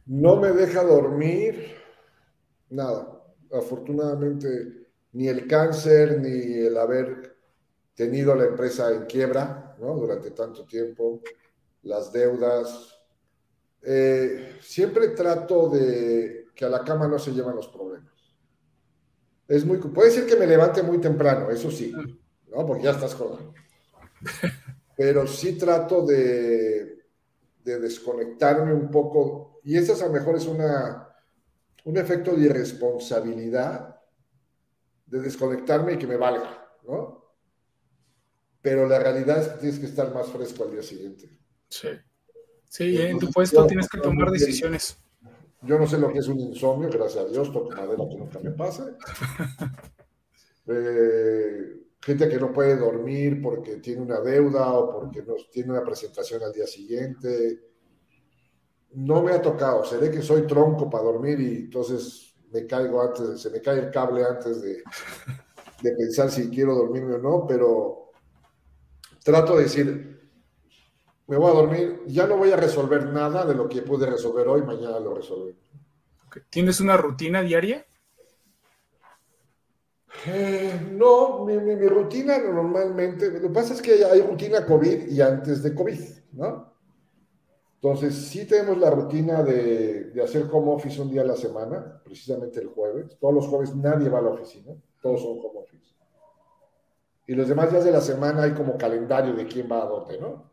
No 0.05 0.37
me 0.37 0.53
deja 0.53 0.83
dormir 0.85 1.75
nada. 2.69 3.23
Afortunadamente, 3.51 4.89
ni 5.13 5.29
el 5.29 5.47
cáncer, 5.47 6.21
ni 6.21 6.55
el 6.67 6.77
haber 6.77 7.39
tenido 7.95 8.35
la 8.35 8.45
empresa 8.45 8.93
en 8.93 9.05
quiebra 9.07 9.77
¿no? 9.79 9.95
durante 9.95 10.31
tanto 10.31 10.65
tiempo, 10.65 11.23
las 11.83 12.13
deudas. 12.13 12.99
Eh, 13.83 14.57
siempre 14.61 15.09
trato 15.09 15.69
de 15.69 16.42
que 16.55 16.65
a 16.65 16.69
la 16.69 16.85
cama 16.85 17.09
no 17.09 17.19
se 17.19 17.33
llevan 17.33 17.57
los 17.57 17.69
problemas. 17.69 18.13
Es 19.49 19.65
muy, 19.65 19.79
puede 19.79 20.11
ser 20.11 20.27
que 20.27 20.37
me 20.37 20.47
levante 20.47 20.83
muy 20.83 20.99
temprano, 20.99 21.51
eso 21.51 21.71
sí, 21.71 21.93
¿no? 22.49 22.67
porque 22.67 22.85
ya 22.85 22.93
estás 22.93 23.15
jugando. 23.15 23.55
Pero 24.97 25.27
sí 25.27 25.59
trato 25.59 26.07
de, 26.07 27.07
de 27.65 27.81
desconectarme 27.81 28.73
un 28.73 28.91
poco 28.91 29.61
y 29.65 29.77
eso 29.77 29.95
a 29.95 30.07
lo 30.07 30.13
mejor 30.13 30.37
es 30.37 30.47
una, 30.47 31.09
un 31.85 31.97
efecto 31.97 32.35
de 32.35 32.47
irresponsabilidad, 32.47 34.01
de 35.07 35.21
desconectarme 35.21 35.95
y 35.95 35.99
que 35.99 36.07
me 36.07 36.17
valga, 36.17 36.69
¿no? 36.87 37.23
Pero 38.61 38.87
la 38.87 38.99
realidad 38.99 39.41
es 39.41 39.49
que 39.49 39.59
tienes 39.59 39.79
que 39.79 39.87
estar 39.87 40.15
más 40.15 40.29
fresco 40.29 40.65
al 40.65 40.71
día 40.71 40.83
siguiente. 40.83 41.29
Sí. 41.69 41.89
Sí, 42.69 42.97
en 43.03 43.19
tu 43.19 43.31
puesto 43.31 43.67
tienes 43.67 43.89
que 43.89 43.99
tomar 43.99 44.31
decisiones. 44.31 44.97
Yo 45.63 45.79
no 45.79 45.87
sé 45.87 45.99
lo 45.99 46.13
que 46.13 46.19
es 46.19 46.29
un 46.29 46.41
insomnio, 46.41 46.89
gracias 46.91 47.25
a 47.25 47.29
Dios, 47.29 47.53
toco 47.53 47.71
madera 47.71 48.05
que 48.09 48.17
nunca 48.17 48.39
me 48.41 48.51
pase. 48.51 48.83
Eh, 50.65 51.89
gente 52.01 52.29
que 52.29 52.39
no 52.39 52.53
puede 52.53 52.77
dormir 52.77 53.43
porque 53.43 53.79
tiene 53.79 54.01
una 54.01 54.21
deuda 54.21 54.73
o 54.75 54.93
porque 54.93 55.21
no, 55.25 55.35
tiene 55.51 55.73
una 55.73 55.83
presentación 55.83 56.41
al 56.41 56.53
día 56.53 56.69
siguiente 56.69 57.73
no 58.95 59.23
me 59.23 59.33
ha 59.33 59.43
tocado. 59.43 59.85
Seré 59.85 60.11
que 60.11 60.23
soy 60.23 60.47
tronco 60.47 60.89
para 60.91 61.05
dormir 61.05 61.41
y 61.41 61.57
entonces 61.65 62.35
me 62.53 62.67
caigo 62.67 63.01
antes, 63.03 63.41
se 63.41 63.51
me 63.51 63.61
cae 63.61 63.79
el 63.79 63.91
cable 63.91 64.25
antes 64.25 64.61
de, 64.61 64.83
pensar 65.83 66.31
si 66.31 66.49
quiero 66.49 66.75
dormirme 66.75 67.15
o 67.15 67.19
no, 67.19 67.47
pero 67.47 68.11
trato 69.25 69.57
de 69.57 69.65
decir, 69.65 70.12
me 71.27 71.37
voy 71.37 71.51
a 71.51 71.55
dormir, 71.55 72.03
ya 72.07 72.27
no 72.27 72.37
voy 72.37 72.51
a 72.51 72.57
resolver 72.57 73.07
nada 73.07 73.47
de 73.47 73.55
lo 73.55 73.69
que 73.69 73.83
pude 73.83 74.07
resolver 74.07 74.47
hoy, 74.49 74.63
mañana 74.63 74.99
lo 74.99 75.15
resolveré. 75.15 75.57
¿Tienes 76.51 76.81
una 76.81 76.97
rutina 76.97 77.43
diaria? 77.43 77.87
Eh, 80.27 80.89
no, 80.93 81.45
mi, 81.45 81.57
rutina 81.89 82.39
normalmente, 82.39 83.31
lo 83.31 83.41
que 83.41 83.49
pasa 83.49 83.75
es 83.75 83.83
que 83.83 84.05
hay 84.05 84.21
rutina 84.21 84.65
COVID 84.65 85.09
y 85.09 85.21
antes 85.21 85.63
de 85.63 85.75
COVID, 85.75 86.01
¿no? 86.33 86.73
Entonces, 87.75 88.15
sí 88.15 88.47
tenemos 88.47 88.79
la 88.79 88.91
rutina 88.91 89.43
de, 89.43 90.11
de, 90.11 90.23
hacer 90.23 90.49
home 90.53 90.73
office 90.73 91.01
un 91.01 91.11
día 91.11 91.23
a 91.23 91.25
la 91.25 91.35
semana, 91.35 92.01
precisamente 92.05 92.61
el 92.61 92.69
jueves. 92.69 93.19
Todos 93.19 93.35
los 93.35 93.47
jueves 93.49 93.75
nadie 93.75 94.09
va 94.09 94.21
a 94.21 94.23
la 94.23 94.31
oficina, 94.31 94.73
todos 95.01 95.21
son 95.21 95.39
home 95.39 95.59
office. 95.59 95.97
Y 97.27 97.35
los 97.35 97.49
demás 97.49 97.73
días 97.73 97.85
de 97.85 97.91
la 97.91 98.01
semana 98.01 98.45
hay 98.45 98.53
como 98.53 98.77
calendario 98.77 99.35
de 99.35 99.47
quién 99.47 99.69
va 99.71 99.83
a 99.83 99.87
dónde, 99.87 100.19
¿no? 100.19 100.52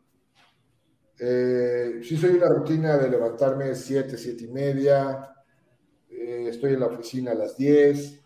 Eh, 1.22 2.00
sí 2.02 2.16
soy 2.16 2.32
una 2.32 2.48
rutina 2.48 2.98
de 2.98 3.10
levantarme 3.10 3.76
7, 3.76 4.18
7 4.18 4.46
y 4.46 4.48
media, 4.48 5.36
eh, 6.10 6.48
estoy 6.50 6.74
en 6.74 6.80
la 6.80 6.88
oficina 6.88 7.32
a 7.32 7.36
las 7.36 7.58
10. 7.58 8.22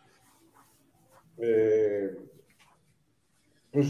Eh, 1.37 2.15
pues 3.71 3.87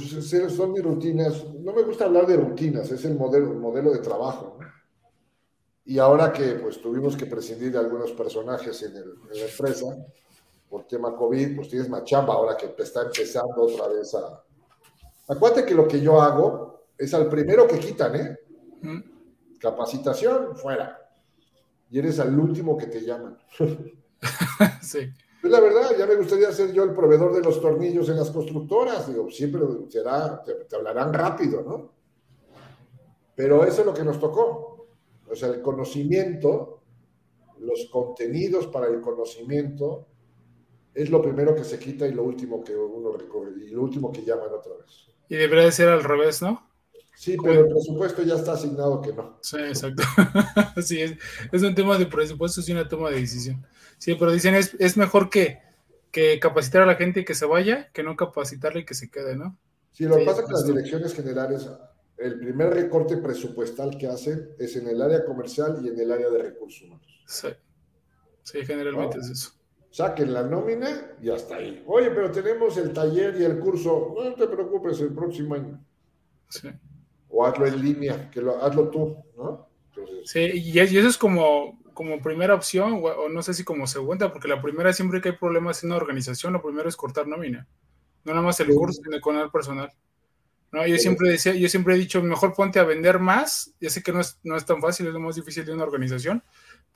son 0.56 0.72
mis 0.72 0.84
rutinas. 0.84 1.44
No 1.60 1.74
me 1.74 1.82
gusta 1.84 2.06
hablar 2.06 2.26
de 2.26 2.38
rutinas, 2.38 2.90
es 2.92 3.04
el 3.04 3.16
modelo, 3.16 3.52
el 3.52 3.58
modelo 3.58 3.92
de 3.92 4.00
trabajo. 4.00 4.58
Y 5.86 6.00
ahora 6.00 6.32
que 6.32 6.54
pues 6.54 6.82
tuvimos 6.82 7.18
que 7.18 7.26
prescindir 7.26 7.74
de 7.74 7.80
algunos 7.80 8.14
personajes 8.14 8.82
en, 8.84 8.96
en, 8.96 9.04
la 9.30 9.46
empresa 9.46 9.98
por 10.70 10.88
tema 10.88 11.14
COVID, 11.14 11.58
pues 11.58 11.68
tienes 11.68 11.90
más 11.90 12.06
chamba 12.06 12.36
ahora 12.36 12.56
que 12.56 12.74
está 12.82 13.04
empezando 13.04 13.64
otra 13.64 13.90
vez 13.90 14.16
a... 14.16 14.42
Acuérdate 15.28 15.66
que 15.66 15.76
lo 15.76 15.86
que 15.86 16.00
yo 16.00 16.22
hago 16.22 16.86
es 16.98 17.14
al 17.14 17.28
primero 17.28 17.68
que 17.68 17.80
quitan, 17.80 18.16
¿eh? 18.16 18.38
Capacitación, 19.60 20.56
fuera. 20.56 21.00
Y 21.90 22.00
eres 22.00 22.20
al 22.20 22.38
último 22.38 22.78
que 22.78 22.88
te 22.88 23.02
llaman. 23.02 23.38
sí. 24.82 25.12
Pues 25.42 25.52
la 25.52 25.60
verdad, 25.60 25.96
ya 25.98 26.08
me 26.08 26.16
gustaría 26.16 26.52
ser 26.52 26.72
yo 26.72 26.84
el 26.84 26.94
proveedor 26.94 27.34
de 27.34 27.42
los 27.42 27.62
tornillos 27.62 28.08
en 28.10 28.16
las 28.16 28.32
constructoras. 28.32 29.08
Digo, 29.08 29.30
siempre 29.30 29.62
será, 29.90 30.42
te, 30.42 30.76
hablarán 30.76 31.14
rápido, 31.14 31.62
¿no? 31.62 31.92
Pero 33.36 33.66
eso 33.66 33.82
es 33.82 33.86
lo 33.86 33.94
que 33.94 34.06
nos 34.06 34.20
tocó. 34.20 34.88
O 35.30 35.36
sea, 35.36 35.50
el 35.50 35.62
conocimiento, 35.62 36.82
los 37.60 37.90
contenidos 37.92 38.68
para 38.68 38.88
el 38.88 39.02
conocimiento, 39.02 40.08
es 40.94 41.10
lo 41.10 41.22
primero 41.22 41.56
que 41.56 41.64
se 41.64 41.80
quita 41.80 42.08
y 42.08 42.14
lo 42.14 42.24
último 42.24 42.64
que 42.64 42.76
uno 42.76 43.12
recorre, 43.12 43.52
y 43.66 43.70
lo 43.72 43.82
último 43.82 44.12
que 44.12 44.24
llaman 44.24 44.54
otra 44.54 44.74
vez. 44.78 45.10
Y 45.28 45.36
debería 45.36 45.66
de 45.66 45.72
ser 45.72 45.90
al 45.90 46.04
revés, 46.04 46.42
¿no? 46.42 46.73
Sí, 47.16 47.38
pero 47.42 47.62
el 47.62 47.68
presupuesto 47.68 48.24
ya 48.24 48.36
está 48.36 48.54
asignado 48.54 49.02
que 49.02 49.14
no. 49.14 49.38
Sí, 49.42 49.58
exacto. 49.58 50.04
sí, 50.82 51.02
es, 51.02 51.62
un 51.62 51.76
tema 51.76 51.98
de 51.98 52.06
presupuesto, 52.06 52.62
y 52.66 52.72
una 52.72 52.88
toma 52.88 53.12
de 53.12 53.22
decisión. 53.22 53.66
Sí, 53.98 54.16
pero 54.16 54.32
dicen 54.32 54.56
es, 54.56 54.76
es 54.80 54.98
mejor 54.98 55.30
que, 55.30 55.60
que 56.12 56.40
capacitar 56.40 56.82
a 56.82 56.86
la 56.86 56.96
gente 56.96 57.22
y 57.22 57.26
que 57.26 57.36
se 57.36 57.46
vaya, 57.46 57.90
que 57.94 58.04
no 58.04 58.16
capacitarle 58.16 58.82
y 58.82 58.86
que 58.86 58.96
se 58.96 59.10
quede, 59.10 59.36
¿no? 59.36 59.58
Sí, 59.92 60.06
lo 60.06 60.18
que 60.18 60.26
pasa 60.26 60.42
es 60.42 60.48
que 60.48 60.54
las 60.54 60.66
direcciones 60.66 61.14
generales, 61.14 61.70
el 62.18 62.40
primer 62.40 62.74
recorte 62.74 63.18
presupuestal 63.18 63.98
que 63.98 64.08
hacen 64.08 64.50
es 64.58 64.76
en 64.76 64.88
el 64.88 65.02
área 65.02 65.24
comercial 65.24 65.80
y 65.84 65.90
en 65.90 66.00
el 66.00 66.12
área 66.12 66.30
de 66.30 66.40
recursos 66.40 66.82
humanos. 66.82 67.24
Sí, 67.28 67.50
sí 68.42 68.66
generalmente 68.66 69.20
es 69.20 69.30
eso. 69.30 69.52
Saquen 69.92 70.34
la 70.34 70.42
nómina 70.42 71.12
y 71.22 71.30
hasta 71.30 71.58
ahí. 71.58 71.84
Oye, 71.86 72.10
pero 72.10 72.32
tenemos 72.32 72.76
el 72.78 72.92
taller 72.92 73.40
y 73.40 73.44
el 73.44 73.60
curso. 73.60 74.16
No 74.18 74.34
te 74.34 74.48
preocupes, 74.48 75.00
el 75.02 75.14
próximo 75.14 75.54
año. 75.54 75.80
Sí 76.50 76.70
o 77.34 77.46
hazlo 77.46 77.66
en 77.66 77.82
línea, 77.82 78.30
que 78.30 78.42
lo, 78.42 78.64
hazlo 78.64 78.90
tú, 78.90 79.18
¿no? 79.36 79.68
sí, 80.24 80.52
y, 80.54 80.80
eso 80.80 81.08
es 81.08 81.18
como, 81.18 81.82
como 81.94 82.22
primera 82.22 82.54
opción, 82.54 83.02
o, 83.04 83.28
no 83.28 83.42
sé 83.42 83.56
si 83.56 83.64
como 83.64 83.88
segunda, 83.88 84.32
porque 84.32 84.48
la 84.48 84.62
primera 84.62 84.94
siempre 84.94 85.20
que 85.20 85.30
hay 85.30 85.36
problemas 85.36 85.84
en 85.84 85.90
una 85.90 85.98
organización, 85.98 86.54
lo 86.54 86.62
primero 86.62 86.88
es 86.88 86.96
cortar 86.96 87.28
nómina, 87.28 87.68
no 88.24 88.34
nada 88.34 88.46
más 88.46 88.60
el 88.60 88.74
curso, 88.76 89.02
sino 89.04 89.20
con 89.20 89.38
el 89.38 89.50
personal. 89.50 89.92
No, 90.72 90.88
yo 90.88 90.98
siempre 90.98 91.30
decía, 91.30 91.54
yo 91.54 91.70
siempre 91.70 91.96
he 91.96 92.00
dicho, 92.00 92.22
mejor 92.24 92.54
ponte 92.54 92.80
a 92.80 92.84
vender 92.84 93.20
más, 93.20 93.74
ya 93.80 93.90
sé 93.90 94.02
que 94.02 94.12
no 94.12 94.22
es, 94.22 94.40
no 94.44 94.56
es 94.56 94.66
tan 94.66 94.80
fácil, 94.80 95.08
es 95.08 95.14
lo 95.14 95.20
más 95.20 95.36
difícil 95.36 95.66
de 95.66 95.74
una 95.74 95.84
organización, 95.84 96.44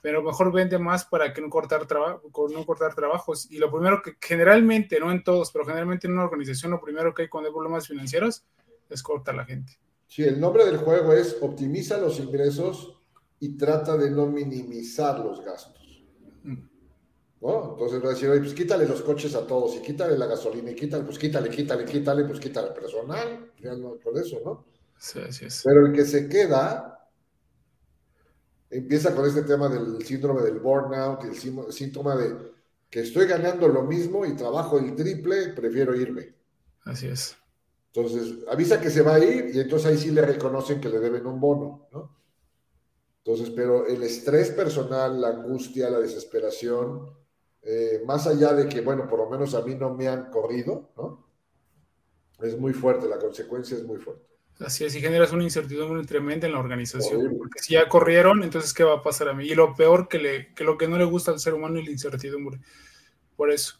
pero 0.01 0.21
mejor 0.21 0.51
vende 0.51 0.77
más 0.79 1.05
para 1.05 1.33
que 1.33 1.41
no 1.41 1.49
cortar, 1.49 1.85
trabajo, 1.85 2.21
no 2.51 2.65
cortar 2.65 2.95
trabajos. 2.95 3.51
Y 3.51 3.57
lo 3.57 3.71
primero 3.71 4.01
que 4.01 4.15
generalmente, 4.19 4.99
no 4.99 5.11
en 5.11 5.23
todos, 5.23 5.51
pero 5.51 5.65
generalmente 5.65 6.07
en 6.07 6.13
una 6.13 6.23
organización, 6.23 6.71
lo 6.71 6.81
primero 6.81 7.13
que 7.13 7.23
hay 7.23 7.27
cuando 7.27 7.49
hay 7.49 7.53
problemas 7.53 7.87
financieros 7.87 8.45
es 8.89 9.03
cortar 9.03 9.35
la 9.35 9.45
gente. 9.45 9.77
Sí, 10.07 10.23
el 10.23 10.39
nombre 10.39 10.65
del 10.65 10.77
juego 10.77 11.13
es 11.13 11.37
optimiza 11.41 11.97
los 11.97 12.19
ingresos 12.19 12.97
y 13.39 13.57
trata 13.57 13.97
de 13.97 14.09
no 14.09 14.25
minimizar 14.25 15.19
los 15.19 15.43
gastos. 15.43 16.03
¿No? 17.39 17.73
Entonces 17.73 18.03
va 18.03 18.07
a 18.07 18.13
decir, 18.13 18.29
oye, 18.29 18.39
pues 18.39 18.53
quítale 18.53 18.87
los 18.87 19.01
coches 19.01 19.35
a 19.35 19.45
todos 19.45 19.75
y 19.75 19.81
quítale 19.81 20.17
la 20.17 20.25
gasolina 20.25 20.71
y 20.71 20.75
quítale, 20.75 21.03
pues 21.03 21.19
quítale, 21.19 21.49
quítale, 21.49 21.85
quítale, 21.85 22.23
pues 22.23 22.39
quítale 22.39 22.71
personal, 22.71 23.51
ya 23.59 23.75
no, 23.75 23.99
con 24.03 24.17
eso, 24.17 24.41
¿no? 24.43 24.65
Sí, 24.97 25.19
así 25.19 25.45
es. 25.45 25.61
Pero 25.63 25.85
el 25.85 25.93
que 25.93 26.03
se 26.03 26.27
queda 26.27 26.97
empieza 28.69 29.13
con 29.13 29.27
este 29.27 29.43
tema 29.43 29.69
del 29.69 30.03
síndrome 30.03 30.41
del 30.41 30.59
burnout 30.59 31.23
y 31.25 31.27
el 31.27 31.71
síntoma 31.71 32.15
de 32.15 32.35
que 32.89 33.01
estoy 33.01 33.27
ganando 33.27 33.67
lo 33.67 33.83
mismo 33.83 34.25
y 34.25 34.35
trabajo 34.35 34.79
el 34.79 34.95
triple, 34.95 35.49
prefiero 35.49 35.95
irme. 35.95 36.33
Así 36.85 37.07
es. 37.07 37.37
Entonces, 37.97 38.45
avisa 38.47 38.79
que 38.79 38.91
se 38.91 39.01
va 39.01 39.15
a 39.15 39.19
ir 39.19 39.49
y 39.55 39.59
entonces 39.59 39.89
ahí 39.89 39.97
sí 39.97 40.11
le 40.11 40.21
reconocen 40.21 40.79
que 40.79 40.87
le 40.87 40.99
deben 40.99 41.25
un 41.25 41.39
bono, 41.39 41.87
¿no? 41.91 42.15
Entonces, 43.23 43.49
pero 43.49 43.87
el 43.87 44.03
estrés 44.03 44.51
personal, 44.51 45.19
la 45.19 45.29
angustia, 45.29 45.89
la 45.89 45.97
desesperación, 45.97 47.09
eh, 47.63 48.03
más 48.05 48.27
allá 48.27 48.53
de 48.53 48.69
que, 48.69 48.81
bueno, 48.81 49.07
por 49.07 49.17
lo 49.17 49.29
menos 49.31 49.55
a 49.55 49.63
mí 49.63 49.73
no 49.73 49.95
me 49.95 50.07
han 50.07 50.29
corrido, 50.29 50.91
¿no? 50.95 51.27
Es 52.39 52.55
muy 52.55 52.71
fuerte, 52.71 53.07
la 53.07 53.17
consecuencia 53.17 53.75
es 53.75 53.83
muy 53.83 53.97
fuerte. 53.97 54.27
Así 54.59 54.85
es, 54.85 54.95
y 54.95 55.01
generas 55.01 55.31
una 55.31 55.43
incertidumbre 55.43 56.05
tremenda 56.05 56.45
en 56.45 56.53
la 56.53 56.59
organización, 56.59 57.35
porque 57.35 57.59
si 57.59 57.73
ya 57.73 57.89
corrieron, 57.89 58.43
entonces 58.43 58.75
¿qué 58.75 58.83
va 58.83 58.97
a 58.97 59.01
pasar 59.01 59.29
a 59.29 59.33
mí? 59.33 59.47
Y 59.47 59.55
lo 59.55 59.73
peor 59.73 60.07
que, 60.07 60.19
le, 60.19 60.53
que 60.53 60.63
lo 60.63 60.77
que 60.77 60.87
no 60.87 60.99
le 60.99 61.05
gusta 61.05 61.31
al 61.31 61.39
ser 61.39 61.55
humano 61.55 61.79
es 61.79 61.85
la 61.85 61.91
incertidumbre. 61.91 62.59
Por 63.35 63.51
eso. 63.51 63.79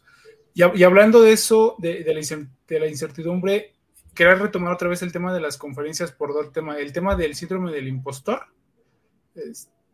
Y, 0.54 0.64
y 0.76 0.82
hablando 0.82 1.22
de 1.22 1.32
eso, 1.32 1.76
de, 1.78 2.02
de 2.02 2.80
la 2.80 2.88
incertidumbre, 2.88 3.77
quería 4.18 4.34
retomar 4.34 4.72
otra 4.72 4.88
vez 4.88 5.00
el 5.02 5.12
tema 5.12 5.32
de 5.32 5.38
las 5.38 5.56
conferencias 5.56 6.10
por 6.10 6.34
dos 6.34 6.52
temas. 6.52 6.78
El 6.78 6.92
tema 6.92 7.14
del 7.14 7.36
síndrome 7.36 7.70
del 7.70 7.86
impostor. 7.86 8.46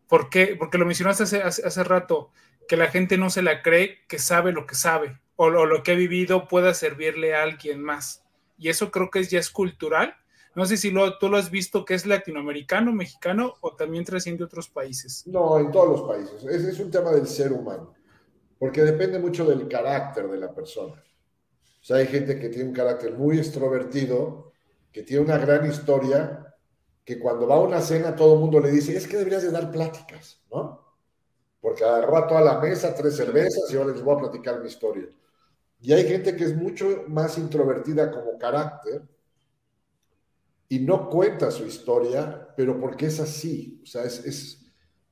¿Por 0.09 0.31
qué? 0.31 0.57
Porque 0.59 0.79
lo 0.79 0.87
mencionaste 0.87 1.25
hace, 1.25 1.43
hace, 1.43 1.85
rato, 1.85 2.31
que 2.67 2.79
la 2.79 2.87
gente 2.87 3.19
no 3.19 3.29
se 3.29 3.43
la 3.43 3.61
cree 3.61 3.99
que 4.09 4.19
sabe 4.19 4.53
lo 4.53 4.65
que 4.65 4.77
sabe 4.77 5.21
o, 5.37 5.51
lo 5.51 5.83
que 5.83 5.93
ha 5.93 5.95
vivido 5.95 6.49
pueda 6.49 6.73
servirle 6.73 7.35
a 7.35 7.43
alguien 7.43 7.83
más. 7.83 8.25
Y 8.57 8.71
eso 8.71 8.91
creo 8.91 9.11
que 9.11 9.19
es, 9.19 9.29
ya 9.29 9.39
es 9.39 9.51
cultural. 9.51 10.17
No 10.55 10.65
sé 10.65 10.79
si 10.79 10.91
lo, 10.91 11.19
tú 11.19 11.29
lo 11.29 11.37
has 11.37 11.51
visto 11.51 11.85
que 11.85 11.93
es 11.93 12.07
latinoamericano, 12.07 12.95
mexicano 12.95 13.57
o 13.61 13.77
también 13.77 14.07
trasciende 14.07 14.43
otros 14.43 14.71
países. 14.71 15.27
No, 15.27 15.59
en 15.59 15.71
todos 15.71 16.01
los 16.01 16.09
países. 16.09 16.43
Ese 16.45 16.71
es 16.71 16.81
un 16.81 16.91
tema 16.91 17.11
del 17.11 17.27
ser 17.27 17.53
humano, 17.53 17.93
porque 18.59 18.81
depende 18.85 19.19
mucho 19.19 19.45
del 19.45 19.69
carácter 19.69 20.29
de 20.29 20.39
la 20.39 20.51
persona. 20.51 20.95
O 21.85 21.87
sea, 21.87 21.99
hay 21.99 22.07
gente 22.07 22.39
que 22.39 22.49
tiene 22.49 22.71
un 22.71 22.75
carácter 22.75 23.13
muy 23.13 23.37
extrovertido, 23.37 24.53
que 24.91 25.03
tiene 25.03 25.23
una 25.23 25.37
gran 25.37 25.71
historia, 25.71 26.57
que 27.05 27.19
cuando 27.19 27.47
va 27.47 27.57
a 27.57 27.61
una 27.61 27.83
cena 27.83 28.17
todo 28.17 28.37
el 28.37 28.41
mundo 28.41 28.59
le 28.59 28.71
dice, 28.71 28.97
es 28.97 29.07
que 29.07 29.19
deberías 29.19 29.43
de 29.43 29.51
dar 29.51 29.71
pláticas, 29.71 30.41
¿no? 30.51 30.81
Porque 31.61 31.85
agarró 31.85 32.17
a 32.17 32.27
toda 32.27 32.41
la 32.41 32.59
mesa 32.59 32.95
tres 32.95 33.17
cervezas 33.17 33.71
y 33.71 33.77
ahora 33.77 33.93
les 33.93 34.03
voy 34.03 34.15
a 34.15 34.19
platicar 34.19 34.63
mi 34.63 34.69
historia. 34.69 35.11
Y 35.83 35.93
hay 35.93 36.09
gente 36.09 36.35
que 36.35 36.45
es 36.45 36.57
mucho 36.57 37.05
más 37.09 37.37
introvertida 37.37 38.11
como 38.11 38.39
carácter 38.39 39.03
y 40.71 40.79
no 40.79 41.11
cuenta 41.11 41.51
su 41.51 41.67
historia, 41.67 42.49
pero 42.57 42.81
porque 42.81 43.09
es 43.09 43.21
así. 43.21 43.83
O 43.83 43.87
sea, 43.87 44.05
es, 44.05 44.65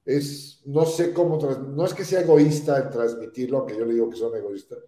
es, 0.07 0.63
no 0.65 0.87
sé 0.87 1.13
cómo, 1.13 1.37
no 1.37 1.85
es 1.85 1.93
que 1.93 2.07
sea 2.07 2.23
egoísta 2.23 2.79
en 2.79 2.89
transmitirlo, 2.89 3.59
aunque 3.59 3.77
yo 3.77 3.85
le 3.85 3.93
digo 3.93 4.09
que 4.09 4.17
son 4.17 4.35
egoístas, 4.35 4.79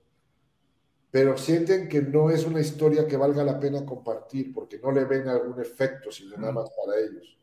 pero 1.14 1.38
sienten 1.38 1.88
que 1.88 2.02
no 2.02 2.28
es 2.28 2.44
una 2.44 2.60
historia 2.60 3.06
que 3.06 3.16
valga 3.16 3.44
la 3.44 3.60
pena 3.60 3.86
compartir 3.86 4.52
porque 4.52 4.80
no 4.80 4.90
le 4.90 5.04
ven 5.04 5.28
algún 5.28 5.60
efecto, 5.60 6.10
sino 6.10 6.36
nada 6.36 6.52
más 6.52 6.68
para 6.70 6.98
ellos. 6.98 7.38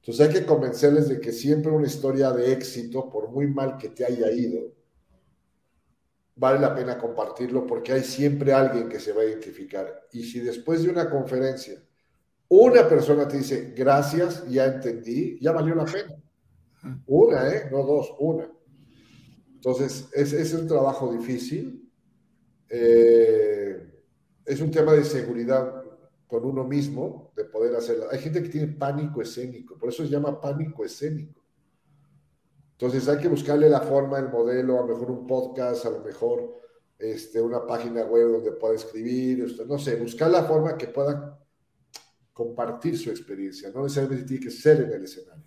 Entonces 0.00 0.26
hay 0.26 0.34
que 0.34 0.44
convencerles 0.44 1.08
de 1.08 1.20
que 1.20 1.30
siempre 1.30 1.70
una 1.70 1.86
historia 1.86 2.32
de 2.32 2.52
éxito, 2.52 3.08
por 3.08 3.30
muy 3.30 3.46
mal 3.46 3.76
que 3.78 3.90
te 3.90 4.04
haya 4.04 4.28
ido, 4.32 4.72
vale 6.34 6.58
la 6.58 6.74
pena 6.74 6.98
compartirlo 6.98 7.64
porque 7.64 7.92
hay 7.92 8.02
siempre 8.02 8.52
alguien 8.52 8.88
que 8.88 8.98
se 8.98 9.12
va 9.12 9.22
a 9.22 9.26
identificar. 9.26 10.08
Y 10.10 10.24
si 10.24 10.40
después 10.40 10.82
de 10.82 10.90
una 10.90 11.08
conferencia 11.08 11.80
una 12.48 12.88
persona 12.88 13.28
te 13.28 13.38
dice, 13.38 13.72
gracias, 13.76 14.48
ya 14.48 14.64
entendí, 14.64 15.38
ya 15.40 15.52
valió 15.52 15.76
la 15.76 15.84
pena. 15.84 16.16
Una, 17.06 17.54
¿eh? 17.54 17.68
No 17.70 17.84
dos, 17.84 18.12
una. 18.18 18.50
Entonces, 19.54 20.08
ese 20.12 20.42
es 20.42 20.52
un 20.54 20.66
trabajo 20.66 21.12
difícil, 21.12 21.85
eh, 22.68 23.86
es 24.44 24.60
un 24.60 24.70
tema 24.70 24.92
de 24.92 25.04
seguridad 25.04 25.82
con 26.26 26.44
uno 26.44 26.64
mismo 26.64 27.32
de 27.36 27.44
poder 27.44 27.74
hacerlo. 27.76 28.06
Hay 28.10 28.18
gente 28.18 28.42
que 28.42 28.48
tiene 28.48 28.68
pánico 28.68 29.22
escénico, 29.22 29.78
por 29.78 29.88
eso 29.88 30.04
se 30.04 30.10
llama 30.10 30.40
pánico 30.40 30.84
escénico. 30.84 31.42
Entonces 32.72 33.08
hay 33.08 33.18
que 33.18 33.28
buscarle 33.28 33.70
la 33.70 33.80
forma, 33.80 34.18
el 34.18 34.28
modelo, 34.28 34.78
a 34.78 34.86
lo 34.86 34.88
mejor 34.88 35.10
un 35.10 35.26
podcast, 35.26 35.86
a 35.86 35.90
lo 35.90 36.00
mejor 36.00 36.60
este, 36.98 37.40
una 37.40 37.66
página 37.66 38.04
web 38.04 38.32
donde 38.32 38.52
pueda 38.52 38.74
escribir, 38.74 39.56
no 39.66 39.78
sé, 39.78 39.96
buscar 39.96 40.30
la 40.30 40.44
forma 40.44 40.76
que 40.76 40.88
pueda 40.88 41.38
compartir 42.32 42.98
su 42.98 43.10
experiencia, 43.10 43.70
no 43.70 43.82
necesariamente 43.82 44.26
tiene 44.26 44.44
que 44.44 44.50
ser 44.50 44.82
en 44.82 44.92
el 44.92 45.04
escenario. 45.04 45.44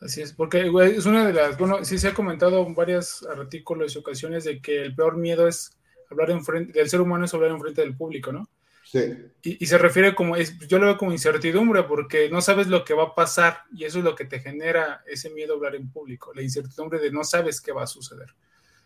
Así 0.00 0.20
es, 0.20 0.34
porque 0.34 0.70
es 0.94 1.06
una 1.06 1.26
de 1.26 1.32
las, 1.32 1.56
bueno, 1.56 1.82
sí 1.82 1.98
se 1.98 2.08
ha 2.08 2.14
comentado 2.14 2.66
en 2.66 2.74
varios 2.74 3.22
artículos 3.22 3.94
y 3.94 3.98
ocasiones 3.98 4.44
de 4.44 4.60
que 4.60 4.82
el 4.82 4.94
peor 4.94 5.16
miedo 5.16 5.48
es 5.48 5.70
hablar 6.14 6.30
en 6.30 6.44
frente, 6.44 6.78
del 6.78 6.88
ser 6.88 7.00
humano 7.00 7.24
es 7.24 7.34
hablar 7.34 7.50
en 7.50 7.60
frente 7.60 7.82
del 7.82 7.96
público, 7.96 8.32
¿no? 8.32 8.48
Sí. 8.84 9.00
Y, 9.42 9.66
se 9.66 9.78
refiere 9.78 10.14
como, 10.14 10.36
es, 10.36 10.56
yo 10.68 10.78
lo 10.78 10.86
veo 10.86 10.96
como 10.96 11.12
incertidumbre 11.12 11.82
porque 11.82 12.30
no 12.30 12.40
sabes 12.40 12.68
lo 12.68 12.84
que 12.84 12.94
va 12.94 13.04
a 13.04 13.14
pasar 13.14 13.62
y 13.72 13.84
eso 13.84 13.98
es 13.98 14.04
lo 14.04 14.14
que 14.14 14.24
te 14.24 14.38
genera 14.38 15.02
ese 15.06 15.30
miedo 15.30 15.54
a 15.54 15.56
hablar 15.56 15.74
en 15.74 15.90
público, 15.90 16.32
la 16.32 16.42
incertidumbre 16.42 17.00
de 17.00 17.10
no 17.10 17.24
sabes 17.24 17.60
qué 17.60 17.72
va 17.72 17.82
a 17.82 17.88
suceder. 17.88 18.28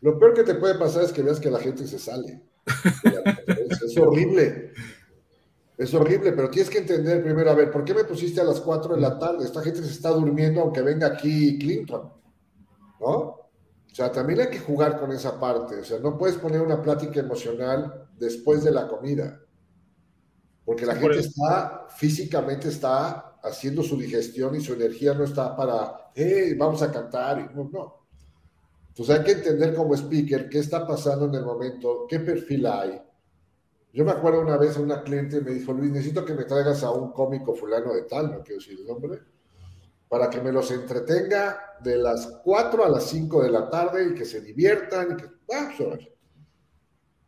Lo 0.01 0.19
peor 0.19 0.35
que 0.35 0.45
te 0.45 0.55
puede 0.55 0.79
pasar 0.79 1.05
es 1.05 1.13
que 1.13 1.23
veas 1.23 1.41
que 1.41 1.51
la 1.51 1.61
gente 1.61 1.87
se 1.87 1.99
sale. 1.99 2.41
es 3.85 3.99
horrible. 3.99 4.73
Es 5.77 5.95
horrible, 5.95 6.33
pero 6.33 6.51
tienes 6.51 6.71
que 6.71 6.79
entender 6.79 7.23
primero, 7.23 7.51
a 7.51 7.55
ver, 7.55 7.71
¿por 7.71 7.85
qué 7.85 7.95
me 7.95 8.05
pusiste 8.05 8.41
a 8.41 8.45
las 8.45 8.61
4 8.61 8.97
de 8.97 9.01
la 9.01 9.19
tarde? 9.19 9.45
Esta 9.45 9.63
gente 9.63 9.83
se 9.83 9.93
está 9.93 10.11
durmiendo 10.11 10.61
aunque 10.61 10.83
venga 10.83 11.07
aquí 11.07 11.57
Clinton, 11.59 12.13
¿no? 13.01 13.48
O 13.91 13.95
sea, 13.95 14.13
también 14.13 14.41
hay 14.41 14.51
que 14.51 14.59
jugar 14.59 14.99
con 15.01 15.11
esa 15.13 15.39
parte. 15.41 15.77
O 15.81 15.85
sea, 15.85 15.99
no 15.99 16.17
puedes 16.17 16.37
poner 16.37 16.61
una 16.61 16.83
plática 16.83 17.21
emocional 17.21 18.09
después 18.19 18.63
de 18.63 18.71
la 18.71 18.87
comida, 18.87 19.41
porque 20.65 20.87
la 20.87 20.95
gente 20.95 21.21
está, 21.21 21.87
físicamente 21.97 22.69
está 22.69 23.39
haciendo 23.43 23.83
su 23.83 23.97
digestión 23.97 24.55
y 24.55 24.61
su 24.61 24.75
energía 24.75 25.15
no 25.15 25.25
está 25.25 25.57
para, 25.57 26.11
hey, 26.15 26.55
vamos 26.57 26.83
a 26.83 26.93
cantar. 26.93 27.55
No. 27.55 27.95
Entonces 28.89 29.17
hay 29.17 29.25
que 29.25 29.33
entender 29.33 29.75
como 29.75 29.95
speaker 29.95 30.49
qué 30.49 30.59
está 30.59 30.87
pasando 30.87 31.27
en 31.27 31.35
el 31.35 31.45
momento, 31.45 32.07
qué 32.09 32.21
perfil 32.21 32.67
hay 32.67 33.03
yo 33.93 34.05
me 34.05 34.13
acuerdo 34.13 34.43
una 34.43 34.57
vez 34.57 34.77
a 34.77 34.81
una 34.81 35.03
cliente 35.03 35.41
me 35.41 35.53
dijo, 35.53 35.73
Luis, 35.73 35.91
necesito 35.91 36.25
que 36.25 36.35
me 36.35 36.45
traigas 36.45 36.83
a 36.83 36.91
un 36.91 37.13
cómico 37.13 37.55
fulano 37.55 37.95
de 37.95 38.03
tal, 38.03 38.31
no 38.31 38.43
quiero 38.43 38.61
decir 38.61 38.79
el 38.79 38.87
nombre, 38.87 39.19
para 40.09 40.31
que 40.31 40.41
me 40.41 40.53
los 40.53 40.71
entretenga 40.71 41.77
de 41.81 41.97
las 41.97 42.27
4 42.43 42.85
a 42.85 42.89
las 42.89 43.05
5 43.05 43.43
de 43.43 43.51
la 43.51 43.69
tarde 43.69 44.09
y 44.11 44.15
que 44.15 44.25
se 44.25 44.41
diviertan. 44.41 45.13
Y, 45.13 45.17
que, 45.17 45.25
ah, 45.55 45.73
pues, 45.77 46.09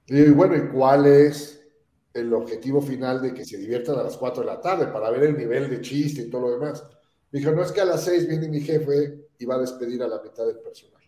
y 0.06 0.30
bueno, 0.30 0.56
¿y 0.56 0.68
cuál 0.68 1.06
es 1.06 1.60
el 2.12 2.32
objetivo 2.34 2.80
final 2.80 3.22
de 3.22 3.32
que 3.32 3.44
se 3.44 3.58
diviertan 3.58 3.98
a 3.98 4.02
las 4.02 4.16
4 4.16 4.42
de 4.42 4.46
la 4.46 4.60
tarde 4.60 4.86
para 4.86 5.10
ver 5.10 5.24
el 5.24 5.36
nivel 5.36 5.70
de 5.70 5.80
chiste 5.80 6.22
y 6.22 6.30
todo 6.30 6.42
lo 6.42 6.52
demás? 6.52 6.82
Me 7.30 7.38
dijo, 7.38 7.52
no 7.52 7.62
es 7.62 7.70
que 7.70 7.80
a 7.80 7.84
las 7.84 8.04
6 8.04 8.26
viene 8.26 8.48
mi 8.48 8.60
jefe 8.60 9.28
y 9.38 9.44
va 9.44 9.54
a 9.56 9.60
despedir 9.60 10.02
a 10.02 10.08
la 10.08 10.20
mitad 10.20 10.46
del 10.46 10.58
personal. 10.58 11.02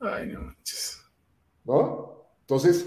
Ay, 0.00 0.28
no 0.28 0.42
manches. 0.42 1.00
¿No? 1.64 2.32
Entonces, 2.40 2.86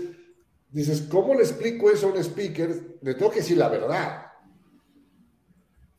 dices, 0.69 1.03
¿cómo 1.09 1.35
le 1.35 1.41
explico 1.41 1.89
eso 1.89 2.07
a 2.07 2.11
un 2.11 2.17
speaker? 2.17 2.97
Le 3.01 3.13
tengo 3.13 3.31
que 3.31 3.39
decir 3.39 3.57
la 3.57 3.69
verdad. 3.69 4.30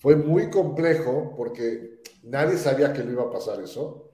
Fue 0.03 0.16
muy 0.16 0.50
complejo 0.50 1.32
porque 1.36 2.00
nadie 2.24 2.59
sabía 2.59 2.92
que 2.92 3.05
no 3.05 3.12
iba 3.12 3.22
a 3.22 3.30
pasar 3.30 3.62
eso, 3.62 4.11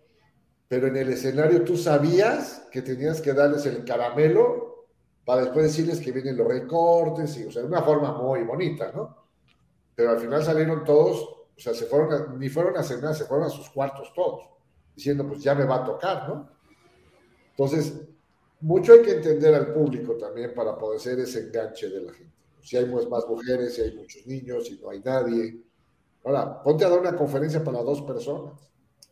pero 0.68 0.86
en 0.86 0.98
el 0.98 1.08
escenario 1.08 1.64
tú 1.64 1.78
sabías 1.78 2.68
que 2.70 2.82
tenías 2.82 3.22
que 3.22 3.32
darles 3.32 3.64
el 3.64 3.86
caramelo 3.86 4.86
para 5.24 5.44
después 5.44 5.64
decirles 5.64 5.98
que 5.98 6.12
vienen 6.12 6.36
los 6.36 6.46
recortes, 6.46 7.38
y, 7.38 7.46
o 7.46 7.50
sea, 7.50 7.62
de 7.62 7.68
una 7.68 7.80
forma 7.80 8.12
muy 8.12 8.42
bonita, 8.42 8.92
¿no? 8.94 9.16
Pero 9.94 10.10
al 10.10 10.18
final 10.18 10.44
salieron 10.44 10.84
todos, 10.84 11.22
o 11.22 11.58
sea, 11.58 11.72
se 11.72 11.86
fueron 11.86 12.38
ni 12.38 12.50
fueron 12.50 12.76
a 12.76 12.82
cenar, 12.82 13.14
se 13.14 13.24
fueron 13.24 13.46
a 13.46 13.50
sus 13.50 13.70
cuartos 13.70 14.12
todos, 14.14 14.42
diciendo, 14.94 15.26
pues 15.26 15.42
ya 15.42 15.54
me 15.54 15.64
va 15.64 15.76
a 15.76 15.84
tocar, 15.84 16.28
¿no? 16.28 16.50
Entonces, 17.48 17.98
mucho 18.60 18.92
hay 18.92 19.00
que 19.00 19.12
entender 19.12 19.54
al 19.54 19.72
público 19.72 20.18
también 20.18 20.52
para 20.52 20.76
poder 20.76 21.00
ser 21.00 21.18
ese 21.18 21.46
enganche 21.46 21.88
de 21.88 22.02
la 22.02 22.12
gente. 22.12 22.34
Si 22.60 22.76
hay 22.76 22.84
más 22.84 23.26
mujeres, 23.26 23.74
si 23.74 23.80
hay 23.80 23.96
muchos 23.96 24.26
niños, 24.26 24.66
si 24.66 24.78
no 24.78 24.90
hay 24.90 25.00
nadie. 25.00 25.67
Ahora, 26.24 26.62
ponte 26.62 26.84
a 26.84 26.88
dar 26.88 26.98
una 26.98 27.16
conferencia 27.16 27.62
para 27.62 27.82
dos 27.82 28.02
personas. 28.02 28.54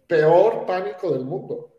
Peor 0.06 0.66
pánico 0.66 1.10
del 1.10 1.24
mundo. 1.24 1.72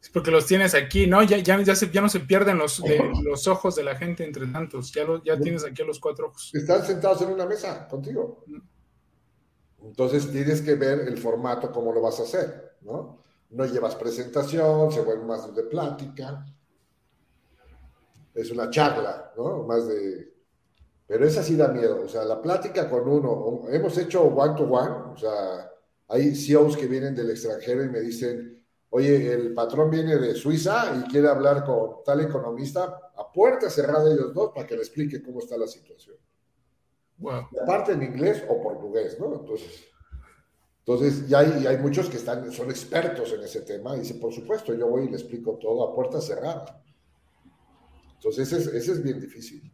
Es 0.00 0.10
porque 0.10 0.30
los 0.30 0.46
tienes 0.46 0.74
aquí, 0.74 1.06
¿no? 1.06 1.22
Ya, 1.22 1.38
ya, 1.38 1.60
ya, 1.60 2.00
no 2.00 2.08
se 2.08 2.20
pierden 2.20 2.58
los, 2.58 2.82
los 3.24 3.48
ojos 3.48 3.74
de 3.74 3.84
la 3.84 3.96
gente 3.96 4.24
entre 4.24 4.46
tantos. 4.46 4.92
Ya, 4.92 5.04
ya 5.24 5.38
tienes 5.38 5.64
aquí 5.64 5.82
a 5.82 5.86
los 5.86 5.98
cuatro 5.98 6.28
ojos. 6.28 6.50
Están 6.54 6.84
sentados 6.84 7.22
en 7.22 7.30
una 7.30 7.46
mesa 7.46 7.88
contigo. 7.88 8.44
Entonces 9.82 10.30
tienes 10.30 10.62
que 10.62 10.74
ver 10.74 11.00
el 11.00 11.18
formato, 11.18 11.70
cómo 11.70 11.92
lo 11.92 12.00
vas 12.00 12.20
a 12.20 12.22
hacer, 12.22 12.76
¿no? 12.82 13.24
no 13.54 13.64
llevas 13.66 13.94
presentación, 13.94 14.90
se 14.90 15.00
vuelve 15.00 15.24
más 15.24 15.54
de 15.54 15.62
plática. 15.64 16.44
Es 18.34 18.50
una 18.50 18.68
charla, 18.68 19.32
¿no? 19.36 19.62
Más 19.62 19.86
de... 19.86 20.33
Pero 21.06 21.26
esa 21.26 21.42
sí 21.42 21.54
da 21.56 21.68
miedo, 21.68 22.02
o 22.02 22.08
sea, 22.08 22.24
la 22.24 22.40
plática 22.40 22.88
con 22.88 23.06
uno, 23.06 23.68
hemos 23.68 23.96
hecho 23.98 24.22
one 24.22 24.54
to 24.56 24.64
one, 24.64 25.12
o 25.12 25.16
sea, 25.16 25.70
hay 26.08 26.34
CEOs 26.34 26.76
que 26.76 26.86
vienen 26.86 27.14
del 27.14 27.30
extranjero 27.30 27.84
y 27.84 27.90
me 27.90 28.00
dicen, 28.00 28.64
oye, 28.90 29.32
el 29.32 29.52
patrón 29.52 29.90
viene 29.90 30.16
de 30.16 30.34
Suiza 30.34 30.94
y 30.96 31.10
quiere 31.10 31.28
hablar 31.28 31.64
con 31.64 32.02
tal 32.04 32.20
economista, 32.22 33.12
a 33.16 33.30
puerta 33.30 33.68
cerrada 33.68 34.10
ellos 34.10 34.32
dos 34.32 34.52
para 34.54 34.66
que 34.66 34.76
le 34.76 34.80
explique 34.80 35.22
cómo 35.22 35.40
está 35.40 35.58
la 35.58 35.66
situación. 35.66 36.16
Wow. 37.18 37.48
Aparte 37.62 37.92
en 37.92 38.02
inglés 38.02 38.42
o 38.48 38.62
portugués, 38.62 39.18
¿no? 39.20 39.34
Entonces, 39.34 39.84
entonces, 40.86 41.26
ya 41.28 41.38
hay, 41.38 41.66
hay 41.66 41.78
muchos 41.78 42.10
que 42.10 42.18
están, 42.18 42.52
son 42.52 42.68
expertos 42.68 43.32
en 43.32 43.42
ese 43.42 43.62
tema 43.62 43.96
y 43.96 44.00
dicen, 44.00 44.20
por 44.20 44.34
supuesto, 44.34 44.74
yo 44.74 44.86
voy 44.86 45.04
y 45.04 45.08
le 45.08 45.16
explico 45.16 45.56
todo 45.56 45.82
a 45.82 45.94
puerta 45.94 46.20
cerrada. 46.20 46.84
Entonces, 48.16 48.52
ese 48.52 48.76
es, 48.76 48.88
es 48.88 49.02
bien 49.02 49.18
difícil. 49.18 49.72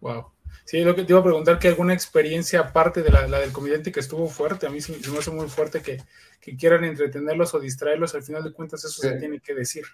Wow. 0.00 0.26
Sí, 0.64 0.82
lo 0.82 0.94
que 0.94 1.04
te 1.04 1.12
iba 1.12 1.20
a 1.20 1.24
preguntar, 1.24 1.58
que 1.58 1.68
alguna 1.68 1.94
experiencia 1.94 2.60
aparte 2.60 3.02
de 3.02 3.10
la, 3.10 3.26
del 3.38 3.52
comediante 3.52 3.92
que 3.92 4.00
estuvo 4.00 4.26
fuerte, 4.26 4.66
a 4.66 4.70
mí 4.70 4.80
se, 4.80 4.92
me 5.10 5.18
hace 5.18 5.30
muy 5.30 5.48
fuerte 5.48 5.80
que, 5.80 6.02
que, 6.40 6.56
quieran 6.56 6.84
entretenerlos 6.84 7.54
o 7.54 7.60
distraerlos, 7.60 8.14
al 8.14 8.22
final 8.22 8.42
de 8.42 8.52
cuentas 8.52 8.84
eso 8.84 9.00
se 9.00 9.12
tiene 9.12 9.40
que 9.40 9.54
decir. 9.54 9.84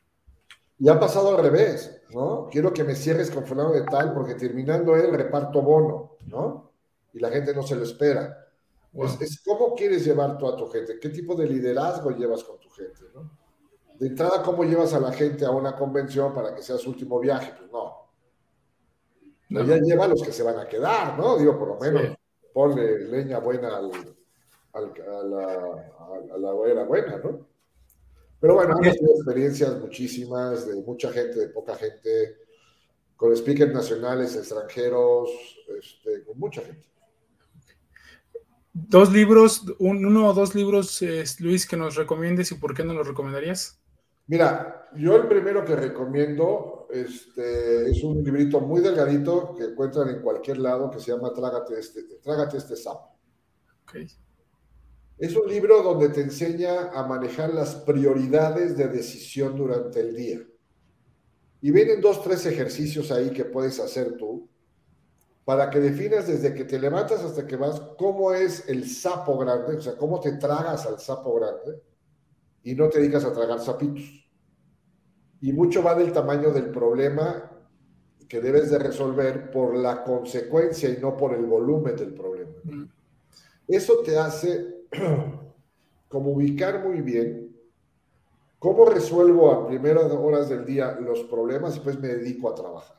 Y 0.79 0.89
ha 0.89 0.99
pasado 0.99 1.37
al 1.37 1.43
revés, 1.43 2.03
¿no? 2.11 2.49
Quiero 2.51 2.73
que 2.73 2.85
me 2.85 2.95
cierres 2.95 3.31
con 3.31 3.47
fulano 3.47 3.73
de 3.73 3.83
tal 3.83 4.13
porque 4.15 4.35
terminando 4.35 4.97
el 4.97 5.13
reparto 5.13 5.63
bono, 5.63 6.17
¿no? 6.27 6.73
Y 7.13 7.21
la 7.21 7.31
gente 7.31 7.55
no 7.55 7.63
se 7.63 7.77
lo 7.77 7.85
espera. 7.85 8.49
Es, 8.95 9.43
cómo 9.43 9.75
quieres 9.75 10.05
llevar 10.05 10.37
tú 10.39 10.49
a 10.49 10.57
tu 10.57 10.67
gente, 10.69 10.99
qué 11.01 11.09
tipo 11.09 11.35
de 11.35 11.47
liderazgo 11.47 12.11
llevas 12.11 12.45
con 12.45 12.59
tu 12.59 12.69
gente, 12.71 13.05
¿no? 13.15 13.31
De 13.99 14.09
entrada, 14.09 14.43
¿cómo 14.43 14.65
llevas 14.65 14.93
a 14.95 15.01
la 15.01 15.13
gente 15.13 15.45
a 15.45 15.51
una 15.51 15.77
convención 15.77 16.35
para 16.35 16.55
que 16.55 16.63
sea 16.63 16.77
su 16.77 16.91
último 16.91 17.21
viaje? 17.21 17.55
Pues 17.57 17.71
no. 17.71 18.02
No. 19.53 19.65
Ya 19.65 19.79
lleva 19.79 20.05
a 20.05 20.09
los 20.09 20.23
que 20.23 20.33
se 20.33 20.43
van 20.43 20.59
a 20.59 20.69
quedar, 20.69 21.19
¿no? 21.19 21.39
Digo, 21.39 21.59
por 21.59 21.69
lo 21.69 21.79
menos, 21.79 22.17
ponle 22.53 22.99
leña 23.07 23.39
buena 23.39 23.77
al, 23.77 23.91
al, 24.73 24.85
a, 24.85 25.23
la, 25.23 25.45
a, 26.35 26.39
la 26.39 26.53
buena 26.53 26.85
buena, 26.85 27.19
¿no? 27.19 27.47
Pero 28.41 28.55
bueno, 28.55 28.73
hemos 28.73 28.97
tenido 28.97 29.15
experiencias 29.15 29.79
muchísimas 29.79 30.67
de 30.67 30.75
mucha 30.83 31.13
gente, 31.13 31.39
de 31.39 31.49
poca 31.49 31.77
gente, 31.77 32.37
con 33.15 33.37
speakers 33.37 33.73
nacionales, 33.73 34.35
extranjeros, 34.35 35.31
este, 35.79 36.25
con 36.25 36.39
mucha 36.39 36.63
gente. 36.63 36.85
Dos 38.73 39.13
libros, 39.13 39.65
uno 39.79 40.29
o 40.29 40.33
dos 40.33 40.55
libros, 40.55 41.01
Luis, 41.39 41.67
que 41.67 41.77
nos 41.77 41.95
recomiendes 41.95 42.51
y 42.53 42.55
por 42.57 42.75
qué 42.75 42.83
no 42.85 42.95
los 42.95 43.07
recomendarías. 43.07 43.79
Mira, 44.27 44.89
yo 44.97 45.17
el 45.17 45.29
primero 45.29 45.65
que 45.65 45.77
recomiendo 45.77 46.72
este, 46.93 47.91
es 47.91 48.03
un 48.05 48.23
librito 48.23 48.61
muy 48.61 48.81
delgadito 48.81 49.55
que 49.55 49.65
encuentran 49.65 50.09
en 50.11 50.23
cualquier 50.23 50.59
lado 50.59 50.91
que 50.91 51.01
se 51.01 51.13
llama 51.13 51.33
Trágate 51.33 51.79
este, 51.79 52.03
Trágate 52.23 52.59
este 52.59 52.77
sapo. 52.77 53.17
Es 55.19 55.37
un 55.37 55.49
libro 55.49 55.83
donde 55.83 56.09
te 56.09 56.21
enseña 56.21 56.91
a 56.91 57.07
manejar 57.07 57.55
las 57.55 57.75
prioridades 57.75 58.77
de 58.77 58.89
decisión 58.89 59.57
durante 59.57 60.01
el 60.01 60.15
día. 60.15 60.41
Y 61.61 61.71
vienen 61.71 62.01
dos, 62.01 62.23
tres 62.23 62.45
ejercicios 62.47 63.11
ahí 63.13 63.31
que 63.31 63.45
puedes 63.45 63.79
hacer 63.79 64.17
tú 64.17 64.49
para 65.45 65.71
que 65.71 65.81
definas 65.81 66.27
desde 66.27 66.55
que 66.55 66.65
te 66.65 66.79
levantas 66.79 67.21
hasta 67.21 67.47
que 67.47 67.57
vas 67.57 67.81
cómo 67.99 68.33
es 68.33 68.69
el 68.69 68.89
sapo 68.89 69.39
grande, 69.39 69.77
o 69.77 69.81
sea, 69.81 69.97
cómo 69.97 70.21
te 70.21 70.33
tragas 70.33 70.87
al 70.87 71.01
sapo 71.01 71.35
grande 71.35 71.83
y 72.63 72.75
no 72.75 72.89
te 72.89 73.01
dedicas 73.01 73.25
a 73.25 73.33
tragar 73.33 73.61
sapitos. 73.61 74.22
Y 75.43 75.53
mucho 75.53 75.83
va 75.83 75.95
del 75.95 76.13
tamaño 76.13 76.51
del 76.51 76.71
problema 76.71 77.51
que 78.29 78.41
debes 78.41 78.71
de 78.71 78.79
resolver 78.79 79.51
por 79.51 79.77
la 79.77 80.03
consecuencia 80.03 80.89
y 80.89 80.97
no 80.99 81.17
por 81.17 81.35
el 81.35 81.45
volumen 81.45 81.95
del 81.97 82.15
problema. 82.15 82.53
Mm. 82.65 82.85
Eso 83.69 83.99
te 84.05 84.17
hace 84.17 84.87
como 86.09 86.31
ubicar 86.31 86.83
muy 86.83 87.03
bien 87.03 87.55
cómo 88.59 88.87
resuelvo 88.87 89.51
a 89.51 89.67
primeras 89.67 90.11
horas 90.13 90.49
del 90.49 90.65
día 90.65 90.97
los 91.01 91.25
problemas 91.25 91.77
y 91.77 91.81
pues 91.81 91.99
me 91.99 92.09
dedico 92.09 92.49
a 92.49 92.55
trabajar. 92.55 92.97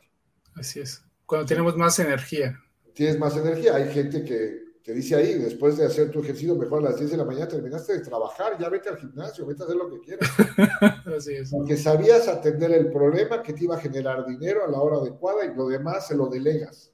Así 0.55 0.81
es. 0.81 1.01
Cuando 1.25 1.47
tenemos 1.47 1.77
más 1.77 1.97
energía. 1.99 2.59
Tienes 2.93 3.17
más 3.17 3.37
energía. 3.37 3.75
Hay 3.77 3.89
gente 3.91 4.25
que 4.25 4.72
te 4.83 4.93
dice 4.93 5.15
ahí, 5.15 5.35
después 5.35 5.77
de 5.77 5.85
hacer 5.85 6.11
tu 6.11 6.19
ejercicio, 6.19 6.55
mejor 6.55 6.79
a 6.79 6.89
las 6.89 6.97
10 6.97 7.11
de 7.11 7.17
la 7.17 7.23
mañana 7.23 7.47
terminaste 7.47 7.93
de 7.93 7.99
trabajar, 8.01 8.57
ya 8.59 8.67
vete 8.67 8.89
al 8.89 8.97
gimnasio, 8.97 9.45
vete 9.45 9.63
a 9.63 9.65
hacer 9.65 9.77
lo 9.77 9.89
que 9.89 10.01
quieras. 10.01 10.29
Así 11.17 11.35
es. 11.35 11.51
Porque 11.51 11.77
sabías 11.77 12.27
atender 12.27 12.71
el 12.71 12.91
problema 12.91 13.41
que 13.41 13.53
te 13.53 13.63
iba 13.63 13.77
a 13.77 13.79
generar 13.79 14.25
dinero 14.25 14.65
a 14.65 14.67
la 14.69 14.81
hora 14.81 14.97
adecuada 14.97 15.45
y 15.45 15.55
lo 15.55 15.69
demás 15.69 16.07
se 16.07 16.15
lo 16.15 16.27
delegas. 16.27 16.91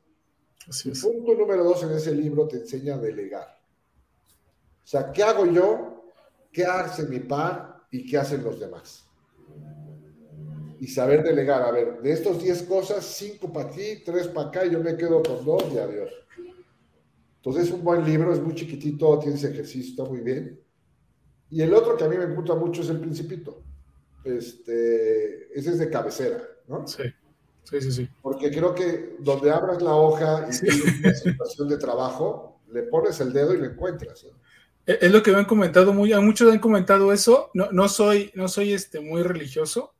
Así 0.68 0.92
es. 0.92 1.02
punto 1.02 1.34
número 1.34 1.64
dos 1.64 1.82
en 1.82 1.92
ese 1.92 2.14
libro 2.14 2.48
te 2.48 2.58
enseña 2.58 2.94
a 2.94 2.98
delegar. 3.00 3.48
O 4.84 4.88
sea, 4.88 5.12
¿qué 5.12 5.24
hago 5.24 5.48
yo? 5.48 6.04
¿Qué 6.52 6.66
hace 6.66 7.04
mi 7.08 7.20
par? 7.20 7.86
¿Y 7.90 8.08
qué 8.08 8.20
hacen 8.20 8.44
los 8.44 8.60
demás? 8.60 9.08
Y 10.80 10.88
saber 10.88 11.24
delegar. 11.24 11.64
A 11.64 11.72
ver, 11.72 12.02
de 12.04 12.12
estos 12.12 12.42
10 12.42 12.64
cosas, 12.64 13.04
5 13.04 13.52
para 13.52 13.72
ti, 13.72 14.04
3 14.06 14.28
para 14.28 14.50
acá, 14.50 14.66
y 14.66 14.72
yo 14.72 14.80
me 14.80 14.96
quedo 14.96 15.24
con 15.24 15.44
dos 15.44 15.64
y 15.74 15.80
adiós. 15.80 16.10
Entonces 17.40 17.68
es 17.68 17.72
un 17.72 17.84
buen 17.84 18.04
libro, 18.06 18.34
es 18.34 18.42
muy 18.42 18.54
chiquitito, 18.54 19.18
tiene 19.20 19.36
ese 19.36 19.50
ejercicio, 19.52 19.92
está 19.92 20.04
muy 20.04 20.20
bien. 20.22 20.60
Y 21.50 21.62
el 21.62 21.74
otro 21.74 21.96
que 21.98 22.04
a 22.04 22.08
mí 22.10 22.18
me 22.18 22.28
gusta 22.28 22.54
mucho 22.54 22.82
es 22.82 22.90
El 22.90 23.00
Principito. 23.00 23.64
Este, 24.24 25.58
ese 25.58 25.72
es 25.72 25.80
de 25.80 25.90
cabecera, 25.90 26.42
¿no? 26.68 26.86
Sí, 26.88 27.04
sí, 27.64 27.82
sí. 27.82 27.92
sí. 27.92 28.10
Porque 28.22 28.52
creo 28.52 28.76
que 28.76 29.16
donde 29.20 29.52
abras 29.52 29.82
la 29.82 29.96
hoja 29.96 30.48
y 30.50 30.54
Sí. 30.54 30.68
tienes 30.68 31.00
una 31.00 31.14
situación 31.16 31.70
de 31.70 31.78
trabajo, 31.78 32.60
le 32.72 32.84
pones 32.84 33.20
el 33.22 33.34
dedo 33.34 33.54
y 33.54 33.58
lo 33.58 33.66
encuentras. 33.66 34.26
es 34.86 35.12
lo 35.12 35.24
que 35.24 35.32
me 35.32 35.38
han 35.38 35.46
comentado, 35.46 35.94
muy, 35.94 36.12
a 36.14 36.20
muchos 36.20 36.52
han 36.52 36.60
comentado 36.60 37.14
eso. 37.14 37.50
No, 37.54 37.72
no 37.72 37.88
soy, 37.88 38.32
no 38.36 38.48
soy 38.48 38.74
este, 38.74 39.00
muy 39.00 39.24
religioso, 39.24 39.94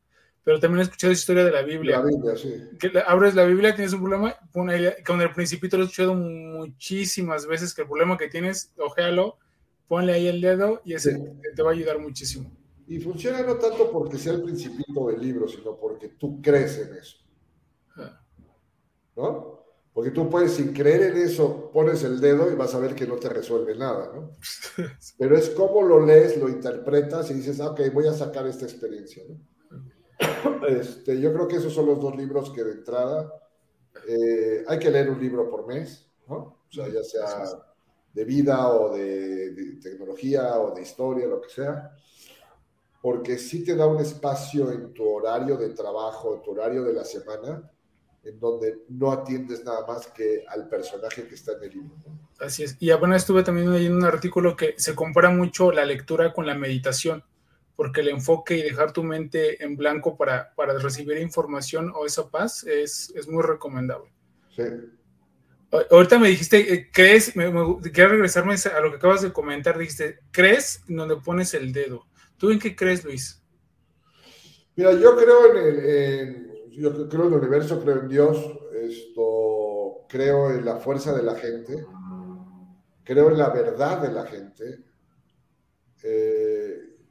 pero 0.44 0.60
también 0.60 0.80
he 0.80 0.84
escuchado 0.84 1.14
historia 1.14 1.44
de 1.46 1.52
la 1.52 1.62
Biblia. 1.62 2.00
La 2.00 2.06
Biblia, 2.06 2.36
sí. 2.36 2.54
que 2.80 2.92
abres 3.06 3.36
la 3.36 3.44
Biblia, 3.46 3.76
tienes 3.76 3.94
un 3.94 4.02
problema, 4.02 4.36
pon 4.52 4.70
ahí- 4.70 5.04
con 5.06 5.22
el 5.22 5.32
principito 5.34 5.78
lo 5.78 5.84
he 5.84 5.86
escuchado 5.86 6.14
muchísimas 6.16 7.46
veces 7.46 7.74
que 7.74 7.82
el 7.84 7.88
problema 7.88 8.18
que 8.18 8.28
tienes, 8.28 8.72
ojéalo, 8.78 9.38
ponle 9.88 10.14
ahí 10.14 10.28
el 10.28 10.42
dedo 10.42 10.82
y 10.86 10.94
ese 10.94 11.14
Sí. 11.16 11.24
te, 11.42 11.52
te 11.56 11.62
va 11.62 11.70
a 11.72 11.74
ayudar 11.74 12.00
muchísimo. 12.00 12.52
Y 12.88 13.00
funciona 13.00 13.42
no 13.44 13.56
tanto 13.56 13.92
porque 13.92 14.18
sea 14.18 14.34
el 14.34 14.42
principito 14.44 15.08
del 15.08 15.22
libro, 15.22 15.48
sino 15.48 15.76
porque 15.78 16.10
tú 16.10 16.42
crees 16.42 16.78
en 16.80 16.96
eso, 16.96 17.18
Ah, 17.96 18.20
¿no? 19.16 19.60
Porque 19.94 20.12
tú 20.12 20.30
puedes, 20.30 20.54
sin 20.54 20.72
creer 20.74 21.02
en 21.16 21.18
eso, 21.18 21.70
pones 21.74 22.04
el 22.04 22.20
dedo 22.22 22.50
y 22.52 22.56
vas 22.56 22.74
a 22.74 22.80
ver 22.80 22.96
que 22.96 23.06
no 23.06 23.16
te 23.18 23.28
resuelve 23.30 23.76
nada, 23.76 24.12
¿no? 24.16 24.36
Pero 25.18 25.36
es 25.38 25.50
como 25.50 25.82
lo 25.84 26.06
lees, 26.06 26.38
lo 26.38 26.48
interpretas 26.50 27.30
y 27.32 27.34
dices, 27.34 27.60
ah, 27.60 27.72
ok, 27.72 27.82
voy 27.94 28.08
a 28.08 28.14
sacar 28.14 28.48
esta 28.48 28.66
experiencia, 28.66 29.24
¿no? 29.28 29.36
Este, 30.68 31.20
yo 31.20 31.34
creo 31.34 31.48
que 31.48 31.56
esos 31.56 31.74
son 31.74 31.88
los 31.88 32.00
dos 32.00 32.16
libros 32.16 32.52
que 32.52 32.64
de 32.64 32.74
entrada 32.74 33.34
eh, 34.08 34.64
hay 34.68 34.80
que 34.80 34.92
leer 34.92 35.10
un 35.10 35.20
libro 35.20 35.50
por 35.50 35.66
mes, 35.66 36.08
¿no? 36.28 36.36
O 36.36 36.68
sea, 36.70 36.88
ya 36.88 37.04
sea 37.04 37.44
de 38.14 38.26
vida 38.26 38.70
o 38.70 38.94
de, 38.96 39.52
de 39.52 39.80
tecnología 39.82 40.60
o 40.60 40.74
de 40.74 40.82
historia, 40.82 41.28
lo 41.28 41.42
que 41.42 41.50
sea, 41.50 41.96
porque 43.02 43.38
sí 43.38 43.64
te 43.64 43.76
da 43.76 43.88
un 43.88 44.00
espacio 44.00 44.72
en 44.72 44.94
tu 44.94 45.08
horario 45.08 45.58
de 45.58 45.70
trabajo, 45.70 46.36
en 46.36 46.42
tu 46.42 46.52
horario 46.52 46.84
de 46.84 46.94
la 46.94 47.06
semana, 47.06 47.72
en 48.24 48.40
donde 48.40 48.84
no 48.90 49.12
atiendes 49.12 49.64
nada 49.64 49.86
más 49.88 50.08
que 50.08 50.44
al 50.48 50.68
personaje 50.68 51.28
que 51.28 51.36
está 51.36 51.54
en 51.54 51.64
el 51.64 51.70
libro. 51.70 51.96
Así 52.40 52.64
es. 52.64 52.76
Y 52.80 52.92
apenas 52.92 53.22
estuve 53.22 53.44
también 53.44 53.72
leyendo 53.72 53.98
un 53.98 54.06
artículo 54.06 54.56
que 54.56 54.76
se 54.78 54.96
compara 54.96 55.30
mucho 55.30 55.72
la 55.72 55.86
lectura 55.86 56.34
con 56.34 56.46
la 56.46 56.56
meditación, 56.56 57.24
porque 57.80 58.02
el 58.02 58.10
enfoque 58.10 58.58
y 58.58 58.62
dejar 58.62 58.92
tu 58.92 59.04
mente 59.04 59.64
en 59.64 59.78
blanco 59.78 60.18
para, 60.18 60.54
para 60.54 60.78
recibir 60.80 61.18
información 61.20 61.94
o 61.96 62.06
esa 62.06 62.30
paz 62.30 62.66
es, 62.66 63.10
es 63.16 63.26
muy 63.30 63.42
recomendable. 63.42 64.12
Sí. 64.54 64.64
A- 65.72 65.86
Ahorita 65.96 66.20
me 66.20 66.28
dijiste, 66.28 66.74
eh, 66.74 66.90
¿crees? 66.92 67.38
Me, 67.38 67.50
me- 67.50 67.80
quiero 67.94 68.10
regresarme 68.10 68.56
a 68.56 68.80
lo 68.82 68.90
que 68.92 68.98
acabas 68.98 69.22
de 69.22 69.32
comentar. 69.32 69.78
Dijiste, 69.78 70.20
¿crees 70.30 70.84
donde 70.90 71.16
pones 71.24 71.54
el 71.54 71.72
dedo? 71.72 72.06
¿Tú 72.38 72.52
en 72.52 72.60
qué 72.60 72.76
crees, 72.76 73.06
Luis? 73.06 73.42
Mira, 74.76 74.92
yo 74.96 75.16
creo 75.16 75.56
en 75.56 75.58
el, 75.66 75.86
en- 75.90 76.72
yo 76.72 77.08
creo 77.08 77.28
en 77.28 77.34
el 77.34 77.40
universo, 77.40 77.82
creo 77.82 78.02
en 78.02 78.10
Dios, 78.10 78.60
esto, 78.74 80.06
creo 80.10 80.52
en 80.52 80.66
la 80.66 80.76
fuerza 80.82 81.16
de 81.16 81.24
la 81.24 81.36
gente, 81.36 81.86
creo 83.06 83.30
en 83.32 83.38
la 83.38 83.50
verdad 83.52 84.02
de 84.02 84.12
la 84.12 84.26
gente, 84.26 84.84
eh, 86.04 86.39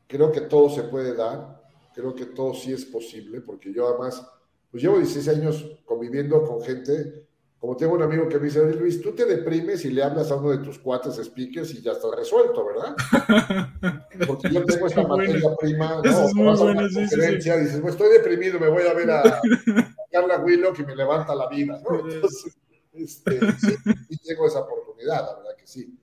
creo 0.09 0.33
que 0.33 0.41
todo 0.41 0.71
se 0.71 0.83
puede 0.85 1.15
dar, 1.15 1.63
creo 1.95 2.15
que 2.15 2.27
todo 2.27 2.55
sí 2.55 2.73
es 2.73 2.85
posible, 2.85 3.41
porque 3.41 3.73
yo 3.73 3.87
además, 3.87 4.27
pues 4.71 4.83
llevo 4.83 4.97
16 4.99 5.29
años 5.29 5.79
conviviendo 5.85 6.43
con 6.45 6.63
gente, 6.63 7.27
como 7.59 7.77
tengo 7.77 7.95
un 7.95 8.03
amigo 8.03 8.29
que 8.29 8.39
me 8.39 8.47
dice, 8.47 8.61
"Oye, 8.61 8.75
Luis, 8.77 9.03
tú 9.03 9.13
te 9.13 9.27
deprimes 9.27 9.85
y 9.85 9.91
le 9.91 10.03
hablas 10.03 10.31
a 10.31 10.37
uno 10.37 10.51
de 10.51 10.59
tus 10.59 10.79
cuates 10.79 11.17
speakers 11.17 11.75
y 11.75 11.83
ya 11.83 11.93
está 11.93 12.09
resuelto, 12.17 12.65
¿verdad? 12.65 12.97
Porque 14.29 14.49
yo 14.51 14.65
tengo 14.65 14.87
esta 14.87 15.07
materia 15.07 15.55
prima, 15.59 16.01
Eso 16.05 16.21
¿no? 16.21 16.27
es 16.27 16.35
muy 16.35 16.47
Vas 16.47 16.61
a 16.61 16.65
una 16.65 16.73
bueno, 16.75 16.89
sí, 16.89 16.95
conferencia, 16.95 17.57
dices, 17.57 17.81
pues 17.81 17.95
estoy 17.95 18.11
deprimido, 18.13 18.61
me 18.61 18.69
voy 18.69 18.85
a 18.85 18.95
ver 18.95 19.11
a, 19.11 19.23
a 19.29 19.97
Carla 20.11 20.39
Willock 20.39 20.79
y 20.79 20.85
me 20.85 20.97
levanta 20.97 21.35
la 21.35 21.49
vida, 21.49 21.81
¿no? 21.89 22.09
Entonces, 22.09 22.57
este, 22.93 23.41
sí, 23.53 23.75
sí 24.09 24.19
tengo 24.25 24.47
esa 24.47 24.61
oportunidad, 24.61 25.23
la 25.23 25.37
verdad 25.37 25.57
que 25.57 25.67
sí. 25.67 25.99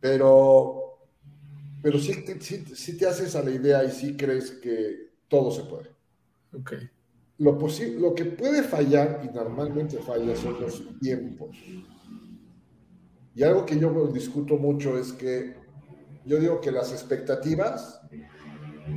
Pero, 0.00 0.87
pero 1.80 1.98
sí, 1.98 2.24
te- 2.24 2.40
sí, 2.40 2.64
sí 2.74 2.96
te 2.96 3.06
haces 3.06 3.34
a 3.36 3.42
la 3.42 3.50
idea 3.50 3.84
y 3.84 3.90
sí 3.90 4.16
crees 4.16 4.50
que 4.52 5.12
todo 5.28 5.50
se 5.50 5.64
puede. 5.64 5.90
Ok. 6.52 6.74
Lo, 7.38 7.58
lo 7.98 8.14
que 8.14 8.24
puede 8.26 8.62
fallar, 8.62 9.22
y 9.24 9.34
normalmente 9.34 9.98
falla, 9.98 10.36
son 10.36 10.60
los 10.60 10.98
tiempos. 11.00 11.56
Y 13.34 13.42
algo 13.42 13.64
que 13.64 13.78
yo 13.78 14.08
discuto 14.08 14.56
mucho 14.56 14.98
es 14.98 15.12
que 15.12 15.56
yo 16.24 16.38
digo 16.38 16.60
que 16.60 16.70
las 16.72 16.92
expectativas 16.92 18.02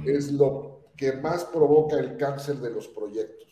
es 0.04 0.32
lo 0.32 0.92
que 0.96 1.14
más 1.14 1.46
provoca 1.46 2.00
el 2.00 2.18
cáncer 2.18 2.58
de 2.58 2.70
los 2.72 2.88
proyectos. 2.88 3.48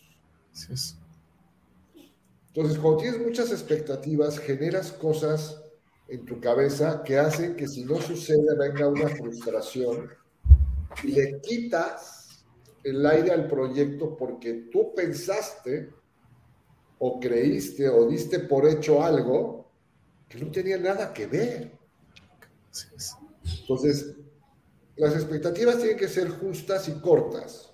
Entonces, 2.54 2.78
cuando 2.80 3.00
tienes 3.02 3.22
muchas 3.26 3.52
expectativas, 3.52 4.40
generas 4.40 4.92
cosas 4.92 5.64
en 6.10 6.26
tu 6.26 6.40
cabeza 6.40 7.04
que 7.04 7.18
hacen 7.18 7.56
que 7.56 7.68
si 7.68 7.86
no 7.86 8.02
sucede 8.02 8.56
venga 8.58 8.88
una 8.88 9.08
frustración 9.10 10.10
y 11.04 11.12
le 11.12 11.40
quitas 11.42 12.46
el 12.84 13.06
aire 13.06 13.32
al 13.32 13.48
proyecto 13.48 14.18
porque 14.18 14.70
tú 14.72 14.94
pensaste 14.96 15.94
o 16.98 17.20
creíste 17.20 17.88
o 17.90 18.08
diste 18.08 18.40
por 18.40 18.68
hecho 18.68 19.04
algo 19.04 19.70
que 20.28 20.40
no 20.40 20.52
tenía 20.52 20.78
nada 20.78 21.14
que 21.14 21.28
ver. 21.28 21.72
Entonces, 23.62 24.16
las 24.96 25.14
expectativas 25.14 25.78
tienen 25.78 25.98
que 25.98 26.08
ser 26.08 26.30
justas 26.30 26.88
y 26.90 27.00
cortas, 27.00 27.74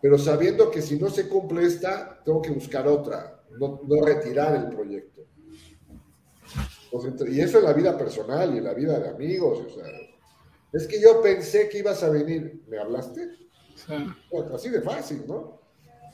pero 0.00 0.18
sabiendo 0.18 0.70
que 0.70 0.80
si 0.80 0.98
no 0.98 1.10
se 1.10 1.28
cumple 1.28 1.66
esta, 1.66 2.22
tengo 2.24 2.40
que 2.40 2.50
buscar 2.50 2.86
otra, 2.86 3.42
no, 3.58 3.80
no 3.84 4.04
retirar 4.04 4.54
el 4.54 4.68
proyecto. 4.74 5.21
Entre- 6.92 7.30
y 7.32 7.40
eso 7.40 7.58
en 7.58 7.64
la 7.64 7.72
vida 7.72 7.96
personal 7.96 8.54
y 8.54 8.58
en 8.58 8.64
la 8.64 8.74
vida 8.74 8.98
de 9.00 9.08
amigos. 9.08 9.60
O 9.66 9.70
sea, 9.70 9.84
es 10.72 10.86
que 10.86 11.00
yo 11.00 11.22
pensé 11.22 11.68
que 11.68 11.78
ibas 11.78 12.02
a 12.02 12.10
venir, 12.10 12.62
¿me 12.68 12.78
hablaste? 12.78 13.28
Bueno, 14.30 14.54
Así 14.54 14.68
de 14.68 14.82
fácil, 14.82 15.24
¿no? 15.26 15.60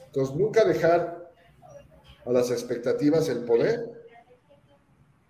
Entonces, 0.07 0.35
nunca 0.37 0.65
dejar 0.65 1.33
a 2.25 2.33
las 2.33 2.51
expectativas 2.51 3.29
el 3.29 3.45
poder. 3.45 3.91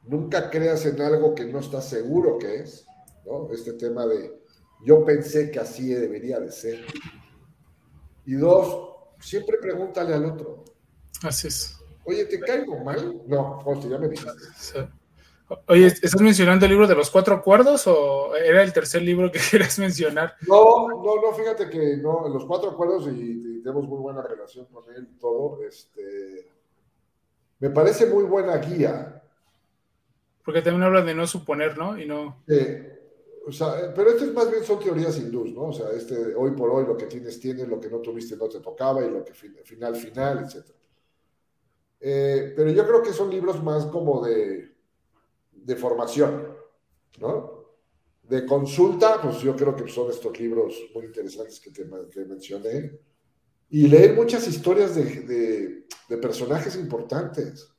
Nunca 0.04 0.48
creas 0.50 0.84
en 0.86 1.00
algo 1.02 1.34
que 1.34 1.44
no 1.44 1.58
estás 1.58 1.88
seguro 1.88 2.38
que 2.38 2.56
es, 2.60 2.86
¿no? 3.26 3.50
Este 3.52 3.72
tema 3.74 4.06
de 4.06 4.38
yo 4.84 5.04
pensé 5.04 5.50
que 5.50 5.58
así 5.58 5.92
debería 5.92 6.38
de 6.40 6.50
ser. 6.52 6.84
Y 8.24 8.34
dos, 8.34 8.94
siempre 9.20 9.58
pregúntale 9.60 10.14
al 10.14 10.24
otro, 10.26 10.64
así 11.22 11.48
es. 11.48 11.76
oye, 12.04 12.24
¿te 12.26 12.38
caigo 12.40 12.78
mal? 12.84 13.22
No, 13.26 13.58
hostia, 13.64 13.90
ya 13.90 13.98
me 13.98 14.08
dijiste. 14.08 14.32
Sea, 14.56 14.90
Oye, 15.66 15.86
¿estás 15.86 16.20
mencionando 16.20 16.66
el 16.66 16.70
libro 16.72 16.86
de 16.86 16.94
los 16.94 17.10
cuatro 17.10 17.34
acuerdos 17.34 17.86
o 17.86 18.34
era 18.36 18.62
el 18.62 18.72
tercer 18.72 19.02
libro 19.02 19.30
que 19.32 19.40
querías 19.50 19.78
mencionar? 19.78 20.34
No, 20.40 20.88
no, 20.88 21.14
no, 21.22 21.32
fíjate 21.32 21.68
que 21.70 21.96
no, 21.98 22.28
los 22.28 22.44
cuatro 22.46 22.70
acuerdos 22.70 23.06
y, 23.08 23.58
y 23.58 23.62
tenemos 23.62 23.86
muy 23.88 23.98
buena 24.00 24.22
relación 24.22 24.66
con 24.66 24.84
él 24.94 25.08
y 25.10 25.18
todo, 25.18 25.62
este, 25.64 26.48
me 27.60 27.70
parece 27.70 28.06
muy 28.06 28.24
buena 28.24 28.56
guía. 28.56 29.22
Porque 30.44 30.62
también 30.62 30.82
habla 30.82 31.02
de 31.02 31.14
no 31.14 31.28
suponer, 31.28 31.78
¿no? 31.78 31.96
Y 31.96 32.04
no. 32.06 32.44
Eh, 32.46 32.94
o 33.46 33.52
sea, 33.52 33.92
pero 33.94 34.10
estas 34.10 34.32
más 34.32 34.50
bien 34.50 34.64
son 34.64 34.78
teorías 34.78 35.18
hindús, 35.18 35.52
¿no? 35.52 35.64
O 35.68 35.72
sea, 35.72 35.90
este, 35.90 36.34
hoy 36.34 36.52
por 36.52 36.70
hoy 36.70 36.86
lo 36.86 36.96
que 36.96 37.06
tienes, 37.06 37.38
tienes, 37.40 37.68
lo 37.68 37.80
que 37.80 37.88
no 37.90 37.98
tuviste 38.00 38.36
no 38.36 38.48
te 38.48 38.60
tocaba 38.60 39.04
y 39.04 39.10
lo 39.10 39.24
que 39.24 39.34
fin- 39.34 39.56
final, 39.64 39.96
final, 39.96 40.38
etc. 40.40 40.74
Eh, 42.00 42.52
pero 42.56 42.70
yo 42.70 42.86
creo 42.86 43.02
que 43.02 43.12
son 43.12 43.30
libros 43.30 43.62
más 43.62 43.86
como 43.86 44.24
de, 44.24 44.67
de 45.68 45.76
formación, 45.76 46.48
¿no? 47.20 47.76
De 48.22 48.46
consulta, 48.46 49.20
pues 49.20 49.40
yo 49.40 49.54
creo 49.54 49.76
que 49.76 49.86
son 49.86 50.10
estos 50.10 50.38
libros 50.40 50.74
muy 50.94 51.04
interesantes 51.04 51.60
que 51.60 51.70
te 51.70 51.86
que 52.10 52.24
mencioné. 52.24 52.98
y 53.68 53.86
leer 53.86 54.14
muchas 54.14 54.48
historias 54.48 54.94
de, 54.94 55.84
de, 56.08 56.16
personajes 56.16 56.74
importantes. 56.76 57.70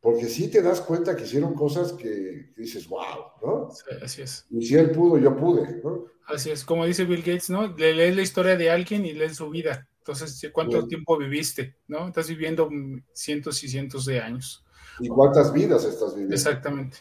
Porque 0.00 0.24
sí 0.24 0.50
te 0.50 0.62
das 0.62 0.80
cuenta 0.80 1.14
que 1.14 1.24
hicieron 1.24 1.54
cosas 1.54 1.92
que, 1.92 2.52
dices, 2.56 2.88
wow, 2.88 3.20
¿no? 3.42 3.70
Sí, 3.70 3.94
así 4.02 4.22
es. 4.22 4.46
Y 4.50 4.64
si 4.64 4.74
él 4.74 4.90
pudo, 4.90 5.18
yo 5.18 5.36
pude, 5.36 5.82
¿no? 5.84 6.06
Así 6.26 6.50
es, 6.50 6.64
como 6.64 6.86
dice 6.86 7.04
Bill 7.04 7.20
Gates, 7.20 7.50
¿no? 7.50 7.76
Le 7.76 7.92
lees 7.94 8.16
la 8.16 8.22
historia 8.22 8.56
de 8.56 8.70
alguien 8.70 9.04
y 9.04 9.12
lees 9.12 9.36
su 9.36 9.50
vida. 9.50 9.86
Entonces, 9.98 10.50
¿cuánto 10.50 10.88
tiempo 10.88 11.18
viviste? 11.18 11.76
¿No? 11.86 12.08
Estás 12.08 12.28
viviendo 12.28 12.70
cientos 13.12 13.62
y 13.62 13.68
cientos 13.68 14.06
de 14.06 14.20
años. 14.20 14.64
¿Y 15.00 15.08
cuántas 15.08 15.52
vidas 15.52 15.84
estás 15.84 16.12
viviendo? 16.12 16.34
Exactamente. 16.34 16.98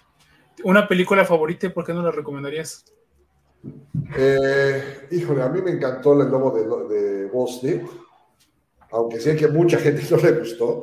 ¿Una 0.63 0.87
película 0.87 1.25
favorita 1.25 1.73
por 1.73 1.85
qué 1.85 1.93
no 1.93 2.01
la 2.01 2.11
recomendarías? 2.11 2.85
Eh, 4.15 5.07
híjole, 5.11 5.43
a 5.43 5.49
mí 5.49 5.61
me 5.61 5.71
encantó 5.71 6.13
El 6.13 6.29
Lobo 6.29 6.51
de, 6.51 6.95
de 6.95 7.25
Wall 7.27 7.49
Street, 7.49 7.83
aunque 8.91 9.19
sé 9.19 9.35
que 9.35 9.47
mucha 9.47 9.77
gente 9.77 10.03
no 10.11 10.17
le 10.17 10.31
gustó. 10.39 10.81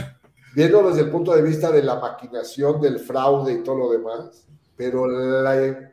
Viendo 0.54 0.88
desde 0.88 1.02
el 1.02 1.10
punto 1.10 1.34
de 1.34 1.42
vista 1.42 1.70
de 1.70 1.82
la 1.82 2.00
maquinación, 2.00 2.80
del 2.80 2.98
fraude 2.98 3.52
y 3.52 3.62
todo 3.62 3.76
lo 3.76 3.90
demás, 3.90 4.48
pero 4.76 5.06
la, 5.06 5.92